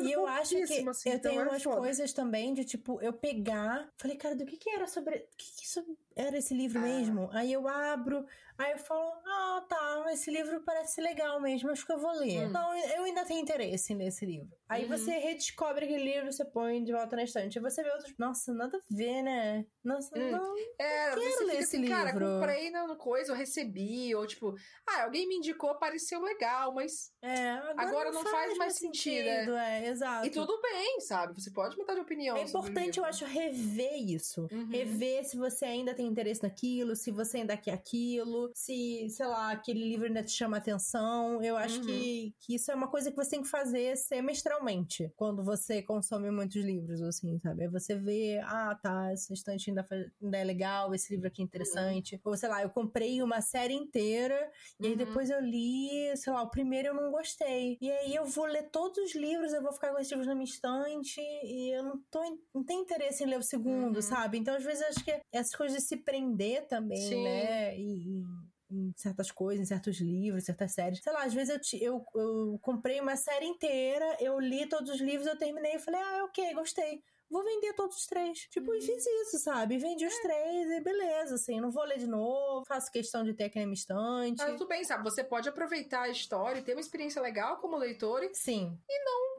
E 0.00 0.10
eu 0.10 0.26
acho 0.26 0.56
que 0.56 0.62
assim, 0.62 1.10
eu 1.10 1.16
então 1.16 1.30
tenho 1.30 1.42
é 1.42 1.44
umas 1.44 1.62
foda. 1.62 1.76
coisas 1.76 2.10
também 2.14 2.54
de 2.54 2.64
tipo, 2.64 2.98
eu 3.02 3.12
pegar. 3.12 3.92
Falei, 3.98 4.16
cara, 4.16 4.34
do 4.34 4.46
que 4.46 4.56
que 4.56 4.70
era 4.70 4.86
sobre. 4.86 5.18
Que 5.36 5.56
que 5.56 5.64
isso 5.66 5.84
era 6.18 6.36
esse 6.36 6.52
livro 6.52 6.78
Ah. 6.78 6.82
mesmo? 6.82 7.30
Aí 7.32 7.52
eu 7.52 7.66
abro, 7.68 8.26
aí 8.58 8.72
eu 8.72 8.78
falo, 8.78 9.12
ah, 9.24 9.64
tá, 9.68 10.04
esse 10.12 10.30
livro 10.30 10.60
parece 10.64 11.00
legal 11.00 11.40
mesmo, 11.40 11.70
acho 11.70 11.86
que 11.86 11.92
eu 11.92 11.98
vou 11.98 12.12
ler. 12.12 12.46
Hum. 12.48 12.50
Não, 12.50 12.74
eu 12.76 13.04
ainda 13.04 13.24
tenho 13.24 13.40
interesse 13.40 13.94
nesse 13.94 14.26
livro. 14.26 14.48
Aí 14.68 14.82
Uhum. 14.84 14.90
você 14.98 15.12
redescobre 15.12 15.84
aquele 15.84 16.04
livro, 16.04 16.30
você 16.32 16.44
põe 16.44 16.82
de 16.84 16.92
volta 16.92 17.16
na 17.16 17.22
estante. 17.22 17.58
Aí 17.58 17.62
você 17.62 17.82
vê 17.82 17.90
outros. 17.90 18.14
Nossa, 18.18 18.52
nada 18.52 18.76
a 18.76 18.80
ver, 18.94 19.22
né? 19.22 19.64
Nossa, 19.84 20.10
Hum. 20.18 20.30
não. 20.30 20.54
É, 20.78 21.10
vezes 21.14 21.20
quero 21.24 21.38
você 21.38 21.44
ler 21.44 21.58
esse 21.60 21.76
assim, 21.76 21.86
cara, 21.88 22.10
livro. 22.10 22.26
comprei 22.40 22.70
no, 22.70 22.86
no 22.88 22.96
coisa, 22.96 23.32
eu 23.32 23.36
recebi, 23.36 24.14
ou 24.14 24.26
tipo, 24.26 24.54
ah, 24.88 25.04
alguém 25.04 25.26
me 25.28 25.36
indicou, 25.36 25.74
pareceu 25.78 26.20
legal, 26.20 26.74
mas. 26.74 27.12
É, 27.22 27.50
agora, 27.52 27.82
Agora 27.88 28.12
não 28.12 28.24
faz 28.24 28.56
mais 28.58 28.74
sentido, 28.74 29.56
é, 29.56 29.86
exato. 29.88 30.26
E 30.26 30.30
tudo 30.30 30.60
bem, 30.60 31.00
sabe? 31.00 31.40
Você 31.40 31.50
pode 31.50 31.76
mudar 31.76 31.94
de 31.94 32.00
opinião. 32.00 32.36
É 32.36 32.42
importante, 32.42 32.98
eu 32.98 33.04
acho, 33.04 33.24
rever 33.24 33.94
isso. 34.10 34.46
Uhum. 34.50 34.68
Rever 34.68 35.24
se 35.24 35.36
você 35.38 35.64
ainda 35.64 35.94
tem 35.94 36.07
interesse 36.08 36.42
naquilo, 36.42 36.94
se 36.96 37.10
você 37.10 37.38
ainda 37.38 37.56
quer 37.56 37.72
aquilo, 37.72 38.50
se, 38.54 39.08
sei 39.10 39.26
lá, 39.26 39.52
aquele 39.52 39.80
livro 39.88 40.06
ainda 40.06 40.22
te 40.22 40.32
chama 40.32 40.56
atenção. 40.56 41.42
Eu 41.42 41.56
acho 41.56 41.78
Uhum. 41.80 41.86
que, 41.86 42.34
que 42.40 42.54
isso 42.54 42.70
é 42.70 42.74
uma 42.74 42.88
coisa 42.88 43.10
que 43.10 43.16
você 43.16 43.30
tem 43.30 43.42
que 43.42 43.48
fazer 43.48 43.96
semestralmente, 43.96 45.12
quando 45.16 45.42
você 45.44 45.82
consome 45.82 46.30
muitos 46.30 46.62
livros, 46.64 47.00
assim, 47.02 47.38
sabe? 47.40 47.62
Aí 47.64 47.68
você 47.68 47.94
vê, 47.96 48.38
ah, 48.44 48.78
tá, 48.80 49.10
essa 49.12 49.32
estante 49.32 49.70
ainda, 49.70 49.86
ainda 50.22 50.36
é 50.38 50.44
legal, 50.44 50.94
esse 50.94 51.12
livro 51.12 51.28
aqui 51.28 51.42
é 51.42 51.44
interessante. 51.44 52.20
Ou, 52.24 52.36
sei 52.36 52.48
lá, 52.48 52.62
eu 52.62 52.70
comprei 52.70 53.22
uma 53.22 53.40
série 53.40 53.74
inteira, 53.74 54.50
e 54.80 54.86
aí 54.86 54.92
Uhum. 54.92 54.98
depois 54.98 55.30
eu 55.30 55.40
li, 55.40 56.16
sei 56.16 56.32
lá, 56.32 56.42
o 56.42 56.50
primeiro 56.50 56.88
eu 56.88 56.94
não 56.94 57.10
gostei. 57.10 57.76
E 57.80 57.90
aí 57.90 58.14
eu 58.14 58.24
vou 58.24 58.46
ler 58.46 58.70
todos 58.70 58.98
os 58.98 59.14
livros, 59.14 59.52
eu 59.52 59.62
vou 59.62 59.72
ficar 59.72 59.92
com 59.92 59.98
esses 59.98 60.10
livros 60.10 60.26
na 60.28 60.34
minha 60.34 60.44
estante 60.44 61.20
e 61.20 61.74
eu 61.76 61.82
não, 61.82 61.98
tô, 62.10 62.20
não 62.54 62.64
tenho 62.64 62.82
interesse 62.82 63.24
em 63.24 63.26
ler 63.26 63.38
o 63.38 63.42
segundo, 63.42 63.96
Uhum. 63.96 64.02
sabe? 64.02 64.38
Então, 64.38 64.54
às 64.54 64.64
vezes, 64.64 64.82
acho 64.82 65.04
que 65.04 65.20
essas 65.32 65.54
coisas 65.54 65.82
se 65.84 65.96
prender 65.98 66.66
também, 66.66 66.96
Sim. 67.00 67.22
né? 67.24 67.78
E, 67.78 68.22
em 68.70 68.92
certas 68.96 69.30
coisas, 69.30 69.62
em 69.64 69.68
certos 69.68 69.98
livros, 69.98 70.44
certas 70.44 70.72
séries. 70.74 71.00
Sei 71.02 71.12
lá, 71.12 71.24
às 71.24 71.32
vezes 71.32 71.54
eu, 71.54 71.60
ti- 71.60 71.82
eu, 71.82 72.04
eu 72.14 72.58
comprei 72.60 73.00
uma 73.00 73.16
série 73.16 73.46
inteira, 73.46 74.16
eu 74.20 74.38
li 74.38 74.66
todos 74.68 74.90
os 74.90 75.00
livros, 75.00 75.26
eu 75.26 75.38
terminei 75.38 75.76
e 75.76 75.78
falei, 75.78 76.00
ah, 76.00 76.24
ok, 76.24 76.52
gostei. 76.54 77.02
Vou 77.30 77.44
vender 77.44 77.74
todos 77.74 77.96
os 77.98 78.06
três. 78.06 78.38
Tipo, 78.50 78.70
Uhum. 78.70 78.76
e 78.78 78.80
fiz 78.82 79.04
isso, 79.06 79.38
sabe? 79.38 79.76
Vendi 79.78 80.04
É. 80.04 80.08
os 80.08 80.18
três 80.20 80.70
e 80.70 80.80
beleza, 80.80 81.34
assim. 81.34 81.60
Não 81.60 81.70
vou 81.70 81.84
ler 81.84 81.98
de 81.98 82.06
novo, 82.06 82.64
faço 82.66 82.90
questão 82.90 83.22
de 83.22 83.34
ter 83.34 83.44
aqui 83.44 83.58
na 83.58 83.66
minha 83.66 83.74
estante. 83.74 84.38
Mas 84.38 84.52
tudo 84.52 84.66
bem, 84.66 84.82
sabe? 84.84 85.02
Você 85.04 85.22
pode 85.22 85.46
aproveitar 85.48 86.02
a 86.02 86.08
história 86.08 86.58
e 86.58 86.62
ter 86.62 86.72
uma 86.72 86.80
experiência 86.80 87.20
legal 87.20 87.58
como 87.58 87.76
leitor 87.76 88.22
e 88.22 88.34
Sim. 88.34 88.78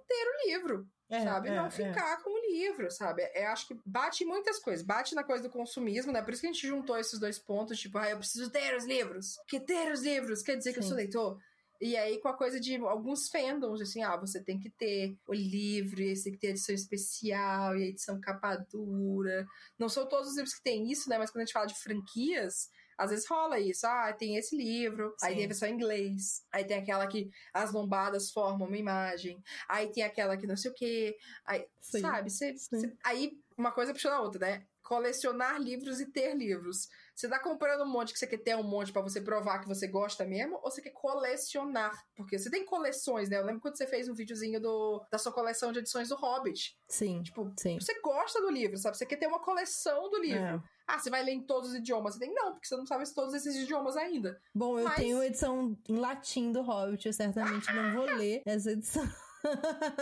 Ter 0.09 0.27
o 0.27 0.47
livro. 0.47 0.87
É, 1.11 1.23
sabe? 1.23 1.49
é, 1.49 1.55
não 1.55 1.65
é. 1.65 1.71
ficar 1.71 2.21
com 2.21 2.29
o 2.29 2.51
livro, 2.51 2.91
sabe? 2.91 3.23
É, 3.33 3.47
acho 3.47 3.67
que 3.67 3.79
bate 3.83 4.23
em 4.23 4.27
muitas 4.27 4.59
coisas. 4.59 4.85
Bate 4.85 5.15
na 5.15 5.23
coisa 5.23 5.41
do 5.41 5.49
consumismo, 5.49 6.11
né? 6.11 6.21
Por 6.21 6.33
isso 6.33 6.41
que 6.41 6.47
a 6.47 6.51
gente 6.51 6.67
juntou 6.67 6.97
esses 6.97 7.19
dois 7.19 7.39
pontos, 7.39 7.79
tipo, 7.79 7.97
ah, 7.97 8.09
eu 8.09 8.17
preciso 8.17 8.51
ter 8.51 8.77
os 8.77 8.85
livros. 8.85 9.37
Porque 9.37 9.59
ter 9.59 9.91
os 9.91 10.03
livros 10.03 10.43
quer 10.43 10.55
dizer 10.55 10.71
que 10.71 10.79
eu 10.79 10.83
Sim. 10.83 10.89
sou 10.89 10.97
leitor. 10.97 11.39
E 11.81 11.95
aí, 11.95 12.19
com 12.19 12.27
a 12.27 12.37
coisa 12.37 12.59
de 12.59 12.75
alguns 12.75 13.29
fandoms, 13.29 13.81
assim, 13.81 14.03
ah, 14.03 14.17
você 14.17 14.43
tem 14.43 14.59
que 14.59 14.69
ter 14.69 15.17
o 15.25 15.33
livro, 15.33 16.01
e 16.01 16.15
você 16.15 16.25
tem 16.25 16.33
que 16.33 16.39
ter 16.39 16.47
a 16.47 16.51
edição 16.51 16.75
especial, 16.75 17.77
e 17.77 17.83
a 17.83 17.87
edição 17.87 18.19
capa 18.19 18.57
dura. 18.69 19.47
Não 19.79 19.87
são 19.87 20.05
todos 20.05 20.29
os 20.29 20.35
livros 20.35 20.53
que 20.53 20.61
tem 20.61 20.91
isso, 20.91 21.09
né? 21.09 21.17
Mas 21.17 21.31
quando 21.31 21.41
a 21.41 21.45
gente 21.45 21.53
fala 21.53 21.65
de 21.65 21.79
franquias, 21.79 22.69
às 22.99 23.09
vezes 23.09 23.27
rola 23.27 23.59
isso. 23.59 23.87
Ah, 23.87 24.13
tem 24.13 24.35
esse 24.35 24.55
livro, 24.55 25.15
aí 25.21 25.29
Sim. 25.31 25.35
tem 25.37 25.45
a 25.45 25.47
versão 25.47 25.69
em 25.69 25.73
inglês, 25.73 26.43
aí 26.51 26.63
tem 26.65 26.77
aquela 26.77 27.07
que 27.07 27.29
as 27.53 27.71
lombadas 27.71 28.31
formam 28.31 28.67
uma 28.67 28.77
imagem, 28.77 29.41
aí 29.67 29.91
tem 29.91 30.03
aquela 30.03 30.37
que 30.37 30.45
não 30.45 30.57
sei 30.57 30.71
o 30.71 30.73
quê. 30.73 31.17
Aí, 31.45 31.65
Sim. 31.81 32.01
sabe? 32.01 32.29
Cê, 32.29 32.55
Sim. 32.57 32.79
cê- 32.81 32.97
aí 33.03 33.31
uma 33.57 33.71
coisa 33.71 33.93
puxa 33.93 34.11
a 34.13 34.21
outra, 34.21 34.39
né? 34.47 34.65
Colecionar 34.89 35.61
livros 35.61 35.99
e 36.01 36.11
ter 36.11 36.35
livros. 36.35 36.87
Você 37.15 37.29
tá 37.29 37.37
comprando 37.39 37.83
um 37.83 37.87
monte 37.87 38.11
que 38.11 38.17
você 38.17 38.25
quer 38.25 38.39
ter 38.39 38.55
um 38.55 38.63
monte 38.63 38.91
pra 38.91 39.03
você 39.03 39.21
provar 39.21 39.59
que 39.59 39.67
você 39.67 39.87
gosta 39.87 40.25
mesmo, 40.25 40.55
ou 40.63 40.71
você 40.71 40.81
quer 40.81 40.89
colecionar? 40.89 41.91
Porque 42.15 42.39
você 42.39 42.49
tem 42.49 42.65
coleções, 42.65 43.29
né? 43.29 43.37
Eu 43.37 43.45
lembro 43.45 43.61
quando 43.61 43.77
você 43.77 43.85
fez 43.85 44.09
um 44.09 44.15
videozinho 44.15 44.59
do, 44.59 45.05
da 45.11 45.19
sua 45.19 45.31
coleção 45.31 45.71
de 45.71 45.77
edições 45.77 46.09
do 46.09 46.15
Hobbit. 46.15 46.75
Sim. 46.87 47.21
Tipo, 47.21 47.53
Sim. 47.59 47.77
você 47.79 47.93
gosta 48.01 48.41
do 48.41 48.49
livro, 48.49 48.77
sabe? 48.79 48.97
Você 48.97 49.05
quer 49.05 49.17
ter 49.17 49.27
uma 49.27 49.39
coleção 49.43 50.09
do 50.09 50.17
livro. 50.19 50.41
É. 50.41 50.59
Ah, 50.87 50.97
você 50.97 51.11
vai 51.11 51.21
ler 51.23 51.33
em 51.33 51.45
todos 51.45 51.69
os 51.69 51.75
idiomas? 51.75 52.15
Você 52.15 52.21
tem 52.21 52.33
não, 52.33 52.53
porque 52.53 52.67
você 52.67 52.75
não 52.75 52.87
sabe 52.87 53.03
todos 53.13 53.35
esses 53.35 53.55
idiomas 53.57 53.95
ainda. 53.95 54.41
Bom, 54.55 54.79
eu 54.79 54.85
Mas- 54.85 54.95
tenho 54.95 55.21
edição 55.21 55.77
em 55.87 55.97
latim 55.97 56.51
do 56.51 56.63
Hobbit, 56.63 57.05
eu 57.05 57.13
certamente 57.13 57.71
não 57.71 57.93
vou 57.93 58.05
ler 58.17 58.41
essa 58.43 58.71
edição. 58.71 59.07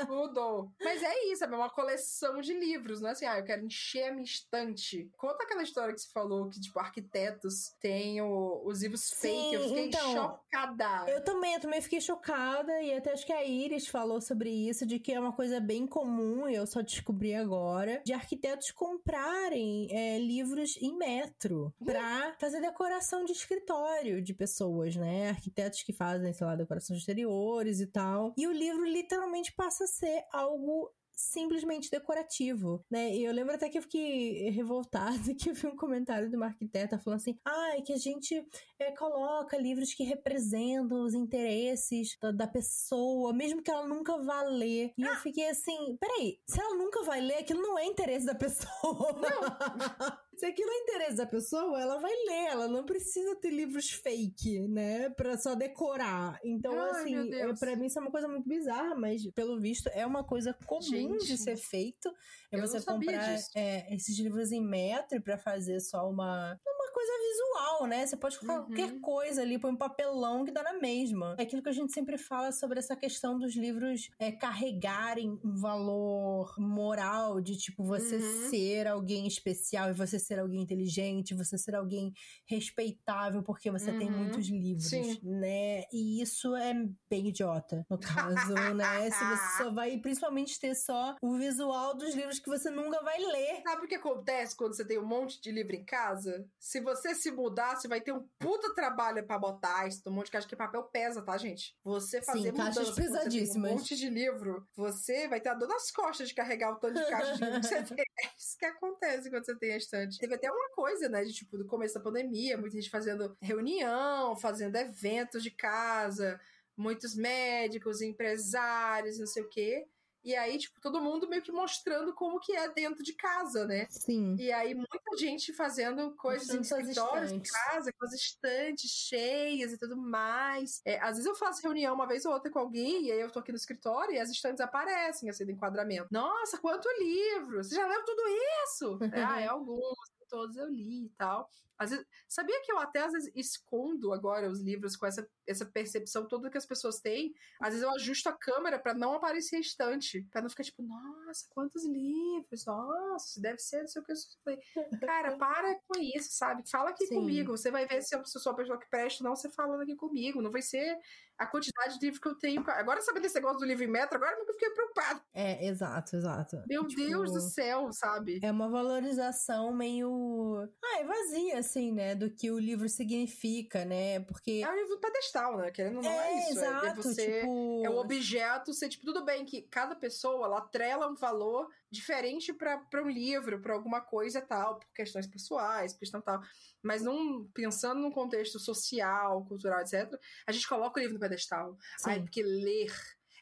Mudou. 0.08 0.72
Mas 0.82 1.02
é 1.04 1.26
isso? 1.32 1.44
É 1.44 1.48
uma 1.48 1.70
coleção 1.70 2.40
de 2.42 2.54
livros, 2.54 3.02
não 3.02 3.10
é 3.10 3.12
assim, 3.12 3.26
ah, 3.26 3.40
eu 3.40 3.44
quero 3.46 3.66
encher 3.66 4.10
a 4.10 4.12
minha 4.12 4.24
estante. 4.24 5.10
Conta 5.18 5.44
aquela 5.44 5.64
história 5.64 5.94
que 5.94 6.02
você 6.02 6.12
falou 6.12 6.50
que, 6.50 6.60
tipo, 6.60 6.80
arquitetos 6.80 7.72
têm 7.80 8.22
o- 8.22 8.62
os 8.66 8.82
livros 8.82 9.02
Sim, 9.04 9.16
fake. 9.16 9.54
Eu 9.56 9.62
fiquei 9.68 9.88
então, 9.88 10.14
chocada. 10.14 11.12
Eu 11.12 11.24
também, 11.24 11.54
eu 11.54 11.60
também 11.60 11.82
fiquei 11.82 12.02
chocada 12.02 12.82
e 12.82 12.94
até 12.94 13.12
acho 13.14 13.26
que 13.26 13.34
a 13.34 13.44
Iris 13.44 13.88
falou 13.88 14.20
sobre 14.22 14.50
isso, 14.50 14.86
de 14.86 15.00
que 15.00 15.14
é 15.14 15.20
uma 15.20 15.34
coisa 15.34 15.60
bem 15.60 15.86
comum, 15.88 16.48
e 16.50 16.56
eu 16.56 16.66
só 16.68 16.82
descobri 16.82 17.34
agora, 17.34 18.02
de 18.06 18.14
arquitetos 18.14 18.72
comprarem 18.72 19.88
é, 19.92 20.18
livros 20.20 20.78
em 20.82 20.96
metro 20.98 21.74
pra 21.84 22.36
fazer 22.40 22.62
decoração 22.62 23.24
de 23.26 23.32
escritório 23.32 24.22
de 24.22 24.34
pessoas, 24.34 24.96
né? 24.96 25.30
Arquitetos 25.30 25.84
que 25.84 25.94
fazem, 25.94 26.34
sei 26.34 26.46
lá, 26.46 26.56
decoração 26.56 26.96
de 26.96 27.00
exteriores 27.02 27.80
e 27.80 27.88
tal. 27.88 28.34
E 28.38 28.48
o 28.48 28.52
livro 28.52 28.84
literalmente 28.86 29.27
passa 29.56 29.84
a 29.84 29.88
ser 29.88 30.24
algo 30.32 30.92
simplesmente 31.18 31.90
decorativo, 31.90 32.86
né? 32.90 33.10
E 33.16 33.24
eu 33.24 33.34
lembro 33.34 33.56
até 33.56 33.68
que 33.68 33.78
eu 33.80 33.82
fiquei 33.82 34.50
revoltada 34.52 35.18
que 35.36 35.50
eu 35.50 35.54
vi 35.56 35.68
um 35.68 35.76
comentário 35.76 36.30
de 36.30 36.36
uma 36.36 36.46
arquiteta 36.46 37.00
falando 37.00 37.20
assim: 37.20 37.40
ah, 37.44 37.76
é 37.76 37.82
que 37.82 37.92
a 37.92 37.98
gente 37.98 38.46
é, 38.80 38.92
coloca 38.92 39.58
livros 39.58 39.94
que 39.94 40.04
representam 40.04 41.04
os 41.04 41.14
interesses 41.14 42.18
da, 42.22 42.32
da 42.32 42.48
pessoa, 42.48 43.34
mesmo 43.34 43.62
que 43.62 43.72
ela 43.72 43.88
nunca 43.88 44.18
vá 44.18 44.44
ler. 44.44 44.94
E 44.98 45.02
eu 45.02 45.16
fiquei 45.16 45.50
assim: 45.50 45.98
peraí, 46.00 46.40
se 46.48 46.60
ela 46.60 46.76
nunca 46.76 47.04
vai 47.04 47.22
ler, 47.22 47.38
aquilo 47.38 47.62
não 47.62 47.78
é 47.78 47.86
interesse 47.86 48.26
da 48.26 48.36
pessoa. 48.36 48.68
se 50.38 50.46
aquilo 50.46 50.70
é 50.70 50.78
interesse 50.84 51.16
da 51.18 51.26
pessoa, 51.26 51.82
ela 51.82 52.00
vai 52.00 52.12
ler, 52.12 52.52
ela 52.52 52.68
não 52.68 52.86
precisa 52.86 53.36
ter 53.38 53.50
livros 53.50 53.90
fake, 53.90 54.68
né? 54.68 55.10
Pra 55.10 55.38
só 55.38 55.56
decorar. 55.56 56.40
Então, 56.44 56.80
Ai, 56.80 56.90
assim, 56.92 57.34
é, 57.34 57.54
pra 57.56 57.76
mim 57.76 57.88
isso 57.88 57.98
é 57.98 58.02
uma 58.02 58.12
coisa 58.12 58.28
muito 58.28 58.48
bizarra, 58.48 58.94
mas 58.96 59.26
pelo 59.32 59.60
visto 59.60 59.88
é 59.90 60.06
uma 60.06 60.24
coisa 60.24 60.54
comum 60.66 61.18
de 61.18 61.26
Gente, 61.26 61.38
ser 61.38 61.58
feito. 61.58 62.10
É 62.52 62.58
eu 62.58 62.62
você 62.62 62.78
não 62.78 62.86
comprar 62.86 63.38
é, 63.56 63.94
esses 63.94 64.18
livros 64.20 64.52
em 64.52 64.62
metro 64.62 65.22
pra 65.22 65.38
fazer 65.38 65.80
só 65.80 66.08
uma, 66.10 66.60
uma 66.66 66.92
coisa 66.94 67.12
visual, 67.58 67.88
né? 67.88 68.06
Você 68.06 68.16
pode 68.18 68.40
colocar 68.40 68.60
Uhum. 68.60 68.66
qualquer 68.68 69.00
coisa 69.02 69.42
ali, 69.42 69.60
põe 69.60 69.72
um 69.72 69.76
papelão 69.78 70.46
que 70.46 70.52
dá 70.52 70.64
na 70.64 70.74
mesma. 70.80 71.36
É 71.38 71.44
aquilo 71.44 71.62
que 71.62 71.70
a 71.70 71.74
gente 71.74 71.92
sempre 71.94 72.18
fala 72.18 72.52
sobre 72.52 72.80
essa 72.80 72.96
questão 72.96 73.38
dos 73.38 73.56
livros 73.56 74.10
é, 74.20 74.32
carregarem 74.32 75.40
um 75.44 75.56
valor 75.56 76.54
moral 76.58 77.42
de 77.42 77.58
tipo 77.58 77.84
você 77.84 78.16
Uhum. 78.18 78.50
ser 78.50 78.88
alguém 78.88 79.28
especial 79.28 79.90
e 79.90 79.94
você 79.94 80.20
ser 80.20 80.40
alguém 80.40 80.62
inteligente, 80.62 81.34
você 81.36 81.58
ser 81.58 81.76
alguém 81.76 82.12
respeitável 82.46 83.44
porque 83.44 83.70
você 83.72 83.92
tem 83.94 84.10
Uhum. 84.10 84.18
muitos 84.18 84.48
livros, 84.48 84.86
Sim. 84.90 85.20
né? 85.24 85.84
E 85.92 86.22
isso 86.22 86.56
é 86.56 86.74
bem 87.10 87.28
idiota, 87.28 87.86
no 87.90 87.98
caso, 87.98 88.08
né? 88.76 89.10
Se 89.12 89.26
você 89.26 89.64
só 89.64 89.72
vai 89.72 89.98
principalmente 89.98 90.60
ter 90.60 90.76
só 90.76 91.16
o 91.22 91.38
visual 91.38 91.96
dos 91.96 92.14
livros 92.16 92.40
que 92.40 92.50
você 92.50 92.70
nunca 92.70 93.02
vai 93.04 93.20
ler. 93.20 93.62
Sabe 93.64 93.86
o 93.86 93.88
que 93.88 93.96
acontece 93.96 94.56
quando 94.56 94.76
você 94.76 94.86
tem 94.86 94.98
um 95.00 95.06
monte 95.06 95.42
de 95.42 95.52
livro 95.52 95.76
em 95.76 95.84
casa? 95.84 96.46
Se 96.60 96.80
você 96.82 97.14
se 97.16 97.32
mudar, 97.32 97.47
você 97.56 97.88
vai 97.88 98.02
ter 98.02 98.12
um 98.12 98.28
puta 98.40 98.74
trabalho 98.74 99.26
pra 99.26 99.38
botar 99.38 99.88
isso, 99.88 100.02
um 100.08 100.12
monte 100.12 100.26
de 100.26 100.32
caixa 100.32 100.48
que 100.48 100.56
papel 100.56 100.84
pesa, 100.84 101.22
tá, 101.22 101.38
gente? 101.38 101.76
Você 101.84 102.22
fazer 102.22 102.52
Sim, 102.52 102.58
mudança, 102.58 102.94
pesadíssimas. 102.94 103.72
um 103.72 103.76
monte 103.76 103.96
de 103.96 104.10
livro, 104.10 104.68
você 104.76 105.28
vai 105.28 105.40
ter 105.40 105.50
a 105.50 105.54
dor 105.54 105.68
nas 105.68 105.92
costas 105.92 106.30
de 106.30 106.36
carregar 106.36 106.72
o 106.72 106.76
tanto 106.76 106.96
de 106.96 107.10
caixa 107.10 107.34
de 107.34 107.44
livro 107.44 107.60
que 107.62 107.68
você 107.68 107.84
tem. 107.96 108.06
É 108.24 108.28
isso 108.38 108.58
que 108.58 108.66
acontece 108.66 109.30
quando 109.30 109.46
você 109.46 109.56
tem 109.56 109.74
a 109.74 109.78
estante. 109.78 110.18
Teve 110.20 110.36
até 110.36 110.52
uma 110.52 110.70
coisa, 110.72 111.10
né, 111.10 111.24
de 111.24 111.34
tipo, 111.34 111.58
do 111.58 111.66
começo 111.66 111.94
da 111.94 112.00
pandemia, 112.02 112.58
muita 112.58 112.76
gente 112.76 112.90
fazendo 112.90 113.36
reunião, 113.42 114.36
fazendo 114.36 114.76
eventos 114.76 115.44
de 115.44 115.52
casa, 115.52 116.40
muitos 116.76 117.16
médicos, 117.16 118.02
empresários, 118.02 119.20
não 119.20 119.28
sei 119.28 119.44
o 119.44 119.50
quê. 119.50 119.88
E 120.28 120.36
aí, 120.36 120.58
tipo, 120.58 120.78
todo 120.82 121.00
mundo 121.00 121.26
meio 121.26 121.42
que 121.42 121.54
mostrando 121.54 122.14
como 122.14 122.38
que 122.38 122.52
é 122.52 122.68
dentro 122.68 123.02
de 123.02 123.14
casa, 123.14 123.66
né? 123.66 123.88
Sim. 123.90 124.36
E 124.38 124.52
aí, 124.52 124.76
muita 124.76 125.16
gente 125.18 125.54
fazendo 125.54 126.14
coisas 126.18 126.50
em 126.50 126.60
escritórios, 126.60 127.32
em 127.32 127.40
casa, 127.40 127.94
com 127.94 128.06
as 128.06 128.12
estantes 128.12 128.92
cheias 128.92 129.72
e 129.72 129.78
tudo 129.78 129.96
mais. 129.96 130.82
É, 130.84 131.00
às 131.00 131.12
vezes 131.12 131.26
eu 131.26 131.34
faço 131.34 131.62
reunião 131.62 131.96
uma 131.96 132.06
vez 132.06 132.26
ou 132.26 132.34
outra 132.34 132.52
com 132.52 132.60
alguém, 132.60 133.06
e 133.06 133.12
aí 133.14 133.22
eu 133.22 133.32
tô 133.32 133.40
aqui 133.40 133.54
no 133.54 133.58
escritório 133.58 134.16
e 134.16 134.20
as 134.20 134.30
estantes 134.30 134.60
aparecem, 134.60 135.30
assim, 135.30 135.46
do 135.46 135.52
enquadramento. 135.52 136.10
Nossa, 136.12 136.58
quanto 136.58 136.90
livro! 137.00 137.64
Você 137.64 137.76
já 137.76 137.88
leu 137.88 138.04
tudo 138.04 138.22
isso? 138.66 139.00
Ah, 139.38 139.42
é 139.42 139.48
alguns, 139.48 139.98
todos 140.28 140.56
eu 140.58 140.68
li 140.70 141.06
e 141.06 141.10
tal. 141.18 141.50
Às 141.78 141.92
vezes, 141.92 142.06
sabia 142.28 142.60
que 142.64 142.72
eu 142.72 142.80
até 142.80 143.04
às 143.04 143.12
vezes 143.12 143.32
escondo 143.36 144.12
agora 144.12 144.50
os 144.50 144.62
livros 144.62 144.96
com 144.96 145.06
essa, 145.06 145.28
essa 145.46 145.66
percepção 145.66 146.28
toda 146.28 146.50
que 146.50 146.58
as 146.58 146.66
pessoas 146.66 147.00
têm? 147.00 147.34
Às 147.62 147.70
vezes 147.70 147.84
eu 147.84 147.92
ajusto 147.92 148.30
a 148.30 148.34
câmera 148.34 148.80
pra 148.80 148.96
não 148.96 149.14
aparecer 149.14 149.58
a 149.58 149.60
estante, 149.60 150.26
Pra 150.32 150.42
não 150.42 150.50
ficar 150.50 150.64
tipo, 150.64 150.82
nossa, 150.82 151.46
quantos 151.50 151.86
livros, 151.86 152.66
nossa, 152.66 153.40
deve 153.40 153.60
ser 153.60 153.82
não 153.82 153.88
sei 153.88 154.02
o 154.02 154.06
que 154.06 154.12
eu 154.12 154.16
falei. 154.44 154.60
Cara, 155.00 155.38
para 155.38 155.80
com 155.88 156.00
isso, 156.00 156.30
sabe? 156.32 156.68
Fala 156.70 156.90
aqui 156.90 157.06
Sim. 157.06 157.16
comigo. 157.16 157.56
Você 157.56 157.70
vai 157.70 157.86
ver 157.86 158.02
se 158.02 158.16
eu 158.16 158.26
sou 158.26 158.52
a 158.52 158.56
pessoa 158.56 158.80
que 158.80 158.90
presta, 158.90 159.24
não, 159.24 159.36
você 159.36 159.50
falando 159.52 159.82
aqui 159.82 159.96
comigo. 159.96 160.42
Não 160.42 160.52
vai 160.52 160.64
ser 160.64 160.98
a 161.38 161.46
quantidade 161.46 162.00
de 162.00 162.06
livro 162.06 162.20
que 162.20 162.28
eu 162.28 162.36
tenho. 162.36 162.64
Agora, 162.68 163.02
sabe 163.02 163.20
desse 163.20 163.36
negócio 163.36 163.60
do 163.60 163.66
livro 163.66 163.84
em 163.84 163.88
metro? 163.88 164.18
Agora 164.18 164.36
eu 164.38 164.54
fiquei 164.54 164.70
preocupado. 164.72 165.22
É, 165.34 165.68
exato, 165.68 166.16
exato. 166.16 166.64
Meu 166.68 166.88
Tipo, 166.88 167.02
Deus 167.02 167.32
do 167.32 167.42
céu, 167.42 167.92
sabe? 167.92 168.40
É 168.42 168.52
uma 168.52 168.70
valorização 168.70 169.72
meio. 169.74 170.68
Ah, 170.84 171.00
é 171.00 171.04
vazia, 171.04 171.60
assim, 171.60 171.92
né? 171.92 172.16
Do 172.16 172.30
que 172.30 172.50
o 172.50 172.58
livro 172.58 172.90
significa, 172.90 173.86
né? 173.86 174.20
Porque. 174.22 174.62
É 174.64 174.70
um 174.70 174.76
livro 174.76 175.00
pedestal, 175.00 175.58
né? 175.58 175.72
Querendo 175.72 175.98
ou 175.98 176.04
não 176.04 176.12
é, 176.12 176.40
isso. 176.40 176.52
exato. 176.60 176.86
É, 176.86 176.94
você. 176.96 177.40
tipo... 177.42 177.82
É 177.86 177.90
o 177.90 177.98
objeto 177.98 178.74
ser, 178.74 178.90
tipo, 178.90 179.06
tudo 179.06 179.24
bem 179.24 179.46
que 179.46 179.62
cada 179.62 179.96
pessoa, 179.96 180.46
ela 180.46 180.62
trela 180.62 181.08
um 181.08 181.16
valor 181.16 181.70
diferente 181.92 182.54
para 182.54 183.04
um 183.04 183.10
livro, 183.10 183.62
para 183.62 183.74
alguma 183.74 184.02
coisa 184.02 184.42
tal, 184.42 184.80
por 184.80 184.88
questões 184.94 185.28
pessoais, 185.28 185.94
por 185.94 186.00
questão 186.00 186.22
tal. 186.22 186.42
Mas 186.84 187.02
não, 187.02 187.48
pensando 187.54 188.02
num 188.02 188.12
contexto 188.12 188.60
social, 188.60 189.46
cultural, 189.46 189.82
etc., 189.82 190.14
a 190.46 190.52
gente 190.52 190.68
coloca 190.68 191.00
o 191.00 191.02
livro 191.02 191.16
no 191.16 191.20
pedestal. 191.20 191.78
Sim. 191.98 192.10
Ai, 192.10 192.22
porque 192.22 192.44
ler 192.44 192.94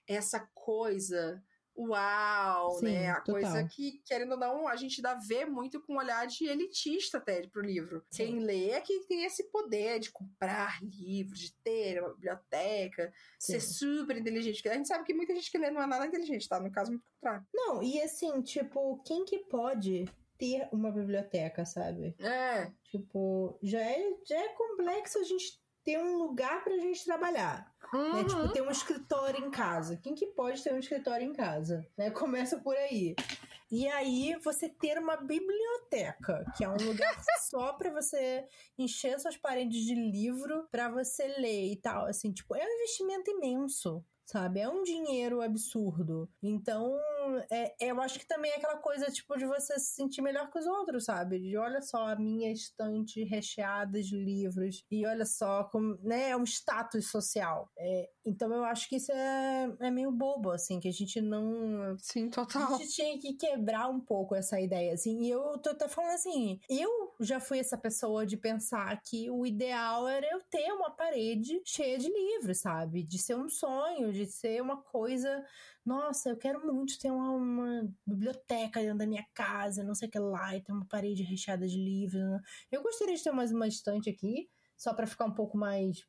essa 0.08 0.39
coisa, 0.54 1.43
uau, 1.76 2.71
Sim, 2.80 2.86
né? 2.86 3.09
A 3.11 3.21
total. 3.21 3.41
coisa 3.41 3.67
que, 3.67 4.01
querendo 4.05 4.32
ou 4.32 4.38
não, 4.38 4.67
a 4.67 4.76
gente 4.76 5.01
dá 5.01 5.13
vê 5.15 5.45
muito 5.45 5.82
com 5.82 5.93
um 5.93 5.97
olhar 5.97 6.26
de 6.28 6.45
elitista 6.45 7.17
até 7.17 7.45
pro 7.47 7.61
livro. 7.61 8.03
Sim. 8.09 8.26
Quem 8.26 8.39
lê 8.39 8.69
é 8.71 8.82
que 8.82 9.01
tem 9.07 9.23
esse 9.26 9.43
poder 9.51 9.99
de 9.99 10.11
comprar 10.11 10.80
livros, 10.82 11.39
de 11.39 11.53
ter 11.63 11.99
uma 12.01 12.13
biblioteca, 12.13 13.11
ser 13.39 13.59
Sim. 13.59 13.73
super 13.73 14.17
inteligente. 14.17 14.67
A 14.67 14.73
gente 14.73 14.88
sabe 14.88 15.03
que 15.03 15.13
muita 15.13 15.36
gente 15.36 15.51
que 15.51 15.57
lê 15.57 15.69
não 15.69 15.82
é 15.82 15.88
nada 15.88 16.07
inteligente, 16.07 16.47
tá? 16.47 16.59
No 16.59 16.71
caso, 16.71 16.91
muito 16.91 17.05
contrário. 17.15 17.45
Não, 17.53 17.84
e 17.84 18.01
assim, 18.01 18.41
tipo, 18.41 19.01
quem 19.03 19.26
que 19.26 19.39
pode 19.39 20.05
ter 20.38 20.67
uma 20.71 20.91
biblioteca, 20.91 21.65
sabe? 21.65 22.15
É, 22.19 22.69
Tipo, 22.95 23.57
já 23.61 23.82
é, 23.82 24.13
já 24.26 24.38
é 24.38 24.49
complexo 24.49 25.19
a 25.19 25.23
gente 25.23 25.59
ter 25.86 25.99
um 25.99 26.17
lugar 26.17 26.63
pra 26.63 26.77
gente 26.79 27.05
trabalhar. 27.05 27.71
Né? 27.93 27.99
Uhum. 27.99 28.27
Tipo, 28.27 28.47
ter 28.51 28.61
um 28.63 28.71
escritório 28.71 29.45
em 29.45 29.51
casa. 29.51 29.95
Quem 29.95 30.15
que 30.15 30.25
pode 30.25 30.61
ter 30.61 30.73
um 30.73 30.79
escritório 30.79 31.25
em 31.25 31.31
casa? 31.31 31.88
Né? 31.95 32.09
Começa 32.09 32.57
por 32.57 32.75
aí. 32.75 33.15
E 33.71 33.88
aí, 33.88 34.36
você 34.43 34.67
ter 34.67 34.97
uma 34.97 35.15
biblioteca, 35.15 36.43
que 36.57 36.63
é 36.63 36.69
um 36.69 36.77
lugar 36.77 37.15
só 37.49 37.73
pra 37.73 37.91
você 37.91 38.47
encher 38.77 39.19
suas 39.19 39.38
paredes 39.38 39.83
de 39.86 39.93
livro 39.93 40.67
pra 40.71 40.89
você 40.89 41.27
ler 41.39 41.71
e 41.71 41.75
tal. 41.75 42.05
Assim, 42.05 42.31
tipo, 42.31 42.55
é 42.55 42.65
um 42.65 42.75
investimento 42.75 43.29
imenso. 43.29 44.03
Sabe? 44.26 44.59
É 44.59 44.67
um 44.67 44.84
dinheiro 44.84 45.41
absurdo. 45.41 46.28
Então, 46.41 46.97
é, 47.51 47.76
eu 47.80 48.01
acho 48.01 48.19
que 48.19 48.28
também 48.28 48.51
é 48.51 48.55
aquela 48.55 48.78
coisa, 48.78 49.05
tipo, 49.11 49.38
de 49.38 49.45
você 49.45 49.80
se 49.80 49.93
sentir 49.93 50.21
melhor 50.21 50.49
que 50.49 50.57
os 50.57 50.65
outros, 50.65 51.05
sabe? 51.05 51.39
De 51.39 51.55
olha 51.57 51.82
só 51.82 52.07
a 52.07 52.15
minha 52.15 52.51
estante 52.51 53.23
recheada 53.23 54.01
de 54.01 54.15
livros. 54.17 54.84
E 54.89 55.05
olha 55.05 55.26
só 55.26 55.65
como, 55.65 55.97
né? 56.01 56.30
É 56.30 56.38
um 56.38 56.43
status 56.43 57.09
social. 57.09 57.69
É, 57.78 58.09
então, 58.26 58.51
eu 58.51 58.63
acho 58.65 58.89
que 58.89 58.95
isso 58.95 59.11
é, 59.11 59.76
é 59.80 59.91
meio 59.91 60.11
bobo, 60.11 60.51
assim, 60.51 60.80
que 60.80 60.88
a 60.88 60.91
gente 60.93 61.21
não. 61.21 61.95
sim, 61.99 62.28
A 62.28 62.32
total. 62.32 62.78
gente 62.80 62.93
tinha 62.93 63.19
que 63.19 63.34
quebrar 63.34 63.89
um 63.89 63.99
pouco 63.99 64.34
essa 64.36 64.59
ideia, 64.59 64.93
assim. 64.93 65.21
E 65.21 65.30
eu 65.30 65.57
tô 65.59 65.69
até 65.69 65.88
falando 65.88 66.11
assim, 66.11 66.59
eu 66.67 67.13
já 67.19 67.39
fui 67.39 67.59
essa 67.59 67.78
pessoa 67.78 68.26
de 68.26 68.38
pensar 68.38 68.99
que 69.03 69.30
o 69.30 69.45
ideal 69.45 70.07
era 70.07 70.26
eu 70.32 70.41
ter 70.49 70.71
uma 70.71 70.89
parede 70.89 71.61
cheia 71.63 71.97
de 71.97 72.09
livros, 72.11 72.59
sabe? 72.59 73.03
De 73.03 73.19
ser 73.19 73.36
um 73.36 73.49
sonho, 73.49 74.11
de 74.16 74.26
ser 74.26 74.61
uma 74.61 74.82
coisa. 74.82 75.43
Nossa, 75.86 76.30
eu 76.30 76.38
quero 76.38 76.66
muito 76.66 76.97
ter 76.99 77.11
uma, 77.11 77.32
uma 77.32 77.93
biblioteca 78.05 78.82
dentro 78.82 78.97
da 78.97 79.07
minha 79.07 79.26
casa, 79.34 79.84
não 79.84 79.93
sei 79.93 80.07
o 80.07 80.11
que 80.11 80.20
lá, 80.20 80.55
e 80.55 80.61
ter 80.61 80.72
uma 80.72 80.86
parede 80.88 81.24
recheada 81.24 81.68
de 81.68 81.78
livros. 81.78 82.22
né? 82.22 82.39
Eu 82.72 82.82
gostaria 82.82 83.16
de 83.16 83.24
ter 83.24 83.32
mais 83.32 83.51
uma 83.51 83.68
estante 83.68 84.09
aqui, 84.09 84.49
só 84.78 84.93
pra 84.93 85.07
ficar 85.07 85.26
um 85.26 85.34
pouco 85.34 85.57
mais 85.57 86.05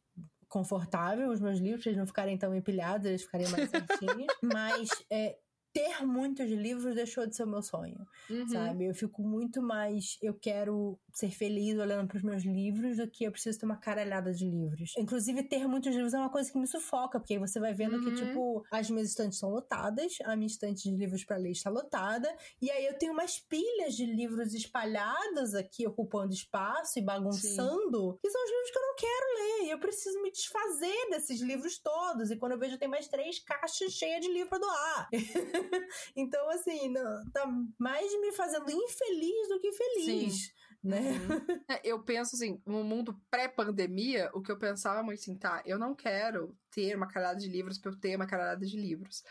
confortável 0.48 1.30
os 1.30 1.40
meus 1.40 1.58
livros, 1.58 1.82
pra 1.82 1.90
eles 1.90 1.98
não 1.98 2.06
ficarem 2.06 2.38
tão 2.38 2.54
empilhados, 2.54 3.06
eles 3.06 3.22
ficarem 3.22 3.48
mais 3.48 3.68
certinhos. 3.70 4.32
Mas 4.42 4.88
é, 5.10 5.36
ter 5.76 6.04
muitos 6.06 6.48
livros 6.50 6.94
deixou 6.94 7.26
de 7.26 7.36
ser 7.36 7.44
o 7.44 7.46
meu 7.46 7.62
sonho, 7.62 8.06
Uhum. 8.30 8.46
sabe? 8.48 8.86
Eu 8.86 8.94
fico 8.94 9.22
muito 9.22 9.60
mais. 9.62 10.16
Eu 10.22 10.34
quero 10.34 10.98
ser 11.12 11.30
feliz 11.30 11.78
olhando 11.78 12.08
pros 12.08 12.22
meus 12.22 12.42
livros 12.44 12.96
do 12.96 13.08
que 13.10 13.24
eu 13.24 13.32
preciso 13.32 13.58
ter 13.58 13.66
uma 13.66 13.76
caralhada 13.76 14.32
de 14.32 14.44
livros. 14.44 14.92
Inclusive, 14.98 15.42
ter 15.42 15.66
muitos 15.68 15.94
livros 15.94 16.14
é 16.14 16.18
uma 16.18 16.30
coisa 16.30 16.50
que 16.50 16.58
me 16.58 16.66
sufoca, 16.66 17.18
porque 17.20 17.34
aí 17.34 17.38
você 17.38 17.60
vai 17.60 17.72
vendo 17.74 18.00
que, 18.00 18.08
Uhum. 18.08 18.14
tipo, 18.14 18.66
as 18.70 18.88
minhas 18.90 19.08
estantes 19.10 19.36
estão 19.36 19.50
lotadas, 19.50 20.18
a 20.24 20.34
minha 20.36 20.46
estante 20.46 20.90
de 20.90 20.96
livros 20.96 21.24
pra 21.24 21.36
ler 21.36 21.50
está 21.52 21.70
lotada, 21.70 22.34
e 22.60 22.70
aí 22.70 22.86
eu 22.86 22.98
tenho 22.98 23.12
umas 23.12 23.38
pilhas 23.38 23.94
de 23.94 24.06
livros 24.06 24.54
espalhadas 24.54 25.54
aqui, 25.54 25.86
ocupando 25.86 26.32
espaço 26.32 26.98
e 26.98 27.02
bagunçando, 27.02 28.18
que 28.22 28.30
são 28.30 28.44
os 28.44 28.50
livros 28.50 28.70
que 28.70 28.78
eu 28.78 28.82
não 28.82 28.94
quero 28.96 29.26
ler. 29.38 29.66
E 29.66 29.70
eu 29.70 29.78
preciso 29.78 30.20
me 30.22 30.30
desfazer 30.30 31.10
desses 31.10 31.40
livros 31.40 31.78
todos. 31.78 32.30
E 32.30 32.36
quando 32.36 32.52
eu 32.52 32.58
vejo, 32.58 32.78
tem 32.78 32.88
mais 32.88 33.08
três 33.08 33.38
caixas 33.38 33.92
cheias 33.92 34.20
de 34.20 34.28
livro 34.32 34.48
pra 34.48 34.58
doar. 34.58 35.08
então, 36.16 36.48
assim, 36.50 36.88
não- 36.88 37.30
tá 37.30 37.46
mais 37.78 38.10
me 38.20 38.32
fazendo 38.32 38.70
infeliz 38.70 39.48
do 39.48 39.58
que 39.60 39.72
feliz. 39.72 40.50
Né? 40.82 41.00
Uhum. 41.00 41.46
É, 41.68 41.80
eu 41.84 42.00
penso 42.04 42.36
assim, 42.36 42.62
no 42.64 42.84
mundo 42.84 43.20
pré-pandemia, 43.28 44.30
o 44.32 44.40
que 44.40 44.52
eu 44.52 44.58
pensava 44.58 45.02
muito 45.02 45.18
assim, 45.20 45.36
tá, 45.36 45.60
eu 45.66 45.78
não 45.78 45.94
quero 45.96 46.56
ter 46.70 46.94
uma 46.96 47.08
caralhada 47.08 47.40
de 47.40 47.48
livros 47.48 47.76
pra 47.78 47.90
eu 47.90 47.98
ter 47.98 48.14
uma 48.14 48.26
caralhada 48.26 48.64
de 48.64 48.76
livros. 48.76 49.22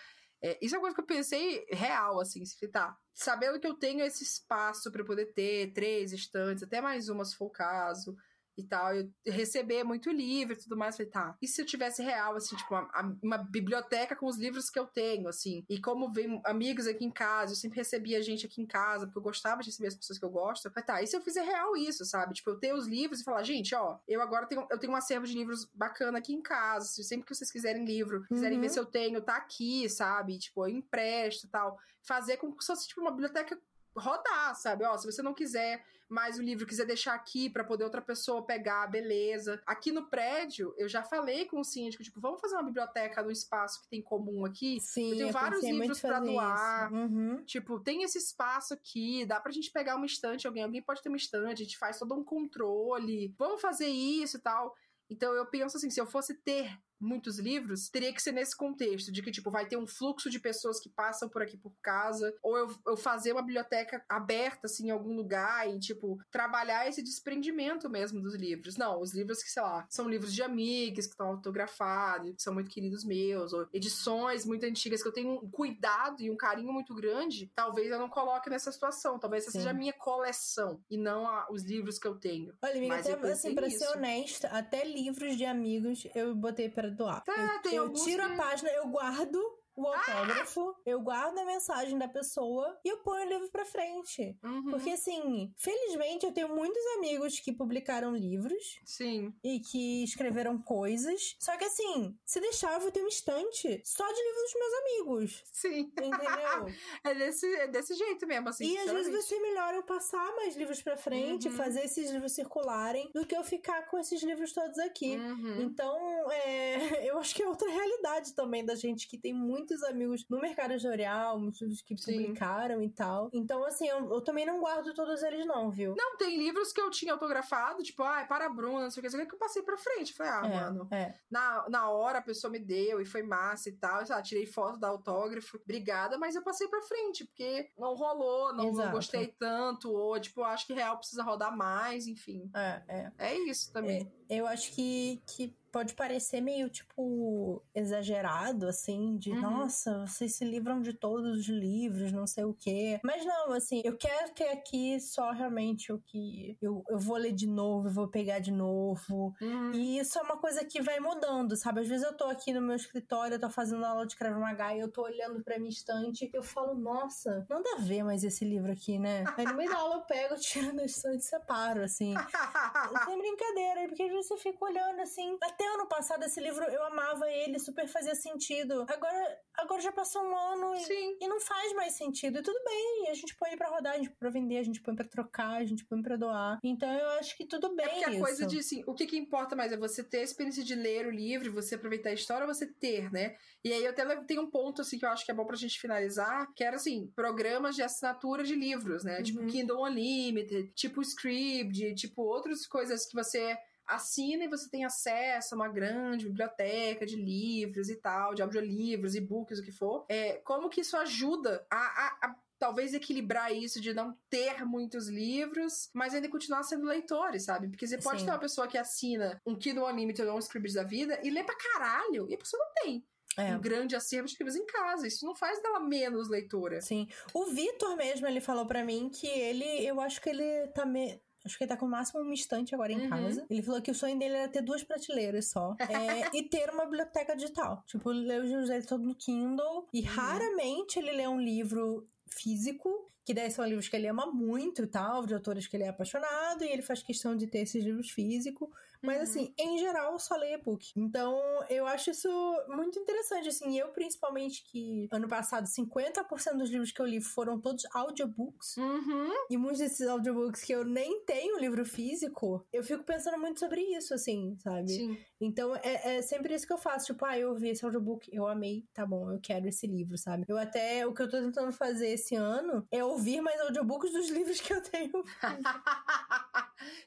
É, 0.41 0.57
isso 0.61 0.75
é 0.75 0.77
uma 0.77 0.81
coisa 0.81 0.95
que 0.95 1.01
eu 1.01 1.05
pensei 1.05 1.65
real, 1.71 2.19
assim, 2.19 2.43
se 2.45 2.67
tá, 2.67 2.95
sabendo 3.13 3.59
que 3.59 3.65
eu 3.67 3.73
tenho 3.73 4.03
esse 4.03 4.23
espaço 4.23 4.91
pra 4.91 5.01
eu 5.01 5.05
poder 5.05 5.27
ter 5.33 5.71
três 5.71 6.11
estantes, 6.11 6.63
até 6.63 6.81
mais 6.81 7.07
uma 7.07 7.23
se 7.23 7.35
for 7.35 7.45
o 7.45 7.49
caso, 7.49 8.15
e 8.57 8.63
tal, 8.63 8.95
eu 8.95 9.09
receber 9.25 9.83
muito 9.83 10.09
livro 10.11 10.53
e 10.53 10.57
tudo 10.57 10.77
mais, 10.77 10.95
falei, 10.95 11.11
tá, 11.11 11.35
e 11.41 11.47
se 11.47 11.61
eu 11.61 11.65
tivesse 11.65 12.01
real, 12.01 12.35
assim, 12.35 12.55
tipo, 12.55 12.73
uma, 12.73 13.17
uma 13.21 13.37
biblioteca 13.37 14.15
com 14.15 14.25
os 14.27 14.37
livros 14.37 14.69
que 14.69 14.79
eu 14.79 14.85
tenho, 14.87 15.27
assim, 15.27 15.65
e 15.69 15.79
como 15.79 16.11
vem 16.11 16.41
amigos 16.45 16.87
aqui 16.87 17.03
em 17.05 17.11
casa, 17.11 17.51
eu 17.51 17.57
sempre 17.57 17.77
recebia 17.77 18.21
gente 18.21 18.45
aqui 18.45 18.61
em 18.61 18.65
casa, 18.65 19.05
porque 19.05 19.17
eu 19.19 19.23
gostava 19.23 19.61
de 19.61 19.69
receber 19.69 19.87
as 19.89 19.95
pessoas 19.95 20.17
que 20.17 20.25
eu 20.25 20.29
gosto, 20.29 20.65
eu 20.65 20.71
falei, 20.71 20.85
tá, 20.85 21.01
e 21.01 21.07
se 21.07 21.15
eu 21.15 21.21
fizer 21.21 21.43
real 21.43 21.75
isso, 21.75 22.05
sabe, 22.05 22.33
tipo, 22.33 22.49
eu 22.49 22.59
ter 22.59 22.73
os 22.73 22.87
livros 22.87 23.19
e 23.21 23.23
falar, 23.23 23.43
gente, 23.43 23.75
ó, 23.75 23.97
eu 24.07 24.21
agora 24.21 24.45
tenho, 24.45 24.65
eu 24.69 24.77
tenho 24.77 24.93
um 24.93 24.95
acervo 24.95 25.25
de 25.25 25.33
livros 25.33 25.65
bacana 25.73 26.17
aqui 26.19 26.33
em 26.33 26.41
casa, 26.41 26.87
se 26.87 27.03
sempre 27.03 27.25
que 27.25 27.35
vocês 27.35 27.51
quiserem 27.51 27.85
livro, 27.85 28.25
quiserem 28.27 28.55
Uhum. 28.57 28.61
ver 28.61 28.69
se 28.69 28.79
eu 28.79 28.85
tenho, 28.85 29.21
tá 29.21 29.35
aqui, 29.35 29.89
sabe, 29.89 30.37
tipo, 30.37 30.65
eu 30.65 30.69
empresto 30.69 31.45
e 31.45 31.49
tal, 31.49 31.77
fazer 32.03 32.37
com 32.37 32.51
que 32.53 32.65
fosse, 32.65 32.87
tipo, 32.87 33.01
uma 33.01 33.11
biblioteca 33.11 33.59
rodar, 33.97 34.53
sabe? 34.55 34.83
Ó, 34.85 34.97
se 34.97 35.05
você 35.09 35.21
não 35.21 35.33
quiser 35.33 35.83
mais 36.07 36.37
o 36.37 36.41
livro, 36.41 36.65
quiser 36.65 36.85
deixar 36.85 37.13
aqui 37.13 37.49
para 37.49 37.63
poder 37.63 37.83
outra 37.83 38.01
pessoa 38.01 38.45
pegar, 38.45 38.87
beleza. 38.87 39.61
Aqui 39.65 39.91
no 39.91 40.07
prédio, 40.07 40.73
eu 40.77 40.87
já 40.87 41.03
falei 41.03 41.45
com 41.45 41.59
o 41.59 41.63
síndico, 41.63 42.03
tipo, 42.03 42.19
vamos 42.19 42.39
fazer 42.39 42.55
uma 42.55 42.63
biblioteca 42.63 43.23
no 43.23 43.31
espaço 43.31 43.81
que 43.81 43.89
tem 43.89 44.01
comum 44.01 44.45
aqui. 44.45 44.79
Sim, 44.79 45.11
eu 45.11 45.17
tenho 45.17 45.29
eu 45.29 45.33
vários 45.33 45.63
livros 45.63 45.99
para 45.99 46.19
doar. 46.19 46.93
Uhum. 46.93 47.43
Tipo, 47.45 47.79
tem 47.79 48.03
esse 48.03 48.17
espaço 48.17 48.73
aqui, 48.73 49.25
dá 49.25 49.39
pra 49.39 49.51
gente 49.51 49.71
pegar 49.71 49.95
uma 49.95 50.05
estante, 50.05 50.45
alguém, 50.45 50.63
alguém 50.63 50.81
pode 50.81 51.01
ter 51.01 51.09
uma 51.09 51.17
estante, 51.17 51.61
a 51.61 51.65
gente 51.65 51.77
faz 51.77 51.97
todo 51.97 52.13
um 52.13 52.23
controle. 52.23 53.33
Vamos 53.37 53.61
fazer 53.61 53.87
isso 53.87 54.37
e 54.37 54.41
tal. 54.41 54.75
Então 55.09 55.33
eu 55.33 55.45
penso 55.45 55.77
assim, 55.77 55.89
se 55.89 55.99
eu 55.99 56.05
fosse 56.05 56.33
ter 56.33 56.77
muitos 56.99 57.39
livros, 57.39 57.89
teria 57.89 58.13
que 58.13 58.21
ser 58.21 58.31
nesse 58.31 58.55
contexto, 58.55 59.11
de 59.11 59.21
que, 59.21 59.31
tipo, 59.31 59.51
vai 59.51 59.67
ter 59.67 59.77
um 59.77 59.87
fluxo 59.87 60.29
de 60.29 60.39
pessoas 60.39 60.79
que 60.79 60.89
passam 60.89 61.29
por 61.29 61.41
aqui 61.41 61.57
por 61.57 61.73
casa, 61.81 62.33
ou 62.41 62.57
eu, 62.57 62.75
eu 62.87 62.97
fazer 62.97 63.31
uma 63.33 63.41
biblioteca 63.41 64.03
aberta, 64.09 64.61
assim, 64.65 64.87
em 64.87 64.91
algum 64.91 65.15
lugar 65.15 65.69
e, 65.69 65.79
tipo, 65.79 66.17
trabalhar 66.31 66.87
esse 66.87 67.01
desprendimento 67.03 67.89
mesmo 67.89 68.21
dos 68.21 68.35
livros. 68.35 68.77
Não, 68.77 69.01
os 69.01 69.13
livros 69.13 69.43
que, 69.43 69.49
sei 69.49 69.61
lá, 69.61 69.85
são 69.89 70.07
livros 70.09 70.33
de 70.33 70.41
amigos, 70.43 71.05
que 71.05 71.11
estão 71.11 71.27
autografados, 71.27 72.35
que 72.35 72.41
são 72.41 72.53
muito 72.53 72.69
queridos 72.71 73.03
meus, 73.03 73.53
ou 73.53 73.67
edições 73.73 74.45
muito 74.45 74.65
antigas 74.65 75.01
que 75.01 75.07
eu 75.07 75.13
tenho 75.13 75.31
um 75.43 75.49
cuidado 75.49 76.21
e 76.21 76.29
um 76.31 76.35
carinho 76.37 76.71
muito 76.71 76.93
grande, 76.95 77.51
talvez 77.55 77.91
eu 77.91 77.99
não 77.99 78.09
coloque 78.09 78.49
nessa 78.49 78.71
situação, 78.71 79.19
talvez 79.19 79.43
essa 79.43 79.51
Sim. 79.51 79.59
seja 79.59 79.71
a 79.71 79.73
minha 79.73 79.93
coleção, 79.93 80.81
e 80.89 80.97
não 80.97 81.27
a- 81.27 81.47
os 81.51 81.63
livros 81.63 81.97
que 81.99 82.07
eu 82.07 82.15
tenho. 82.15 82.53
Olha, 82.61 82.77
amiga, 82.77 82.95
Mas 82.95 83.07
até, 83.09 83.31
assim, 83.31 83.55
pra 83.55 83.67
nisso. 83.67 83.79
ser 83.79 83.97
honesta, 83.97 84.47
até 84.49 84.83
livros 84.85 85.37
de 85.37 85.45
amigos 85.45 86.07
eu 86.15 86.35
botei 86.35 86.69
pra 86.69 86.84
doar. 86.91 87.23
Tá, 87.23 87.33
eu, 87.55 87.61
tem 87.61 87.73
eu 87.75 87.93
tiro 87.93 88.23
a 88.23 88.35
página, 88.35 88.69
eu 88.71 88.87
guardo 88.87 89.39
o 89.75 89.87
autógrafo, 89.87 90.75
eu 90.85 91.01
guardo 91.01 91.37
a 91.37 91.45
mensagem 91.45 91.97
da 91.97 92.07
pessoa 92.07 92.77
e 92.83 92.89
eu 92.89 92.97
ponho 92.99 93.25
o 93.25 93.29
livro 93.29 93.49
pra 93.51 93.65
frente. 93.65 94.37
Uhum, 94.43 94.69
Porque, 94.71 94.89
assim, 94.91 95.51
felizmente 95.57 96.25
eu 96.25 96.31
tenho 96.31 96.49
muitos 96.55 96.81
amigos 96.97 97.39
que 97.39 97.51
publicaram 97.51 98.15
livros 98.15 98.79
Sim. 98.85 99.33
e 99.43 99.59
que 99.59 100.03
escreveram 100.03 100.57
coisas. 100.61 101.35
Só 101.39 101.55
que, 101.57 101.65
assim, 101.65 102.17
se 102.25 102.39
deixar, 102.39 102.73
eu 102.75 102.79
vou 102.81 102.91
ter 102.91 103.01
uma 103.01 103.09
estante 103.09 103.81
só 103.83 104.05
de 104.07 104.21
livros 104.23 104.43
dos 104.43 104.53
meus 104.53 104.73
amigos. 104.73 105.43
Sim. 105.51 105.79
Entendeu? 105.79 106.15
É 107.03 107.13
desse, 107.13 107.45
é 107.55 107.67
desse 107.67 107.93
jeito 107.95 108.25
mesmo, 108.25 108.49
assim. 108.49 108.65
e 108.65 108.77
às 108.79 108.91
vezes 108.91 109.11
vai 109.11 109.21
ser 109.21 109.39
melhor 109.39 109.73
eu 109.73 109.83
passar 109.83 110.35
mais 110.35 110.55
livros 110.55 110.81
pra 110.81 110.97
frente, 110.97 111.47
Uhum. 111.49 111.55
fazer 111.55 111.83
esses 111.85 112.09
livros 112.09 112.31
circularem, 112.33 113.09
do 113.13 113.25
que 113.25 113.35
eu 113.35 113.43
ficar 113.43 113.83
com 113.87 113.97
esses 113.99 114.21
livros 114.23 114.53
todos 114.53 114.77
aqui. 114.79 115.15
Uhum. 115.17 115.61
Então, 115.61 116.31
é, 116.31 116.75
eu 117.11 117.17
acho 117.19 117.35
que 117.35 117.43
é 117.43 117.47
outra 117.47 117.69
realidade 117.69 118.33
também 118.33 118.65
da 118.65 118.75
gente 118.75 119.07
que 119.07 119.17
tem 119.17 119.33
muitos 119.65 119.83
amigos 119.83 120.25
no 120.29 120.39
mercado 120.39 120.73
editorial, 120.73 121.39
muitos 121.39 121.81
que 121.81 121.97
Sim. 121.97 122.13
publicaram 122.13 122.83
e 122.83 122.89
tal. 122.89 123.29
Então, 123.33 123.65
assim, 123.65 123.87
eu, 123.87 124.13
eu 124.13 124.21
também 124.21 124.45
não 124.45 124.59
guardo 124.59 124.93
todos 124.93 125.23
eles, 125.23 125.45
não, 125.45 125.71
viu? 125.71 125.95
Não, 125.97 126.17
tem 126.17 126.37
livros 126.37 126.71
que 126.71 126.79
eu 126.79 126.91
tinha 126.91 127.13
autografado, 127.13 127.81
tipo, 127.81 128.03
ai, 128.03 128.27
para 128.27 128.45
a 128.45 128.49
Bruna, 128.49 128.83
não 128.83 128.91
sei 128.91 129.01
o 129.01 129.03
que, 129.03 129.07
não 129.07 129.11
sei 129.11 129.19
o 129.19 129.23
que, 129.23 129.29
que 129.29 129.35
eu 129.35 129.39
passei 129.39 129.63
pra 129.63 129.77
frente. 129.77 130.13
Falei, 130.13 130.31
ah, 130.31 130.45
é, 130.45 130.55
mano. 130.61 130.87
é. 130.91 131.15
Na, 131.29 131.65
na 131.67 131.89
hora 131.89 132.19
a 132.19 132.21
pessoa 132.21 132.51
me 132.51 132.59
deu 132.59 133.01
e 133.01 133.05
foi 133.05 133.23
massa 133.23 133.69
e 133.69 133.73
tal. 133.73 134.01
Eu, 134.01 134.05
sei 134.05 134.15
lá, 134.15 134.21
tirei 134.21 134.45
foto 134.45 134.79
da 134.79 134.87
autógrafo, 134.87 135.59
obrigada, 135.63 136.17
mas 136.17 136.35
eu 136.35 136.43
passei 136.43 136.67
pra 136.67 136.81
frente, 136.83 137.25
porque 137.25 137.71
não 137.77 137.95
rolou, 137.95 138.53
não, 138.53 138.71
não 138.71 138.91
gostei 138.91 139.27
tanto, 139.27 139.91
ou 139.91 140.19
tipo, 140.19 140.43
acho 140.43 140.67
que 140.67 140.73
real 140.73 140.97
precisa 140.97 141.23
rodar 141.23 141.55
mais, 141.55 142.05
enfim. 142.05 142.51
É, 142.53 142.83
é. 142.87 143.11
É 143.17 143.33
isso 143.49 143.71
também. 143.73 144.11
Eu 144.29 144.45
acho 144.47 144.71
que, 144.73 145.21
que 145.25 145.55
pode 145.75 145.93
parecer 145.93 146.39
meio, 146.39 146.69
tipo, 146.69 147.61
exagerado, 147.75 148.65
assim, 148.65 149.17
de 149.17 149.29
Uhum. 149.31 149.41
nossa, 149.41 150.05
vocês 150.07 150.33
se 150.33 150.45
livram 150.45 150.81
de 150.81 150.93
todos 150.93 151.37
os 151.37 151.47
livros, 151.49 152.13
não 152.13 152.25
sei 152.25 152.45
o 152.45 152.53
quê. 152.53 152.97
Mas 153.03 153.25
não, 153.25 153.51
assim, 153.51 153.81
eu 153.83 153.97
quero 153.97 154.31
ter 154.33 154.47
aqui 154.51 154.97
só 155.01 155.31
realmente 155.31 155.91
o 155.91 155.99
que 155.99 156.57
eu, 156.61 156.81
eu 156.87 156.97
vou 156.97 157.17
ler 157.17 157.33
de 157.33 157.45
novo, 157.45 157.89
eu 157.89 157.91
vou 157.91 158.07
pegar 158.07 158.39
de 158.39 158.51
novo. 158.51 159.35
Uhum. 159.41 159.73
E 159.73 159.99
isso 159.99 160.17
é 160.17 160.21
uma 160.21 160.37
coisa 160.37 160.63
que 160.63 160.81
vai 160.81 160.97
mudando, 161.01 161.57
sabe? 161.57 161.81
Às 161.81 161.89
vezes 161.89 162.05
eu 162.05 162.15
tô 162.15 162.23
aqui 162.23 162.53
no 162.53 162.61
meu 162.61 162.77
escritório, 162.77 163.35
eu 163.35 163.41
tô 163.41 163.49
fazendo 163.49 163.83
aula 163.83 164.07
de 164.07 164.15
Krav 164.15 164.39
Maga 164.39 164.73
e 164.73 164.79
eu 164.79 164.89
tô 164.89 165.01
olhando 165.01 165.43
pra 165.43 165.59
minha 165.59 165.69
estante 165.69 166.23
e 166.23 166.37
eu 166.37 166.41
falo, 166.41 166.73
nossa, 166.75 167.45
não 167.49 167.61
dá 167.61 167.71
a 167.79 167.81
ver 167.81 168.01
mais 168.01 168.23
esse 168.23 168.45
livro 168.45 168.71
aqui, 168.71 168.97
né? 168.97 169.25
Aí 169.35 169.43
no 169.43 169.55
meio 169.55 169.69
da 169.69 169.75
aula 169.75 169.95
eu 169.95 170.01
pego, 170.03 170.35
tiro 170.39 170.73
da 170.73 170.85
estante 170.85 171.19
e 171.19 171.25
separo, 171.25 171.83
assim. 171.83 172.13
Sem 173.03 173.17
brincadeira, 173.17 173.89
porque 173.89 174.03
às 174.03 174.09
vezes 174.09 174.27
você 174.29 174.37
fica 174.37 174.63
olhando 174.63 175.01
assim. 175.01 175.37
Até 175.43 175.64
ano 175.65 175.87
passado, 175.87 176.23
esse 176.23 176.39
livro 176.41 176.63
eu 176.65 176.83
amava 176.83 177.29
ele, 177.29 177.59
super 177.59 177.87
fazia 177.87 178.15
sentido. 178.15 178.85
Agora, 178.89 179.39
agora 179.55 179.81
já 179.81 179.91
passou 179.91 180.21
um 180.21 180.35
ano 180.35 180.75
e, 180.75 181.17
e 181.23 181.27
não 181.27 181.39
faz 181.39 181.73
mais 181.73 181.93
sentido. 181.93 182.39
E 182.39 182.43
tudo 182.43 182.59
bem, 182.65 183.09
a 183.09 183.13
gente 183.13 183.35
põe 183.37 183.49
ele 183.49 183.57
pra 183.57 183.69
rodar, 183.69 183.93
a 183.93 183.97
gente 183.97 184.09
põe 184.09 184.17
pra 184.17 184.29
vender, 184.29 184.57
a 184.57 184.63
gente 184.63 184.81
põe 184.81 184.95
pra 184.95 185.07
trocar, 185.07 185.61
a 185.61 185.65
gente 185.65 185.85
põe 185.85 186.01
pra 186.01 186.17
doar. 186.17 186.59
Então 186.63 186.91
eu 186.91 187.09
acho 187.19 187.37
que 187.37 187.45
tudo 187.45 187.75
bem. 187.75 187.85
É 187.85 187.89
porque 187.89 188.05
a 188.05 188.11
isso. 188.11 188.19
coisa 188.19 188.45
de 188.45 188.59
assim, 188.59 188.83
o 188.87 188.93
que, 188.93 189.05
que 189.05 189.17
importa 189.17 189.55
mais 189.55 189.71
é 189.71 189.77
você 189.77 190.03
ter 190.03 190.19
a 190.19 190.23
experiência 190.23 190.63
de 190.63 190.75
ler 190.75 191.07
o 191.07 191.11
livro, 191.11 191.53
você 191.53 191.75
aproveitar 191.75 192.09
a 192.09 192.13
história 192.13 192.45
ou 192.45 192.53
você 192.53 192.65
ter, 192.65 193.11
né? 193.11 193.35
E 193.63 193.71
aí 193.71 193.83
eu 193.83 193.91
até 193.91 194.05
tenho 194.23 194.41
um 194.41 194.49
ponto 194.49 194.81
assim 194.81 194.97
que 194.97 195.05
eu 195.05 195.09
acho 195.09 195.25
que 195.25 195.31
é 195.31 195.35
bom 195.35 195.45
pra 195.45 195.55
gente 195.55 195.79
finalizar, 195.79 196.51
que 196.55 196.63
era 196.63 196.75
assim, 196.75 197.11
programas 197.15 197.75
de 197.75 197.83
assinatura 197.83 198.43
de 198.43 198.55
livros, 198.55 199.03
né? 199.03 199.21
Tipo 199.21 199.45
Uhum. 199.45 199.47
Kindle 199.47 199.83
Unlimited, 199.83 200.71
tipo 200.73 201.01
Scribd, 201.01 201.95
tipo 201.95 202.21
outras 202.23 202.65
coisas 202.65 203.05
que 203.05 203.15
você 203.15 203.57
assina 203.87 204.43
e 204.45 204.47
você 204.49 204.69
tem 204.69 204.83
acesso 204.85 205.53
a 205.53 205.57
uma 205.57 205.67
grande 205.69 206.25
biblioteca 206.27 207.05
de 207.05 207.15
livros 207.15 207.89
e 207.89 207.95
tal, 207.95 208.33
de 208.33 208.41
audiolivros, 208.41 209.15
e-books, 209.15 209.59
o 209.59 209.63
que 209.63 209.71
for. 209.71 210.05
É, 210.09 210.33
como 210.43 210.69
que 210.69 210.81
isso 210.81 210.95
ajuda 210.97 211.65
a- 211.69 211.77
a- 211.77 212.17
a 212.27 212.35
talvez 212.57 212.93
equilibrar 212.93 213.53
isso 213.53 213.81
de 213.81 213.93
não 213.93 214.17
ter 214.29 214.63
muitos 214.65 215.07
livros, 215.09 215.89
mas 215.93 216.13
ainda 216.15 216.29
continuar 216.29 216.63
sendo 216.63 216.85
leitores, 216.85 217.43
sabe? 217.43 217.67
Porque 217.67 217.85
você 217.85 217.97
pode 217.97 218.19
Sim. 218.21 218.25
ter 218.25 218.31
uma 218.31 218.39
pessoa 218.39 218.65
que 218.67 218.77
assina 218.77 219.39
um 219.45 219.55
Kindle 219.57 219.85
Unlimited 219.87 220.27
ou 220.29 220.37
um 220.37 220.39
Scribd 220.39 220.73
da 220.73 220.83
vida 220.83 221.19
e 221.21 221.29
lê 221.29 221.43
pra 221.43 221.53
caralho, 221.55 222.27
e 222.29 222.33
a 222.33 222.37
pessoa 222.37 222.63
não 222.63 222.73
tem 222.83 223.05
É. 223.37 223.53
um 223.53 223.59
grande 223.59 223.93
acervo 223.93 224.27
de 224.29 224.35
livros 224.39 224.55
em 224.55 224.65
casa. 224.65 225.05
Isso 225.05 225.25
não 225.25 225.35
faz 225.35 225.61
dela 225.61 225.81
menos 225.81 226.29
leitora. 226.29 226.79
Sim. 226.79 227.05
O 227.33 227.47
Vitor 227.47 227.97
mesmo, 227.97 228.25
ele 228.25 228.39
falou 228.39 228.65
pra 228.65 228.83
mim 228.85 229.09
que 229.09 229.27
ele, 229.27 229.85
eu 229.85 229.99
acho 229.99 230.21
que 230.21 230.29
ele 230.29 230.67
tá 230.69 230.85
me... 230.85 231.21
Acho 231.45 231.57
que 231.57 231.63
ele 231.63 231.69
tá 231.69 231.77
com 231.77 231.85
o 231.85 231.89
máximo 231.89 232.21
uma 232.21 232.33
estante 232.33 232.73
agora 232.73 232.91
em 232.91 233.01
Uhum. 233.01 233.09
casa. 233.09 233.45
Ele 233.49 233.61
falou 233.61 233.81
que 233.81 233.91
o 233.91 233.95
sonho 233.95 234.17
dele 234.17 234.35
era 234.35 234.47
ter 234.49 234.61
duas 234.63 234.83
prateleiras 234.83 235.49
só. 235.49 235.75
É, 235.89 236.35
e 236.35 236.43
ter 236.43 236.69
uma 236.71 236.85
biblioteca 236.85 237.35
digital. 237.35 237.83
Tipo, 237.85 238.09
ler 238.09 238.41
os 238.41 238.49
livros 238.49 238.67
dele 238.69 238.85
todo 238.85 239.03
no 239.03 239.15
Kindle. 239.15 239.87
E 239.93 239.99
Uhum. 240.01 240.05
raramente 240.07 240.97
ele 240.99 241.11
lê 241.11 241.27
um 241.27 241.39
livro 241.39 242.07
físico. 242.27 242.89
Que 243.23 243.33
daí 243.33 243.49
são 243.49 243.65
livros 243.65 243.87
que 243.87 243.95
ele 243.95 244.07
ama 244.07 244.27
muito 244.27 244.83
e 244.83 244.87
tal, 244.87 245.25
de 245.25 245.33
autores 245.33 245.65
que 245.65 245.75
ele 245.75 245.83
é 245.83 245.87
apaixonado, 245.89 246.63
e 246.63 246.67
ele 246.69 246.83
faz 246.83 247.01
questão 247.01 247.35
de 247.35 247.47
ter 247.47 247.59
esses 247.59 247.83
livros 247.83 248.11
físicos. 248.11 248.69
Mas, 249.05 249.17
Uhum. 249.17 249.23
assim, 249.23 249.53
em 249.57 249.77
geral, 249.77 250.13
eu 250.13 250.19
só 250.19 250.35
leio 250.35 250.55
e-book. 250.59 250.91
Então, 250.95 251.39
eu 251.69 251.85
acho 251.85 252.11
isso 252.11 252.29
muito 252.67 252.97
interessante. 252.99 253.49
Assim, 253.49 253.77
eu, 253.77 253.89
principalmente, 253.89 254.63
que 254.65 255.07
ano 255.11 255.27
passado, 255.27 255.67
50% 255.67 256.57
dos 256.57 256.69
livros 256.69 256.91
que 256.91 257.01
eu 257.01 257.05
li 257.05 257.21
foram 257.21 257.59
todos 257.59 257.85
audiobooks. 257.93 258.77
Uhum. 258.77 259.31
E 259.49 259.57
muitos 259.57 259.79
desses 259.79 260.07
audiobooks 260.07 260.63
que 260.63 260.73
eu 260.73 260.83
nem 260.83 261.23
tenho 261.25 261.59
livro 261.59 261.85
físico, 261.85 262.65
eu 262.73 262.83
fico 262.83 263.03
pensando 263.03 263.37
muito 263.39 263.59
sobre 263.59 263.81
isso, 263.81 264.13
assim, 264.13 264.57
sabe? 264.59 264.91
Sim. 264.91 265.17
Então, 265.39 265.75
é, 265.75 266.17
é 266.17 266.21
sempre 266.21 266.53
isso 266.53 266.65
que 266.65 266.73
eu 266.73 266.77
faço. 266.77 267.07
Tipo, 267.07 267.25
ah, 267.25 267.37
eu 267.37 267.49
ouvi 267.49 267.69
esse 267.69 267.83
audiobook, 267.85 268.29
eu 268.33 268.47
amei, 268.47 268.85
tá 268.93 269.05
bom, 269.05 269.31
eu 269.31 269.39
quero 269.41 269.67
esse 269.67 269.85
livro, 269.87 270.17
sabe? 270.17 270.45
Eu 270.47 270.57
até, 270.57 271.05
o 271.05 271.13
que 271.13 271.21
eu 271.21 271.29
tô 271.29 271.37
tentando 271.39 271.71
fazer 271.71 272.09
esse 272.09 272.35
ano 272.35 272.87
é 272.91 273.03
ouvir 273.03 273.41
mais 273.41 273.59
audiobooks 273.61 274.11
dos 274.11 274.29
livros 274.31 274.59
que 274.61 274.73
eu 274.73 274.81
tenho. 274.81 275.23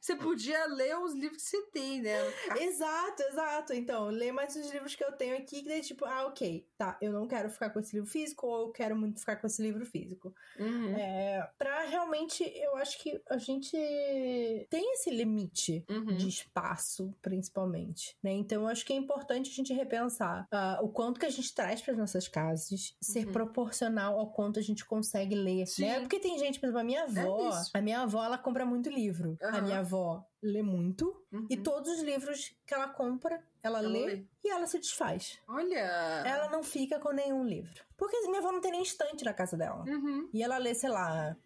você 0.01 0.17
podia 0.17 0.67
ler 0.67 0.97
os 0.99 1.15
livros 1.15 1.43
que 1.43 1.49
você 1.51 1.63
tem, 1.71 2.01
né? 2.03 2.13
exato, 2.63 3.23
exato. 3.23 3.73
Então, 3.73 4.09
ler 4.09 4.33
mais 4.33 4.55
os 4.57 4.71
livros 4.71 4.95
que 4.95 5.05
eu 5.05 5.13
tenho 5.13 5.37
aqui, 5.37 5.63
que 5.63 5.69
daí, 5.69 5.81
tipo, 5.83 6.05
ah, 6.05 6.27
ok, 6.27 6.67
tá, 6.77 6.97
eu 7.01 7.13
não 7.13 7.27
quero 7.27 7.51
ficar 7.51 7.71
com 7.71 7.81
esse 7.81 7.95
livro 7.97 8.11
físico, 8.11 8.47
ou 8.47 8.67
eu 8.67 8.73
quero 8.73 8.97
muito 8.97 9.21
ficar 9.21 9.37
com 9.37 9.47
esse 9.47 9.63
livro 9.63 9.85
físico. 9.87 10.35
Uhum. 10.59 10.97
É, 10.97 11.49
pra 11.59 11.85
realmente, 11.85 12.43
eu 12.45 12.77
acho 12.77 12.99
que 12.99 13.21
a 13.29 13.39
gente 13.39 13.77
tem 14.71 14.93
esse 14.95 15.11
limite 15.11 15.85
Uhum. 15.89 16.17
de 16.17 16.29
espaço, 16.29 17.15
principalmente, 17.23 18.17
né? 18.23 18.33
Então, 18.33 18.63
eu 18.63 18.69
acho 18.69 18.85
que 18.85 18.93
é 18.93 18.97
importante 18.97 19.51
a 19.51 19.55
gente 19.55 19.73
repensar 19.73 20.47
ah, 20.51 20.79
o 20.83 20.89
quanto 20.89 21.19
que 21.21 21.27
a 21.27 21.31
gente 21.31 21.55
traz 21.55 21.81
para 21.81 21.95
nossas 21.95 22.29
casas, 22.29 22.95
ser 23.01 23.27
Uhum. 23.27 23.33
proporcional 23.33 24.19
ao 24.19 24.33
quanto 24.33 24.59
a 24.59 24.63
gente 24.63 24.85
consegue 24.85 25.35
ler, 25.35 25.67
Sim. 25.67 25.83
né? 25.87 26.01
Porque 26.01 26.19
tem 26.21 26.39
gente, 26.39 26.59
por 26.61 26.67
exemplo, 26.67 26.81
a 26.81 26.85
minha 26.85 27.03
avó, 27.05 27.49
isso. 27.49 27.71
a 27.75 27.81
minha 27.81 28.01
avó, 28.03 28.25
ela 28.25 28.39
compra 28.39 28.65
muito 28.65 28.89
livro. 28.91 29.37
A 29.43 29.49
Aham. 29.49 29.61
Minha 29.69 29.81
avó 29.81 30.25
lê 30.43 30.63
muito 30.63 31.15
Uhum. 31.33 31.47
e 31.51 31.57
todos 31.57 31.91
os 31.93 32.01
livros 32.03 32.55
que 32.67 32.73
ela 32.75 32.89
compra, 32.89 33.43
ela, 33.63 33.79
Ela 33.81 33.89
lê, 33.89 34.07
lê. 34.07 34.25
e 34.45 34.49
ela 34.51 34.67
se 34.67 34.79
desfaz. 34.79 35.39
Olha. 35.49 35.79
Ela 36.27 36.49
não 36.49 36.63
fica 36.63 36.99
com 36.99 37.11
nenhum 37.13 37.45
livro. 37.45 37.85
Porque 37.97 38.17
minha 38.29 38.39
avó 38.41 38.51
não 38.53 38.61
tem 38.61 38.71
nem 38.73 38.83
estante 38.83 39.25
na 39.25 39.35
casa 39.35 39.57
dela. 39.57 39.85
Uhum. 39.87 40.29
E 40.33 40.43
ela 40.43 40.57
lê, 40.59 40.75
sei 40.75 40.89
lá, 40.91 41.37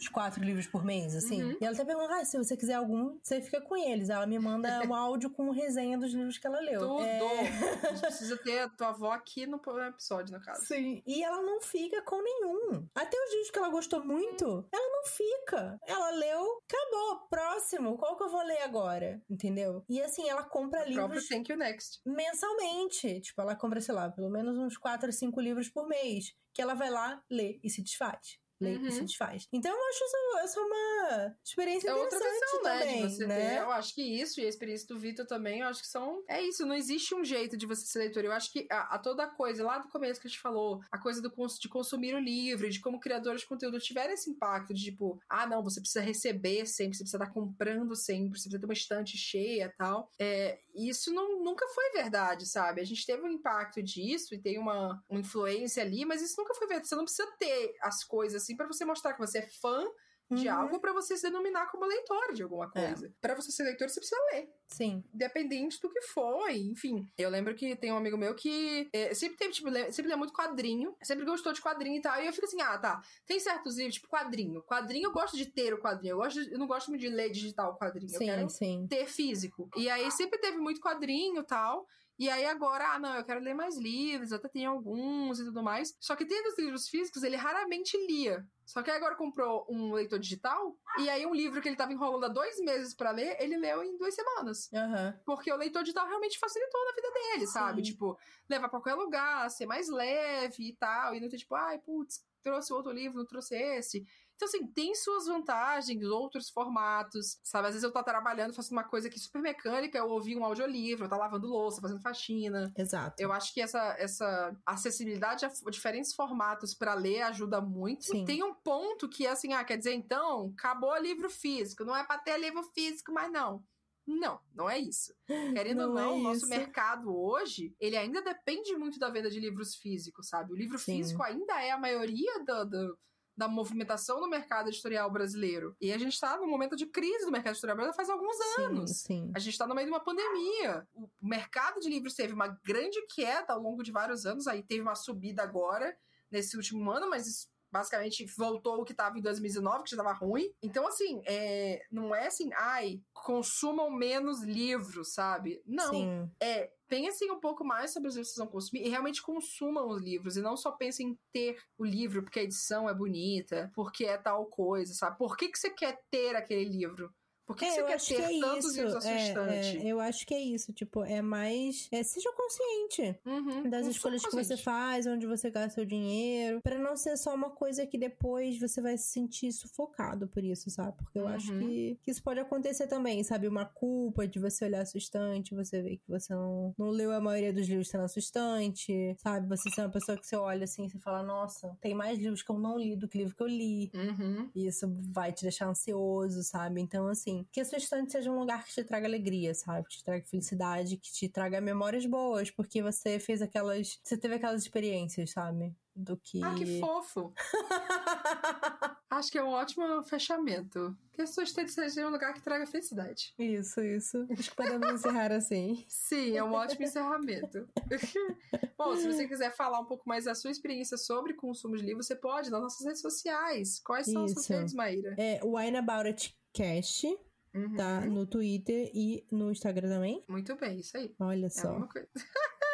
uns 0.00 0.08
quatro 0.08 0.42
livros 0.42 0.66
por 0.66 0.84
mês, 0.84 1.14
assim. 1.14 1.42
Uhum. 1.42 1.56
E 1.60 1.64
ela 1.64 1.74
até 1.74 1.84
pergunta, 1.84 2.14
ah, 2.14 2.24
se 2.24 2.38
você 2.38 2.56
quiser 2.56 2.74
algum, 2.74 3.18
você 3.22 3.40
fica 3.40 3.60
com 3.60 3.76
eles. 3.76 4.08
Ela 4.08 4.26
me 4.26 4.38
manda 4.38 4.68
um 4.88 4.94
áudio 4.94 5.30
com 5.30 5.50
resenha 5.50 5.98
dos 5.98 6.12
livros 6.12 6.38
que 6.38 6.46
ela 6.46 6.58
leu. 6.60 6.80
Tudo! 6.80 7.02
É... 7.02 7.18
A 7.18 7.90
gente 7.90 8.00
precisa 8.00 8.36
ter 8.38 8.60
a 8.60 8.68
tua 8.68 8.88
avó 8.88 9.12
aqui 9.12 9.46
no 9.46 9.60
episódio, 9.86 10.36
no 10.36 10.42
caso. 10.42 10.64
Sim. 10.64 11.02
E 11.06 11.22
ela 11.22 11.42
não 11.42 11.60
fica 11.60 12.02
com 12.02 12.22
nenhum. 12.22 12.88
Até 12.94 13.16
os 13.16 13.30
livros 13.30 13.50
que 13.50 13.58
ela 13.58 13.68
gostou 13.68 14.04
muito, 14.04 14.66
ela 14.72 14.92
não 14.92 15.04
fica. 15.04 15.78
Ela 15.86 16.10
leu, 16.12 16.62
acabou. 16.64 17.28
Próximo, 17.28 17.98
qual 17.98 18.16
que 18.16 18.24
eu 18.24 18.30
vou 18.30 18.42
ler 18.42 18.62
agora? 18.62 19.22
Entendeu? 19.28 19.84
E 19.88 20.00
assim, 20.00 20.28
ela 20.28 20.42
compra 20.42 20.80
O 20.80 20.84
próprio 20.84 21.02
livros 21.02 21.28
Thank 21.28 21.52
You 21.52 21.58
Next. 21.58 22.00
mensalmente. 22.06 23.20
Tipo, 23.20 23.42
ela 23.42 23.54
compra, 23.54 23.80
sei 23.80 23.94
lá, 23.94 24.10
pelo 24.10 24.30
menos 24.30 24.56
uns 24.56 24.76
4 24.76 25.06
ou 25.06 25.12
5 25.12 25.40
livros 25.40 25.68
por 25.68 25.86
mês. 25.86 26.34
Que 26.52 26.62
ela 26.62 26.74
vai 26.74 26.90
lá, 26.90 27.22
lê 27.30 27.60
e 27.62 27.70
se 27.70 27.82
desfaz. 27.82 28.40
Lê 28.60 28.76
Uhum. 28.76 28.86
e 28.86 28.92
se 28.92 29.00
desfaz. 29.02 29.48
Então 29.52 29.72
eu 29.74 29.88
acho 29.88 30.04
isso, 30.04 30.16
isso 30.44 30.60
uma 30.60 31.36
experiência 31.44 31.88
É 31.90 31.94
outra 31.94 32.18
interessante 32.18 32.40
visão, 32.46 32.62
né? 32.62 32.78
também, 32.80 33.06
De 33.06 33.14
você 33.14 33.26
né? 33.26 33.50
ter. 33.50 33.62
Eu 33.62 33.70
acho 33.70 33.94
que 33.94 34.02
isso 34.02 34.40
e 34.40 34.44
a 34.44 34.48
experiência 34.48 34.86
do 34.88 34.98
Vitor 34.98 35.26
também, 35.26 35.60
eu 35.60 35.66
acho 35.66 35.80
que 35.82 35.88
são. 35.88 36.22
É 36.28 36.42
isso, 36.42 36.66
não 36.66 36.74
existe 36.74 37.14
um 37.14 37.24
jeito 37.24 37.56
de 37.56 37.66
você 37.66 37.86
ser 37.86 37.98
leitor. 38.00 38.24
Eu 38.24 38.32
acho 38.32 38.52
que 38.52 38.66
a, 38.70 38.94
a 38.94 38.98
toda 38.98 39.26
coisa, 39.26 39.64
lá 39.64 39.78
do 39.78 39.88
começo 39.88 40.20
que 40.20 40.26
a 40.26 40.30
gente 40.30 40.40
falou, 40.40 40.80
a 40.90 40.98
coisa 40.98 41.20
do, 41.22 41.30
de 41.58 41.68
consumir 41.68 42.14
o 42.14 42.18
livro, 42.20 42.68
de 42.68 42.80
como 42.80 43.00
criadores 43.00 43.40
de 43.42 43.46
conteúdo 43.46 43.78
tiveram 43.80 44.12
esse 44.12 44.28
impacto 44.30 44.74
de 44.74 44.84
tipo, 44.84 45.18
ah, 45.28 45.46
não, 45.46 45.62
você 45.62 45.80
precisa 45.80 46.00
receber 46.00 46.66
sempre, 46.66 46.96
você 46.96 47.02
precisa 47.04 47.16
estar 47.22 47.32
comprando 47.32 47.94
sempre, 47.96 48.38
você 48.38 48.44
precisa 48.48 48.58
ter 48.58 48.66
uma 48.66 48.72
estante 48.74 49.16
cheia 49.16 49.64
e 49.64 49.76
tal. 49.76 50.10
É, 50.18 50.58
isso 50.74 51.12
não, 51.12 51.42
nunca 51.42 51.66
foi 51.68 51.90
verdade, 51.92 52.46
sabe? 52.46 52.80
A 52.80 52.84
gente 52.84 53.06
teve 53.06 53.22
um 53.22 53.28
impacto 53.30 53.82
disso 53.82 54.34
e 54.34 54.38
tem 54.38 54.58
uma, 54.58 55.02
uma 55.08 55.20
influência 55.20 55.82
ali, 55.82 56.04
mas 56.04 56.22
isso 56.22 56.34
nunca 56.38 56.54
foi 56.54 56.66
verdade. 56.66 56.88
Você 56.88 56.96
não 56.96 57.04
precisa 57.04 57.28
ter 57.38 57.74
as 57.80 58.04
coisas 58.04 58.42
assim 58.50 58.56
pra 58.56 58.66
você 58.66 58.84
mostrar 58.84 59.12
que 59.14 59.18
você 59.20 59.38
é 59.38 59.48
fã 59.60 59.84
de 60.30 60.48
Uhum. 60.48 60.54
algo 60.54 60.80
pra 60.80 60.92
você 60.92 61.16
se 61.16 61.22
denominar 61.24 61.70
como 61.70 61.84
leitor 61.86 62.32
de 62.34 62.42
alguma 62.42 62.70
É. 62.76 62.88
coisa. 62.88 63.12
Pra 63.20 63.34
você 63.34 63.50
ser 63.50 63.64
leitor, 63.64 63.88
você 63.88 64.00
precisa 64.00 64.20
ler. 64.32 64.48
Sim. 64.72 65.02
Independente 65.12 65.80
do 65.80 65.90
que 65.90 66.00
foi, 66.02 66.58
enfim. 66.58 67.08
Eu 67.18 67.28
lembro 67.28 67.54
que 67.54 67.74
tem 67.76 67.92
um 67.92 67.96
amigo 67.96 68.16
meu 68.16 68.34
que 68.34 68.88
é, 68.92 69.12
sempre 69.14 69.36
teve, 69.36 69.52
tipo, 69.52 69.68
sempre 69.92 70.10
lê 70.10 70.16
muito 70.16 70.32
quadrinho, 70.32 70.94
sempre 71.02 71.24
gostou 71.24 71.52
de 71.52 71.60
quadrinho 71.60 71.96
e 71.98 72.00
tal. 72.00 72.20
E 72.22 72.26
eu 72.26 72.32
fico 72.32 72.46
assim, 72.46 72.60
ah, 72.60 72.78
tá. 72.78 73.00
Tem 73.26 73.38
certos 73.40 73.76
livros, 73.76 73.94
tipo, 73.96 74.08
quadrinho. 74.08 74.62
Quadrinho 74.62 75.08
eu 75.08 75.12
gosto 75.12 75.36
de 75.36 75.46
ter 75.46 75.74
o 75.74 75.80
quadrinho. 75.80 76.12
Eu, 76.12 76.18
gosto 76.18 76.42
de- 76.42 76.52
eu 76.52 76.58
não 76.58 76.66
gosto 76.66 76.88
muito 76.88 77.00
de 77.00 77.08
ler 77.08 77.30
digital 77.30 77.72
o 77.72 77.76
quadrinho. 77.78 78.12
Eu 78.12 78.18
Sim, 78.18 78.26
quero 78.26 78.48
sim. 78.48 78.86
ter 78.88 79.06
físico. 79.06 79.68
E 79.76 79.88
aí 79.90 80.10
sempre 80.12 80.38
teve 80.38 80.56
muito 80.58 80.80
quadrinho 80.80 81.40
e 81.40 81.46
tal. 81.46 81.86
E 82.18 82.28
aí 82.28 82.44
agora, 82.44 82.92
ah, 82.92 82.98
não, 82.98 83.16
eu 83.16 83.24
quero 83.24 83.40
ler 83.40 83.54
mais 83.54 83.78
livros, 83.78 84.30
até 84.30 84.46
tem 84.46 84.66
alguns 84.66 85.40
e 85.40 85.44
tudo 85.46 85.62
mais. 85.62 85.96
Só 85.98 86.14
que 86.14 86.26
tendo 86.26 86.48
os 86.48 86.58
livros 86.58 86.86
físicos, 86.86 87.22
ele 87.22 87.34
raramente 87.34 87.96
lia. 88.06 88.44
Só 88.66 88.82
que 88.82 88.90
agora 88.90 89.16
comprou 89.16 89.64
um 89.70 89.94
leitor 89.94 90.18
digital, 90.18 90.76
e 90.98 91.08
aí 91.08 91.24
um 91.24 91.34
livro 91.34 91.62
que 91.62 91.68
ele 91.68 91.76
tava 91.78 91.94
enrolando 91.94 92.24
há 92.24 92.28
dois 92.28 92.60
meses 92.60 92.94
pra 92.94 93.10
ler, 93.10 93.38
ele 93.40 93.56
leu 93.56 93.82
em 93.82 93.96
duas 93.96 94.14
semanas. 94.14 94.59
Aham. 94.72 95.18
Porque 95.24 95.52
o 95.52 95.56
leitor 95.56 95.82
digital 95.82 96.06
realmente 96.06 96.38
facilitou 96.38 96.84
na 96.84 96.92
vida 96.92 97.10
dele, 97.12 97.46
sabe? 97.46 97.84
Sim. 97.84 97.92
Tipo, 97.92 98.18
levar 98.48 98.68
pra 98.68 98.80
qualquer 98.80 98.94
lugar, 98.94 99.50
ser 99.50 99.66
mais 99.66 99.88
leve 99.88 100.68
e 100.68 100.76
tal. 100.76 101.14
E 101.14 101.20
não 101.20 101.28
ter 101.28 101.38
tipo, 101.38 101.54
ai, 101.54 101.78
putz, 101.78 102.24
trouxe 102.42 102.72
outro 102.72 102.92
livro, 102.92 103.18
não 103.18 103.26
trouxe 103.26 103.54
esse. 103.54 104.04
Então, 104.34 104.48
assim, 104.48 104.66
tem 104.68 104.94
suas 104.94 105.26
vantagens, 105.26 106.02
outros 106.06 106.48
formatos, 106.48 107.38
sabe? 107.44 107.68
Às 107.68 107.74
vezes 107.74 107.84
eu 107.84 107.92
tô 107.92 108.02
trabalhando, 108.02 108.54
fazendo 108.54 108.72
uma 108.72 108.84
coisa 108.84 109.06
aqui 109.06 109.20
super 109.20 109.42
mecânica, 109.42 109.98
eu 109.98 110.08
ouvi 110.08 110.34
um 110.34 110.42
audiolivro, 110.42 111.04
eu 111.04 111.10
tá 111.10 111.16
lavando 111.18 111.46
louça, 111.46 111.78
fazendo 111.82 112.00
faxina. 112.00 112.72
Exato. 112.74 113.16
Eu 113.18 113.34
acho 113.34 113.52
que 113.52 113.60
essa, 113.60 113.94
essa 113.98 114.56
acessibilidade 114.64 115.44
a 115.44 115.50
diferentes 115.70 116.14
formatos 116.14 116.72
pra 116.72 116.94
ler 116.94 117.20
ajuda 117.20 117.60
muito. 117.60 118.06
Sim. 118.06 118.24
Tem 118.24 118.42
um 118.42 118.54
ponto 118.54 119.10
que 119.10 119.26
é 119.26 119.30
assim, 119.30 119.52
ah, 119.52 119.62
quer 119.62 119.76
dizer, 119.76 119.92
então, 119.92 120.54
acabou 120.56 120.90
o 120.90 120.98
livro 120.98 121.28
físico, 121.28 121.84
não 121.84 121.94
é 121.94 122.02
pra 122.02 122.16
ter 122.16 122.38
livro 122.38 122.62
físico 122.74 123.12
mais 123.12 123.30
não. 123.30 123.62
Não, 124.06 124.40
não 124.54 124.68
é 124.68 124.78
isso. 124.78 125.14
Querendo 125.26 125.82
ou 125.82 125.88
Não 125.94 125.98
é 125.98 126.02
não, 126.04 126.16
o 126.16 126.22
nosso 126.22 126.38
isso. 126.38 126.48
mercado 126.48 127.14
hoje, 127.16 127.74
ele 127.78 127.96
ainda 127.96 128.20
depende 128.22 128.74
muito 128.76 128.98
da 128.98 129.08
venda 129.10 129.30
de 129.30 129.38
livros 129.38 129.76
físicos, 129.76 130.28
sabe? 130.28 130.52
O 130.52 130.56
livro 130.56 130.78
Sim. 130.78 130.96
físico 130.96 131.22
ainda 131.22 131.62
é 131.62 131.70
a 131.70 131.78
maioria 131.78 132.42
do, 132.44 132.64
do- 132.64 132.98
da 133.36 133.48
movimentação 133.48 134.20
no 134.20 134.28
mercado 134.28 134.68
editorial 134.68 135.10
brasileiro. 135.10 135.74
E 135.80 135.92
a 135.92 135.98
gente 135.98 136.18
tá 136.20 136.36
num 136.36 136.48
momento 136.50 136.76
de 136.76 136.84
crise 136.86 137.24
do 137.24 137.30
mercado 137.30 137.52
editorial 137.52 137.76
brasileiro 137.76 137.96
faz 137.96 138.10
alguns 138.10 138.36
anos. 138.58 138.90
Sim, 138.98 139.06
sim. 139.26 139.32
A 139.34 139.38
gente 139.38 139.56
tá 139.56 139.66
no 139.66 139.74
meio 139.74 139.86
de 139.86 139.92
uma 139.92 140.00
pandemia. 140.04 140.86
O 140.94 141.08
mercado 141.22 141.80
de 141.80 141.88
livros 141.88 142.14
teve 142.14 142.34
uma 142.34 142.48
grande 142.64 143.00
queda 143.14 143.54
ao 143.54 143.60
longo 143.60 143.82
de 143.82 143.90
vários 143.92 144.26
anos, 144.26 144.46
aí 144.46 144.62
teve 144.62 144.82
uma 144.82 144.94
subida 144.94 145.42
agora, 145.42 145.96
nesse 146.30 146.56
último 146.56 146.90
ano, 146.90 147.08
mas 147.08 147.48
basicamente 147.70 148.24
voltou 148.36 148.80
o 148.80 148.84
que 148.84 148.94
tava 148.94 149.18
em 149.18 149.22
2019, 149.22 149.84
que 149.84 149.90
já 149.90 149.96
tava 149.96 150.12
ruim. 150.12 150.52
Então, 150.62 150.86
assim, 150.86 151.22
é, 151.26 151.82
não 151.90 152.14
é 152.14 152.26
assim, 152.26 152.50
ai, 152.54 153.00
consumam 153.12 153.90
menos 153.90 154.42
livros, 154.42 155.14
sabe? 155.14 155.62
Não. 155.66 155.90
Sim. 155.90 156.30
É, 156.40 156.70
pensem 156.88 157.30
um 157.30 157.38
pouco 157.38 157.64
mais 157.64 157.92
sobre 157.92 158.08
os 158.08 158.16
livros 158.16 158.30
que 158.30 158.34
vocês 158.34 158.44
vão 158.44 158.52
consumir 158.52 158.84
e 158.84 158.88
realmente 158.88 159.22
consumam 159.22 159.88
os 159.88 160.02
livros. 160.02 160.36
E 160.36 160.42
não 160.42 160.56
só 160.56 160.72
pensem 160.72 161.10
em 161.10 161.18
ter 161.32 161.56
o 161.78 161.84
livro 161.84 162.22
porque 162.22 162.40
a 162.40 162.44
edição 162.44 162.88
é 162.88 162.94
bonita, 162.94 163.70
porque 163.74 164.04
é 164.04 164.18
tal 164.18 164.46
coisa, 164.46 164.92
sabe? 164.94 165.16
Por 165.16 165.36
que, 165.36 165.48
que 165.48 165.58
você 165.58 165.70
quer 165.70 166.00
ter 166.10 166.34
aquele 166.34 166.64
livro? 166.64 167.14
Por 167.50 167.56
que, 167.56 167.64
que 167.66 167.72
É, 167.72 167.74
você 167.74 167.80
eu 167.80 167.86
quer 167.86 167.94
acho 167.94 168.06
que 168.06 168.14
ter 168.14 168.22
é 168.22 168.40
tantos 168.40 168.64
isso. 168.66 168.76
livros 168.80 169.02
sua 169.02 169.10
É, 169.10 169.32
é, 169.32 169.86
eu 169.92 169.98
acho 169.98 170.24
que 170.24 170.32
é 170.34 170.40
isso. 170.40 170.72
Tipo, 170.72 171.02
é 171.02 171.20
mais. 171.20 171.88
É, 171.90 172.00
seja 172.04 172.30
consciente 172.32 173.18
Uhum, 173.26 173.68
das 173.68 173.88
escolhas 173.88 174.22
que 174.22 174.30
consciente. 174.30 174.46
você 174.46 174.56
faz, 174.56 175.04
onde 175.08 175.26
você 175.26 175.50
gasta 175.50 175.70
seu 175.70 175.84
dinheiro, 175.84 176.60
Pra 176.62 176.78
não 176.78 176.96
ser 176.96 177.16
só 177.16 177.34
uma 177.34 177.50
coisa 177.50 177.84
que 177.86 177.98
depois 177.98 178.56
você 178.60 178.80
vai 178.80 178.96
se 178.96 179.08
sentir 179.08 179.52
sufocado 179.52 180.28
por 180.28 180.44
isso, 180.44 180.70
sabe? 180.70 180.96
Porque 180.98 181.18
eu 181.18 181.26
acho 181.26 181.52
Uhum. 181.52 181.58
que, 181.58 181.98
que 182.04 182.10
isso 182.12 182.22
pode 182.22 182.38
acontecer 182.38 182.86
também, 182.86 183.24
sabe? 183.24 183.48
Uma 183.48 183.64
culpa 183.64 184.28
de 184.28 184.38
você 184.38 184.66
olhar 184.66 184.82
a 184.82 184.86
sua 184.86 184.98
estante, 184.98 185.52
você 185.52 185.82
ver 185.82 185.96
que 185.96 186.08
você 186.08 186.32
não, 186.32 186.72
não 186.78 186.90
leu 186.90 187.10
a 187.10 187.20
maioria 187.20 187.52
dos 187.52 187.66
livros 187.68 187.88
que 187.88 187.92
tá 187.92 187.98
na 187.98 188.06
sua 188.06 188.20
estante, 188.20 189.16
sabe? 189.18 189.48
Você 189.48 189.68
ser 189.70 189.80
uma 189.80 189.90
pessoa 189.90 190.16
que 190.16 190.24
você 190.26 190.36
olha 190.36 190.62
assim 190.64 190.84
e 190.86 190.90
você 190.90 191.00
fala, 191.00 191.22
nossa, 191.24 191.76
tem 191.80 191.94
mais 191.94 192.16
livros 192.16 192.42
que 192.42 192.50
eu 192.52 192.58
não 192.60 192.78
li 192.78 192.94
do 192.94 193.08
que 193.08 193.18
livro 193.18 193.34
que 193.34 193.42
eu 193.42 193.48
li. 193.48 193.90
Uhum. 193.94 194.48
E 194.54 194.66
isso 194.68 194.86
vai 195.12 195.32
te 195.32 195.42
deixar 195.42 195.66
ansioso, 195.68 196.42
sabe? 196.44 196.80
Então, 196.80 197.08
assim, 197.08 197.39
que 197.52 197.60
a 197.60 197.64
sua 197.64 197.78
estante 197.78 198.12
seja 198.12 198.30
um 198.30 198.38
lugar 198.38 198.64
que 198.64 198.72
te 198.72 198.84
traga 198.84 199.06
alegria, 199.06 199.54
sabe? 199.54 199.88
Que 199.88 199.96
te 199.96 200.04
traga 200.04 200.24
felicidade, 200.24 200.96
que 200.96 201.12
te 201.12 201.28
traga 201.28 201.60
memórias 201.60 202.06
boas, 202.06 202.50
porque 202.50 202.82
você 202.82 203.18
fez 203.18 203.42
aquelas. 203.42 203.98
Você 204.02 204.16
teve 204.16 204.34
aquelas 204.34 204.62
experiências, 204.62 205.30
sabe? 205.30 205.74
Do 205.94 206.16
que. 206.16 206.42
Ah, 206.42 206.54
que 206.54 206.80
fofo! 206.80 207.32
Acho 209.10 209.32
que 209.32 209.38
é 209.38 209.42
um 209.42 209.48
ótimo 209.48 210.02
fechamento. 210.04 210.96
Que 211.12 211.22
a 211.22 211.26
sua 211.26 211.42
estante 211.42 211.72
seja 211.72 212.06
um 212.06 212.10
lugar 212.10 212.32
que 212.32 212.40
traga 212.40 212.64
felicidade. 212.64 213.34
Isso, 213.36 213.80
isso. 213.80 214.24
Acho 214.30 214.50
que 214.50 214.56
podemos 214.56 214.88
encerrar 214.92 215.32
assim. 215.32 215.84
Sim, 215.88 216.36
é 216.36 216.44
um 216.44 216.52
ótimo 216.52 216.84
encerramento. 216.84 217.68
Bom, 218.78 218.96
se 218.96 219.12
você 219.12 219.26
quiser 219.26 219.54
falar 219.54 219.80
um 219.80 219.84
pouco 219.84 220.08
mais 220.08 220.24
da 220.26 220.34
sua 220.34 220.50
experiência 220.52 220.96
sobre 220.96 221.34
consumo 221.34 221.76
de 221.76 221.84
livros, 221.84 222.06
você 222.06 222.14
pode 222.14 222.50
nas 222.50 222.62
nossas 222.62 222.86
redes 222.86 223.02
sociais. 223.02 223.80
Quais 223.80 224.06
são 224.06 224.24
as 224.24 224.32
suas 224.32 224.44
Isso. 224.44 224.52
redes, 224.52 224.74
Maíra? 224.74 225.14
É 225.18 225.40
Wine 225.44 225.76
About 225.76 226.06
It 226.06 226.34
Cast, 226.52 227.06
Uhum. 227.54 227.76
tá? 227.76 228.00
No 228.02 228.26
Twitter 228.26 228.90
e 228.94 229.24
no 229.30 229.50
Instagram 229.50 229.88
também. 229.88 230.22
Muito 230.28 230.54
bem, 230.56 230.78
isso 230.80 230.96
aí. 230.96 231.14
Olha 231.18 231.46
É 231.46 231.50
só. 231.50 231.72
uma 231.76 231.88
coisa. 231.88 232.08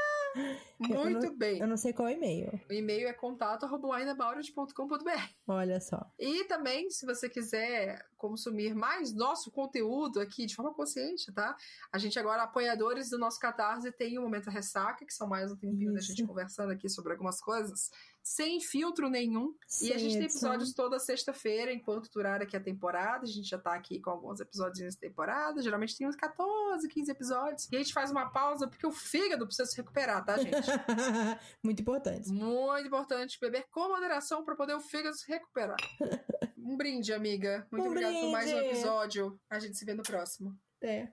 Muito 0.78 1.34
bem. 1.34 1.60
Eu 1.60 1.66
não 1.66 1.78
sei 1.78 1.94
qual 1.94 2.08
é 2.08 2.12
o 2.12 2.16
e-mail. 2.16 2.60
O 2.68 2.72
e-mail 2.72 3.08
é 3.08 3.12
contato.wineaboutit.com.br. 3.14 5.28
Olha 5.48 5.80
só. 5.80 6.12
E 6.18 6.44
também, 6.44 6.90
se 6.90 7.06
você 7.06 7.26
quiser 7.30 8.04
consumir 8.16 8.74
mais 8.74 9.14
nosso 9.14 9.50
conteúdo 9.50 10.20
aqui 10.20 10.46
de 10.46 10.54
forma 10.54 10.72
consciente, 10.74 11.32
tá? 11.32 11.56
A 11.92 11.98
gente 11.98 12.18
agora, 12.18 12.42
apoiadores 12.42 13.10
do 13.10 13.18
nosso 13.18 13.38
Catarse, 13.38 13.92
tem 13.92 14.18
o 14.18 14.22
Momento 14.22 14.50
Ressaca, 14.50 15.04
que 15.04 15.12
são 15.12 15.28
mais 15.28 15.52
um 15.52 15.56
tempinho 15.56 15.92
da 15.92 16.00
Isso. 16.00 16.08
gente 16.08 16.26
conversando 16.26 16.72
aqui 16.72 16.88
sobre 16.88 17.12
algumas 17.12 17.40
coisas, 17.40 17.90
sem 18.26 18.60
filtro 18.60 19.08
nenhum. 19.08 19.54
e 19.80 19.92
a 19.92 19.98
gente 19.98 20.14
tem 20.14 20.24
episódios 20.24 20.74
toda 20.74 20.98
sexta-feira, 20.98 21.72
enquanto 21.72 22.10
durar 22.10 22.42
aqui 22.42 22.56
a 22.56 22.60
temporada. 22.60 23.22
A 23.22 23.28
gente 23.28 23.48
já 23.48 23.56
tá 23.56 23.72
aqui 23.72 24.00
com 24.00 24.10
alguns 24.10 24.40
episódios 24.40 24.80
nessa 24.80 24.98
temporada. 24.98 25.62
Geralmente 25.62 25.96
tem 25.96 26.08
uns 26.08 26.16
14, 26.16 26.88
15 26.88 27.10
episódios. 27.12 27.68
E 27.70 27.76
a 27.76 27.78
gente 27.78 27.92
faz 27.92 28.10
uma 28.10 28.28
pausa 28.30 28.66
porque 28.66 28.84
o 28.84 28.90
fígado 28.90 29.46
precisa 29.46 29.70
se 29.70 29.76
recuperar, 29.76 30.24
tá, 30.24 30.36
gente? 30.38 30.50
Muito 31.62 31.80
importante. 31.80 32.28
Muito 32.28 32.88
importante 32.88 33.38
beber 33.40 33.66
com 33.70 33.88
moderação 33.88 34.44
para 34.44 34.56
poder 34.56 34.74
o 34.74 34.80
fígado 34.80 35.16
se 35.16 35.30
recuperar. 35.30 35.76
Um 36.66 36.76
brinde, 36.76 37.12
amiga. 37.12 37.64
Muito 37.70 37.84
Um 37.84 37.90
obrigada 37.90 38.14
por 38.18 38.32
mais 38.32 38.52
um 38.52 38.58
episódio. 38.58 39.38
A 39.48 39.60
gente 39.60 39.76
se 39.76 39.84
vê 39.84 39.94
no 39.94 40.02
próximo. 40.02 40.58
É. 40.82 41.06